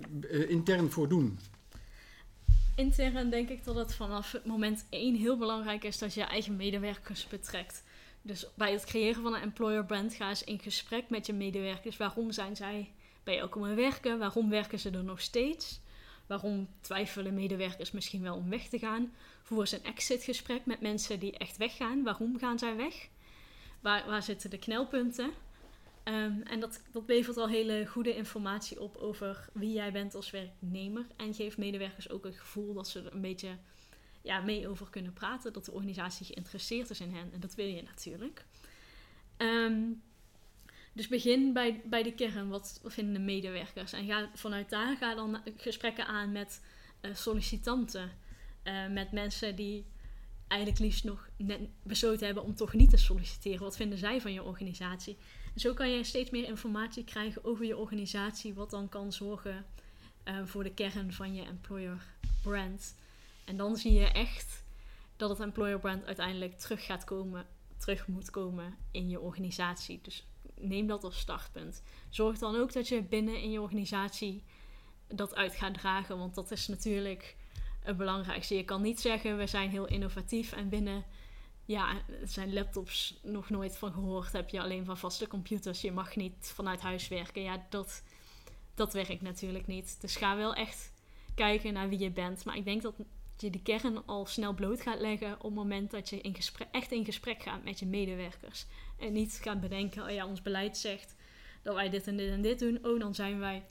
intern 0.47 0.91
voor 0.91 1.07
doen? 1.07 1.39
Intern 2.75 3.29
denk 3.29 3.49
ik 3.49 3.63
dat 3.63 3.75
het 3.75 3.95
vanaf 3.95 4.31
het 4.31 4.45
moment 4.45 4.85
één 4.89 5.15
heel 5.15 5.37
belangrijk 5.37 5.83
is 5.83 5.97
dat 5.97 6.13
je 6.13 6.19
je 6.19 6.25
eigen 6.25 6.55
medewerkers 6.55 7.27
betrekt. 7.27 7.83
Dus 8.21 8.47
bij 8.55 8.71
het 8.71 8.85
creëren 8.85 9.21
van 9.21 9.35
een 9.35 9.41
employer 9.41 9.85
brand 9.85 10.13
ga 10.13 10.29
eens 10.29 10.43
in 10.43 10.59
gesprek 10.59 11.09
met 11.09 11.25
je 11.25 11.33
medewerkers. 11.33 11.97
Waarom 11.97 12.31
zijn 12.31 12.55
zij 12.55 12.91
bij 13.23 13.35
jou 13.35 13.49
komen 13.49 13.75
werken? 13.75 14.19
Waarom 14.19 14.49
werken 14.49 14.79
ze 14.79 14.89
er 14.89 15.03
nog 15.03 15.21
steeds? 15.21 15.79
Waarom 16.27 16.67
twijfelen 16.81 17.33
medewerkers 17.33 17.91
misschien 17.91 18.21
wel 18.21 18.35
om 18.35 18.49
weg 18.49 18.67
te 18.67 18.79
gaan? 18.79 19.13
Voer 19.43 19.59
eens 19.59 19.71
een 19.71 19.83
exit-gesprek 19.83 20.65
met 20.65 20.81
mensen 20.81 21.19
die 21.19 21.37
echt 21.37 21.57
weggaan. 21.57 22.03
Waarom 22.03 22.39
gaan 22.39 22.59
zij 22.59 22.75
weg? 22.75 23.07
Waar, 23.81 24.05
waar 24.07 24.23
zitten 24.23 24.49
de 24.49 24.59
knelpunten? 24.59 25.31
Um, 26.07 26.41
en 26.41 26.59
dat, 26.59 26.81
dat 26.91 27.03
levert 27.07 27.37
al 27.37 27.47
hele 27.47 27.85
goede 27.87 28.15
informatie 28.15 28.81
op 28.81 28.95
over 28.95 29.49
wie 29.53 29.73
jij 29.73 29.91
bent 29.91 30.15
als 30.15 30.31
werknemer. 30.31 31.05
En 31.15 31.33
geeft 31.33 31.57
medewerkers 31.57 32.09
ook 32.09 32.23
het 32.23 32.35
gevoel 32.35 32.73
dat 32.73 32.87
ze 32.87 32.99
er 32.99 33.13
een 33.13 33.21
beetje 33.21 33.57
ja, 34.21 34.41
mee 34.41 34.67
over 34.67 34.89
kunnen 34.89 35.13
praten. 35.13 35.53
Dat 35.53 35.65
de 35.65 35.71
organisatie 35.71 36.25
geïnteresseerd 36.25 36.89
is 36.89 36.99
in 36.99 37.13
hen. 37.13 37.33
En 37.33 37.39
dat 37.39 37.55
wil 37.55 37.65
je 37.65 37.81
natuurlijk. 37.81 38.45
Um, 39.37 40.01
dus 40.93 41.07
begin 41.07 41.53
bij, 41.53 41.81
bij 41.85 42.03
de 42.03 42.13
kern. 42.13 42.49
Wat, 42.49 42.81
vinden 42.85 43.13
de 43.13 43.19
medewerkers? 43.19 43.93
En 43.93 44.05
ga, 44.05 44.29
vanuit 44.33 44.69
daar 44.69 44.97
ga 44.97 45.15
dan 45.15 45.41
gesprekken 45.57 46.07
aan 46.07 46.31
met 46.31 46.61
uh, 47.01 47.15
sollicitanten. 47.15 48.11
Uh, 48.63 48.87
met 48.87 49.11
mensen 49.11 49.55
die 49.55 49.85
eigenlijk 50.47 50.81
liefst 50.81 51.03
nog 51.03 51.29
net 51.37 51.59
besloten 51.83 52.25
hebben 52.25 52.43
om 52.43 52.55
toch 52.55 52.73
niet 52.73 52.89
te 52.89 52.97
solliciteren. 52.97 53.59
Wat 53.59 53.75
vinden 53.75 53.97
zij 53.97 54.21
van 54.21 54.33
je 54.33 54.43
organisatie? 54.43 55.17
Zo 55.55 55.73
kan 55.73 55.89
je 55.89 56.03
steeds 56.03 56.29
meer 56.29 56.47
informatie 56.47 57.03
krijgen 57.03 57.43
over 57.45 57.65
je 57.65 57.77
organisatie, 57.77 58.53
wat 58.53 58.69
dan 58.69 58.89
kan 58.89 59.13
zorgen 59.13 59.65
uh, 60.25 60.45
voor 60.45 60.63
de 60.63 60.73
kern 60.73 61.13
van 61.13 61.33
je 61.33 61.43
employer 61.43 62.03
brand. 62.41 62.95
En 63.45 63.57
dan 63.57 63.75
zie 63.75 63.93
je 63.93 64.11
echt 64.11 64.63
dat 65.15 65.29
het 65.29 65.39
employer 65.39 65.79
brand 65.79 66.05
uiteindelijk 66.05 66.59
terug 66.59 66.85
gaat 66.85 67.03
komen, 67.03 67.45
terug 67.77 68.07
moet 68.07 68.29
komen 68.29 68.75
in 68.91 69.09
je 69.09 69.19
organisatie. 69.19 69.99
Dus 70.01 70.25
neem 70.59 70.87
dat 70.87 71.03
als 71.03 71.19
startpunt. 71.19 71.83
Zorg 72.09 72.37
dan 72.37 72.55
ook 72.55 72.73
dat 72.73 72.87
je 72.87 73.01
binnen 73.01 73.41
in 73.41 73.51
je 73.51 73.61
organisatie 73.61 74.43
dat 75.07 75.35
uit 75.35 75.55
gaat 75.55 75.73
dragen, 75.73 76.17
want 76.17 76.35
dat 76.35 76.51
is 76.51 76.67
natuurlijk 76.67 77.35
het 77.79 77.97
belangrijkste. 77.97 78.55
Je 78.55 78.65
kan 78.65 78.81
niet 78.81 78.99
zeggen, 78.99 79.37
we 79.37 79.47
zijn 79.47 79.69
heel 79.69 79.87
innovatief 79.87 80.51
en 80.51 80.69
binnen, 80.69 81.03
ja, 81.65 82.01
zijn 82.23 82.53
laptops 82.53 83.19
nog 83.23 83.49
nooit 83.49 83.77
van 83.77 83.91
gehoord, 83.91 84.31
heb 84.31 84.49
je 84.49 84.61
alleen 84.61 84.85
van 84.85 84.97
vaste 84.97 85.27
computers, 85.27 85.81
je 85.81 85.91
mag 85.91 86.15
niet 86.15 86.51
vanuit 86.53 86.81
huis 86.81 87.07
werken. 87.07 87.41
Ja, 87.41 87.65
dat, 87.69 88.03
dat 88.75 88.93
werkt 88.93 89.21
natuurlijk 89.21 89.67
niet. 89.67 90.01
Dus 90.01 90.15
ga 90.15 90.35
wel 90.35 90.53
echt 90.53 90.93
kijken 91.35 91.73
naar 91.73 91.89
wie 91.89 91.99
je 91.99 92.11
bent. 92.11 92.45
Maar 92.45 92.57
ik 92.57 92.65
denk 92.65 92.81
dat 92.81 92.95
je 93.37 93.49
de 93.49 93.61
kern 93.61 94.05
al 94.05 94.25
snel 94.25 94.53
bloot 94.53 94.81
gaat 94.81 94.99
leggen 94.99 95.33
op 95.35 95.43
het 95.43 95.53
moment 95.53 95.91
dat 95.91 96.09
je 96.09 96.21
in 96.21 96.35
gesprek, 96.35 96.67
echt 96.71 96.91
in 96.91 97.05
gesprek 97.05 97.43
gaat 97.43 97.63
met 97.63 97.79
je 97.79 97.85
medewerkers. 97.85 98.65
En 98.99 99.13
niet 99.13 99.39
gaat 99.41 99.61
bedenken, 99.61 100.03
oh 100.03 100.09
ja, 100.09 100.25
ons 100.25 100.41
beleid 100.41 100.77
zegt 100.77 101.15
dat 101.61 101.75
wij 101.75 101.89
dit 101.89 102.07
en 102.07 102.17
dit 102.17 102.29
en 102.29 102.41
dit 102.41 102.59
doen. 102.59 102.79
Oh, 102.81 102.99
dan 102.99 103.15
zijn 103.15 103.39
wij 103.39 103.63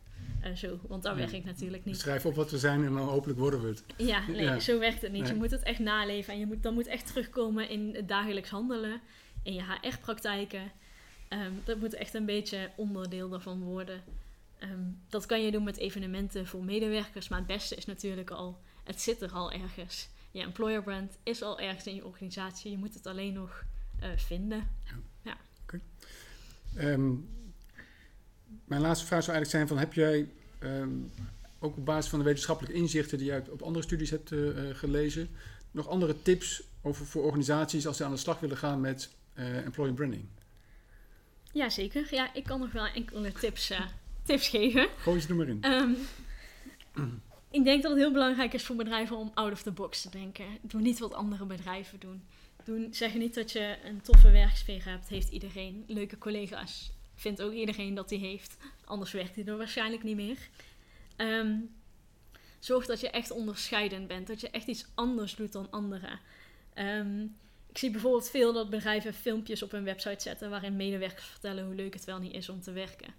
uh, 0.45 0.55
zo. 0.55 0.79
Want 0.89 1.03
dat 1.03 1.19
ja. 1.19 1.31
werkt 1.31 1.45
natuurlijk 1.45 1.85
niet. 1.85 1.99
Schrijf 1.99 2.27
op 2.27 2.35
wat 2.35 2.51
we 2.51 2.59
zijn 2.59 2.85
en 2.85 2.93
dan 2.93 3.09
hopelijk 3.09 3.39
worden 3.39 3.63
we 3.63 3.69
het. 3.69 3.85
Ja, 3.97 4.29
nee, 4.29 4.61
zo 4.61 4.79
werkt 4.79 5.03
het 5.03 5.13
niet. 5.13 5.29
Je 5.29 5.35
moet 5.35 5.51
het 5.51 5.63
echt 5.63 5.79
naleven 5.79 6.33
en 6.33 6.39
je 6.39 6.47
moet, 6.47 6.63
dan 6.63 6.75
moet 6.75 6.87
echt 6.87 7.07
terugkomen 7.07 7.69
in 7.69 7.95
het 7.95 8.09
dagelijks 8.09 8.51
handelen, 8.51 9.01
in 9.43 9.55
je 9.55 9.63
HR-praktijken. 9.63 10.73
Ehm, 11.29 11.53
dat 11.65 11.81
moet 11.81 11.95
echt 11.95 12.15
een 12.15 12.27
beetje 12.27 12.71
onderdeel 12.77 13.29
daarvan 13.29 13.63
worden. 13.63 14.03
Ehm, 14.59 14.91
dat 15.09 15.27
kan 15.27 15.43
je 15.43 15.51
doen 15.51 15.65
met 15.65 15.77
evenementen 15.77 16.47
voor 16.47 16.65
medewerkers, 16.65 17.29
maar 17.29 17.39
het 17.39 17.47
beste 17.47 17.75
is 17.75 17.87
natuurlijk 17.87 18.31
al, 18.31 18.61
het 18.85 19.01
zit 19.01 19.23
er 19.23 19.33
al 19.33 19.53
ergens. 19.53 20.09
Je 20.31 20.41
employer 20.41 20.83
brand 20.83 21.19
is 21.23 21.43
al 21.43 21.61
ergens 21.61 21.87
in 21.87 21.95
je 21.95 22.05
organisatie. 22.05 22.71
Je 22.71 22.79
moet 22.79 22.95
het 22.95 23.07
alleen 23.07 23.33
nog 23.33 23.65
uh, 24.03 24.09
vinden. 24.17 24.69
Ja. 24.85 24.95
ja. 25.23 25.37
Oké. 25.63 25.81
Ehm, 26.77 27.13
mijn 28.65 28.81
laatste 28.81 29.07
vraag 29.07 29.23
zou 29.23 29.37
eigenlijk 29.37 29.51
zijn: 29.51 29.69
van, 29.69 29.79
heb 29.79 29.93
jij 29.93 30.29
um, 30.61 31.13
ook 31.59 31.77
op 31.77 31.85
basis 31.85 32.11
van 32.11 32.19
de 32.19 32.25
wetenschappelijke 32.25 32.79
inzichten 32.79 33.19
die 33.19 33.33
je 33.33 33.43
op 33.51 33.63
andere 33.63 33.85
studies 33.85 34.11
hebt 34.11 34.31
uh, 34.31 34.51
gelezen, 34.73 35.29
nog 35.71 35.89
andere 35.89 36.23
tips 36.23 36.63
over 36.83 37.07
voor 37.07 37.25
organisaties 37.25 37.87
als 37.87 37.97
ze 37.97 38.05
aan 38.05 38.11
de 38.11 38.17
slag 38.17 38.41
willen 38.41 38.57
gaan 38.57 38.81
met 38.81 39.11
uh, 39.35 39.57
employer 39.57 39.95
branding? 39.95 40.25
Ja, 41.53 41.71
zeker. 41.71 42.07
Ja, 42.11 42.35
ik 42.35 42.45
kan 42.45 42.61
nog 42.61 42.73
wel 42.73 42.87
enkele 42.87 43.33
tips, 43.33 43.73
tips 44.23 44.49
geven. 44.49 44.89
Gooi 44.99 45.21
ze 45.21 45.29
er 45.29 45.35
maar 45.35 45.49
in. 45.49 45.65
Um, 45.65 45.97
ik 47.51 47.65
denk 47.65 47.83
dat 47.83 47.91
het 47.91 48.01
heel 48.01 48.13
belangrijk 48.13 48.53
is 48.53 48.63
voor 48.63 48.77
bedrijven 48.77 49.17
om 49.17 49.31
out 49.35 49.53
of 49.53 49.63
the 49.63 49.71
box 49.71 50.03
te 50.03 50.11
denken. 50.11 50.45
Doe 50.63 50.81
niet 50.81 50.99
wat 50.99 51.15
andere 51.15 51.45
bedrijven 51.45 52.01
doen. 52.01 52.23
Doe, 52.65 52.89
zeg 52.91 53.15
niet 53.15 53.35
dat 53.35 53.53
je 53.53 53.77
een 53.85 54.01
toffe 54.01 54.31
werksfeer 54.31 54.85
hebt. 54.85 55.09
Heeft 55.09 55.31
iedereen 55.31 55.85
leuke 55.87 56.19
collega's 56.19 56.93
vindt 57.15 57.43
ook 57.43 57.53
iedereen 57.53 57.95
dat 57.95 58.11
hij 58.11 58.19
heeft. 58.19 58.57
Anders 58.85 59.13
werkt 59.13 59.35
hij 59.35 59.45
er 59.45 59.57
waarschijnlijk 59.57 60.03
niet 60.03 60.17
meer. 60.17 60.39
Um, 61.17 61.75
zorg 62.59 62.87
dat 62.87 63.01
je 63.01 63.11
echt 63.11 63.31
onderscheidend 63.31 64.07
bent. 64.07 64.27
Dat 64.27 64.41
je 64.41 64.51
echt 64.51 64.67
iets 64.67 64.87
anders 64.95 65.35
doet 65.35 65.53
dan 65.53 65.71
anderen. 65.71 66.21
Um, 66.75 67.37
ik 67.75 67.79
zie 67.79 67.91
bijvoorbeeld 67.91 68.31
veel 68.31 68.53
dat 68.53 68.71
bedrijven 68.71 69.15
filmpjes 69.15 69.63
op 69.63 69.71
hun 69.71 69.85
website 69.85 70.23
zetten 70.23 70.51
waarin 70.51 70.77
medewerkers 70.77 71.25
vertellen 71.25 71.65
hoe 71.65 71.75
leuk 71.75 71.95
het 71.95 72.05
wel 72.05 72.19
niet 72.19 72.35
is 72.35 72.49
om 72.49 72.61
te 72.61 72.73
werken 72.73 73.15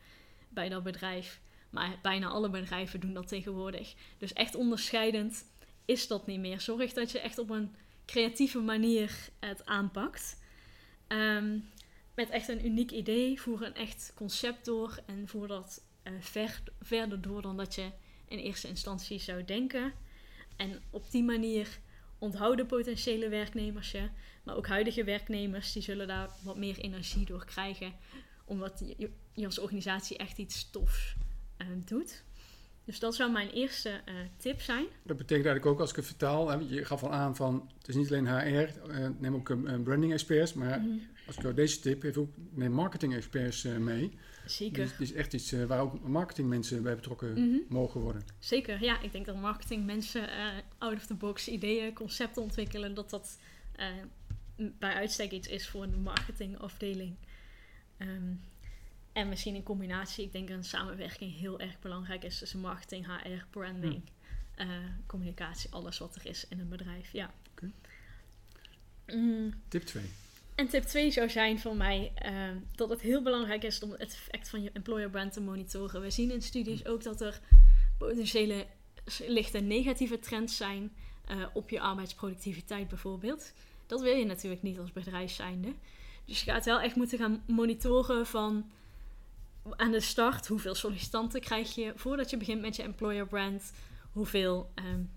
bij 0.49 0.69
dat 0.69 0.83
bedrijf. 0.83 1.39
Maar 1.69 1.99
bijna 2.01 2.27
alle 2.27 2.49
bedrijven 2.49 2.99
doen 2.99 3.13
dat 3.13 3.27
tegenwoordig. 3.27 3.93
Dus 4.17 4.33
echt 4.33 4.55
onderscheidend 4.55 5.45
is 5.85 6.07
dat 6.07 6.27
niet 6.27 6.39
meer. 6.39 6.61
Zorg 6.61 6.93
dat 6.93 7.11
je 7.11 7.19
echt 7.19 7.37
op 7.37 7.49
een 7.49 7.75
creatieve 8.05 8.59
manier 8.59 9.29
het 9.39 9.65
aanpakt. 9.65 10.41
Um, 11.07 11.69
met 12.15 12.29
echt 12.29 12.47
een 12.47 12.65
uniek 12.65 12.91
idee. 12.91 13.41
Voer 13.41 13.63
een 13.63 13.75
echt 13.75 14.11
concept 14.15 14.65
door 14.65 14.99
en 15.05 15.27
voer 15.27 15.47
dat 15.47 15.83
uh, 16.03 16.13
ver, 16.19 16.61
verder 16.81 17.21
door 17.21 17.41
dan 17.41 17.57
dat 17.57 17.75
je 17.75 17.89
in 18.27 18.37
eerste 18.37 18.67
instantie 18.67 19.19
zou 19.19 19.45
denken. 19.45 19.93
En 20.55 20.81
op 20.89 21.11
die 21.11 21.23
manier 21.23 21.79
onthouden 22.17 22.65
potentiële 22.65 23.29
werknemers 23.29 23.91
je, 23.91 24.09
maar 24.43 24.55
ook 24.55 24.67
huidige 24.67 25.03
werknemers, 25.03 25.71
die 25.71 25.81
zullen 25.81 26.07
daar 26.07 26.29
wat 26.43 26.57
meer 26.57 26.77
energie 26.77 27.25
door 27.25 27.45
krijgen, 27.45 27.93
omdat 28.45 28.83
je, 28.97 29.09
je 29.33 29.45
als 29.45 29.59
organisatie 29.59 30.17
echt 30.17 30.37
iets 30.37 30.69
tofs 30.69 31.15
uh, 31.57 31.67
doet. 31.85 32.23
Dus 32.85 32.99
dat 32.99 33.15
zou 33.15 33.31
mijn 33.31 33.49
eerste 33.49 33.89
uh, 33.89 34.13
tip 34.37 34.61
zijn. 34.61 34.85
Dat 35.03 35.17
betekent 35.17 35.45
eigenlijk 35.45 35.65
ook, 35.65 35.79
als 35.79 35.89
ik 35.89 35.95
het 35.95 36.05
vertaal, 36.05 36.59
je 36.59 36.85
gaf 36.85 37.03
al 37.03 37.11
aan 37.11 37.35
van, 37.35 37.71
het 37.77 37.87
is 37.87 37.95
niet 37.95 38.11
alleen 38.11 38.27
HR, 38.27 38.89
uh, 38.89 39.07
neem 39.19 39.35
ook 39.35 39.49
een 39.49 39.83
branding 39.83 40.13
experts, 40.13 40.53
maar 40.53 40.79
mm 40.79 40.85
-hmm. 40.85 41.01
Als 41.27 41.37
ik 41.37 41.55
deze 41.55 41.79
tip 41.79 42.01
heeft 42.01 42.17
ook 42.17 42.33
neem 42.51 42.71
marketing 42.71 43.15
experts 43.15 43.65
uh, 43.65 43.77
mee. 43.77 44.17
Zeker. 44.45 44.83
Dus 44.83 44.91
het 44.91 45.01
is 45.01 45.13
echt 45.13 45.33
iets 45.33 45.51
waar 45.51 45.79
ook 45.79 46.07
marketingmensen 46.07 46.83
bij 46.83 46.95
betrokken 46.95 47.29
mm 47.29 47.35
-hmm. 47.35 47.65
mogen 47.69 48.01
worden. 48.01 48.23
Zeker, 48.39 48.83
ja. 48.83 49.01
Ik 49.01 49.11
denk 49.11 49.25
dat 49.25 49.35
marketingmensen 49.35 50.29
out 50.77 50.95
of 50.95 51.05
the 51.05 51.13
box 51.13 51.47
ideeën, 51.47 51.93
concepten 51.93 52.41
ontwikkelen, 52.41 52.93
dat 52.93 53.09
dat 53.09 53.39
bij 54.55 54.93
uitstek 54.93 55.31
iets 55.31 55.47
is 55.47 55.67
voor 55.67 55.89
de 55.89 55.97
marketingafdeling. 55.97 57.15
Um, 57.99 58.39
en 59.15 59.29
misschien 59.29 59.55
in 59.55 59.63
combinatie, 59.63 60.25
ik 60.25 60.31
denk 60.31 60.47
dat 60.47 60.57
een 60.57 60.63
samenwerking 60.63 61.37
heel 61.37 61.59
erg 61.59 61.79
belangrijk 61.79 62.23
is 62.23 62.37
tussen 62.37 62.59
marketing, 62.59 63.05
HR, 63.05 63.45
branding, 63.49 64.01
uh, 64.57 64.67
communicatie, 65.05 65.71
alles 65.71 65.97
wat 65.97 66.15
er 66.15 66.25
is 66.25 66.47
in 66.47 66.59
een 66.59 66.69
bedrijf. 66.69 67.11
Ja. 67.11 67.33
Okay. 67.51 67.71
Mm. 69.05 69.53
Tip 69.67 69.83
2. 69.83 70.03
En 70.55 70.67
tip 70.67 70.83
2 70.83 71.11
zou 71.11 71.29
zijn 71.29 71.59
voor 71.59 71.75
mij 71.75 72.13
uh, 72.25 72.31
dat 72.75 72.89
het 72.89 73.01
heel 73.01 73.21
belangrijk 73.21 73.63
is 73.63 73.79
om 73.79 73.91
het 73.91 74.01
effect 74.01 74.49
van 74.49 74.63
je 74.63 74.69
employer 74.73 75.09
brand 75.09 75.33
te 75.33 75.41
monitoren. 75.41 76.01
We 76.01 76.09
zien 76.09 76.31
in 76.31 76.41
studies 76.41 76.85
ook 76.85 77.03
dat 77.03 77.21
er 77.21 77.39
potentiële 77.97 78.65
lichte 79.27 79.59
negatieve 79.59 80.19
trends 80.19 80.57
zijn 80.57 80.93
uh, 81.31 81.45
op 81.53 81.69
je 81.69 81.79
arbeidsproductiviteit 81.79 82.87
bijvoorbeeld. 82.87 83.53
Dat 83.87 84.01
wil 84.01 84.15
je 84.15 84.25
natuurlijk 84.25 84.61
niet 84.61 84.79
als 84.79 84.91
bedrijf 84.91 85.31
zijnde. 85.31 85.73
Dus 86.25 86.43
je 86.43 86.51
gaat 86.51 86.65
wel 86.65 86.79
echt 86.79 86.95
moeten 86.95 87.17
gaan 87.17 87.43
monitoren 87.47 88.25
van 88.25 88.71
aan 89.69 89.91
de 89.91 89.99
start, 89.99 90.47
hoeveel 90.47 90.75
sollicitanten 90.75 91.41
krijg 91.41 91.75
je 91.75 91.93
voordat 91.95 92.29
je 92.29 92.37
begint 92.37 92.61
met 92.61 92.75
je 92.75 92.83
employer 92.83 93.27
brand? 93.27 93.73
Hoeveel 94.11 94.71
um, 94.75 95.11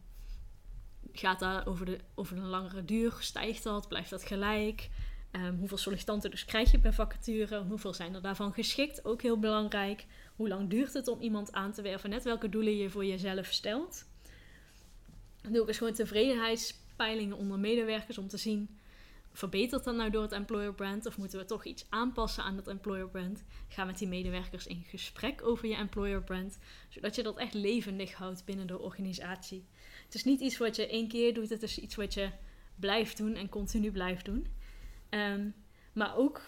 gaat 1.13 1.39
dat 1.39 1.67
over, 1.67 1.87
de, 1.87 1.99
over 2.15 2.37
een 2.37 2.49
langere 2.49 2.85
duur? 2.85 3.17
Stijgt 3.19 3.63
dat? 3.63 3.89
Blijft 3.89 4.11
dat 4.11 4.25
gelijk? 4.25 4.89
Um, 5.33 5.57
hoeveel 5.59 5.77
sollicitanten 5.77 6.31
dus 6.31 6.45
krijg 6.45 6.71
je 6.71 6.79
per 6.79 6.95
vacature? 6.95 7.63
Hoeveel 7.63 7.95
zijn 7.95 8.15
er 8.15 8.23
daarvan 8.23 8.53
geschikt? 8.53 9.05
Ook 9.05 9.23
heel 9.23 9.39
belangrijk. 9.39 10.07
Hoe 10.37 10.49
lang 10.49 10.71
duurt 10.71 10.93
het 10.93 11.09
om 11.09 11.21
iemand 11.21 11.53
aan 11.53 11.73
te 11.73 11.83
werven? 11.83 12.11
Net 12.11 12.25
welke 12.25 12.49
doelen 12.49 12.77
je 12.77 12.91
voor 12.91 13.05
jezelf 13.05 13.47
stelt. 13.47 14.05
Doe 15.43 15.61
ook 15.61 15.69
eens 15.69 15.79
gewoon 15.79 15.93
tevredenheidspeilingen 15.93 17.37
onder 17.37 17.59
medewerkers 17.59 18.19
om 18.19 18.29
te 18.29 18.37
zien 18.37 18.79
verbetert 19.39 19.85
dat 19.85 19.95
nou 19.95 20.11
door 20.11 20.23
het 20.23 20.33
employer 20.33 20.75
brand? 20.75 21.07
Of 21.07 21.19
moeten 21.19 21.39
we 21.39 21.45
toch 21.45 21.65
iets 21.65 21.87
aanpassen 21.89 22.43
aan 22.43 22.57
dat 22.57 22.69
employer 22.69 23.09
brand? 23.09 23.45
Ga 23.69 23.85
met 23.85 23.99
die 23.99 24.09
medewerkers 24.09 24.67
in 24.67 24.85
gesprek 24.87 25.43
over 25.43 25.69
je 25.69 25.75
employer 25.75 26.23
brand, 26.23 26.59
zodat 26.89 27.15
je 27.15 27.23
dat 27.23 27.39
echt 27.39 27.55
levendig 27.55 28.13
houdt 28.13 28.45
binnen 28.45 28.67
de 28.67 28.79
organisatie. 28.79 29.65
Het 30.05 30.15
is 30.15 30.25
niet 30.25 30.41
iets 30.41 30.59
wat 30.59 30.77
je 30.77 30.87
één 30.87 31.09
keer 31.09 31.35
doet, 31.35 31.51
het 31.51 31.63
is 31.63 31.79
iets 31.79 31.95
wat 31.95 32.15
je 32.15 32.31
blijft 32.75 33.17
doen 33.17 33.35
en 33.35 33.49
continu 33.49 33.91
blijft 33.91 34.25
doen. 34.25 34.47
Um, 35.11 35.55
maar 35.93 36.17
ook 36.17 36.43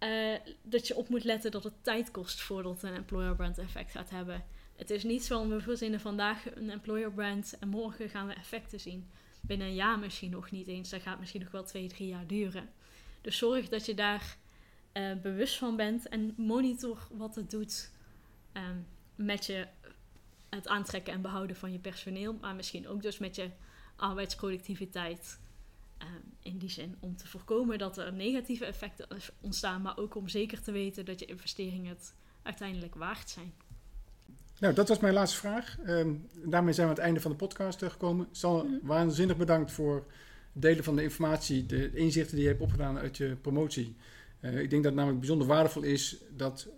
uh, 0.00 0.34
dat 0.62 0.86
je 0.86 0.96
op 0.96 1.08
moet 1.08 1.24
letten 1.24 1.50
dat 1.50 1.64
het 1.64 1.84
tijd 1.84 2.10
kost 2.10 2.40
voordat 2.40 2.82
een 2.82 2.94
employer 2.94 3.36
brand 3.36 3.58
effect 3.58 3.90
gaat 3.90 4.10
hebben. 4.10 4.44
Het 4.76 4.90
is 4.90 5.04
niet 5.04 5.24
zo, 5.24 5.48
we 5.48 5.60
verzinnen 5.60 6.00
vandaag 6.00 6.54
een 6.54 6.70
employer 6.70 7.12
brand 7.12 7.58
en 7.58 7.68
morgen 7.68 8.08
gaan 8.08 8.26
we 8.26 8.34
effecten 8.34 8.80
zien 8.80 9.10
binnen 9.40 9.66
een 9.66 9.74
jaar 9.74 9.98
misschien 9.98 10.30
nog 10.30 10.50
niet 10.50 10.66
eens. 10.66 10.90
Dat 10.90 11.02
gaat 11.02 11.18
misschien 11.18 11.40
nog 11.40 11.50
wel 11.50 11.64
twee, 11.64 11.88
drie 11.88 12.08
jaar 12.08 12.26
duren. 12.26 12.68
Dus 13.20 13.38
zorg 13.38 13.68
dat 13.68 13.86
je 13.86 13.94
daar 13.94 14.36
uh, 14.92 15.14
bewust 15.22 15.56
van 15.56 15.76
bent 15.76 16.08
en 16.08 16.34
monitor 16.36 17.08
wat 17.10 17.34
het 17.34 17.50
doet 17.50 17.90
um, 18.52 18.86
met 19.14 19.46
je 19.46 19.66
het 20.48 20.68
aantrekken 20.68 21.12
en 21.12 21.22
behouden 21.22 21.56
van 21.56 21.72
je 21.72 21.78
personeel, 21.78 22.32
maar 22.40 22.54
misschien 22.54 22.88
ook 22.88 23.02
dus 23.02 23.18
met 23.18 23.36
je 23.36 23.50
arbeidsproductiviteit. 23.96 25.40
Um, 26.02 26.34
in 26.42 26.58
die 26.58 26.70
zin 26.70 26.96
om 27.00 27.16
te 27.16 27.26
voorkomen 27.26 27.78
dat 27.78 27.98
er 27.98 28.12
negatieve 28.12 28.64
effecten 28.64 29.06
ontstaan, 29.40 29.82
maar 29.82 29.98
ook 29.98 30.14
om 30.14 30.28
zeker 30.28 30.62
te 30.62 30.72
weten 30.72 31.04
dat 31.04 31.20
je 31.20 31.26
investeringen 31.26 31.88
het 31.88 32.14
uiteindelijk 32.42 32.94
waard 32.94 33.30
zijn. 33.30 33.52
Nou, 34.58 34.74
dat 34.74 34.88
was 34.88 34.98
mijn 34.98 35.14
laatste 35.14 35.38
vraag. 35.38 35.78
Um, 35.86 36.28
daarmee 36.44 36.72
zijn 36.72 36.86
we 36.86 36.92
aan 36.92 36.98
het 36.98 37.06
einde 37.06 37.20
van 37.20 37.30
de 37.30 37.36
podcast 37.36 37.84
gekomen. 37.84 38.28
Sal, 38.30 38.64
mm. 38.64 38.78
waanzinnig 38.82 39.36
bedankt 39.36 39.72
voor 39.72 40.06
delen 40.52 40.84
van 40.84 40.96
de 40.96 41.02
informatie, 41.02 41.66
de 41.66 41.92
inzichten 41.94 42.34
die 42.34 42.44
je 42.44 42.50
hebt 42.50 42.62
opgedaan 42.62 42.98
uit 42.98 43.16
je 43.16 43.36
promotie. 43.40 43.96
ik 44.40 44.52
denk 44.52 44.70
dat 44.70 44.84
het 44.84 44.94
namelijk 44.94 45.18
bijzonder 45.18 45.46
waardevol 45.46 45.82
is 45.82 46.16
dat 46.36 46.68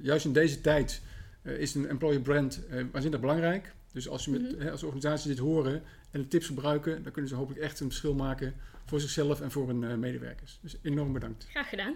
juist 0.00 0.24
in 0.24 0.32
deze 0.32 0.60
tijd 0.60 1.02
is 1.42 1.74
een 1.74 1.88
employer 1.88 2.20
brand 2.20 2.60
waanzinnig 2.92 3.20
belangrijk. 3.20 3.74
Dus 3.92 4.08
als, 4.08 4.24
je 4.24 4.30
met, 4.30 4.40
mhm. 4.40 4.60
hè, 4.60 4.70
als 4.70 4.82
organisaties 4.82 5.26
dit 5.26 5.38
horen 5.38 5.82
en 6.10 6.20
de 6.20 6.28
tips 6.28 6.46
gebruiken, 6.46 7.02
dan 7.02 7.12
kunnen 7.12 7.30
ze 7.30 7.36
hopelijk 7.36 7.62
echt 7.62 7.80
een 7.80 7.86
verschil 7.86 8.14
maken 8.14 8.54
voor 8.86 9.00
zichzelf 9.00 9.40
en 9.40 9.50
voor 9.50 9.66
hun 9.66 9.84
eh, 9.84 9.96
medewerkers. 9.96 10.58
Dus 10.62 10.76
enorm 10.82 11.12
bedankt. 11.12 11.46
Graag 11.48 11.68
gedaan. 11.68 11.94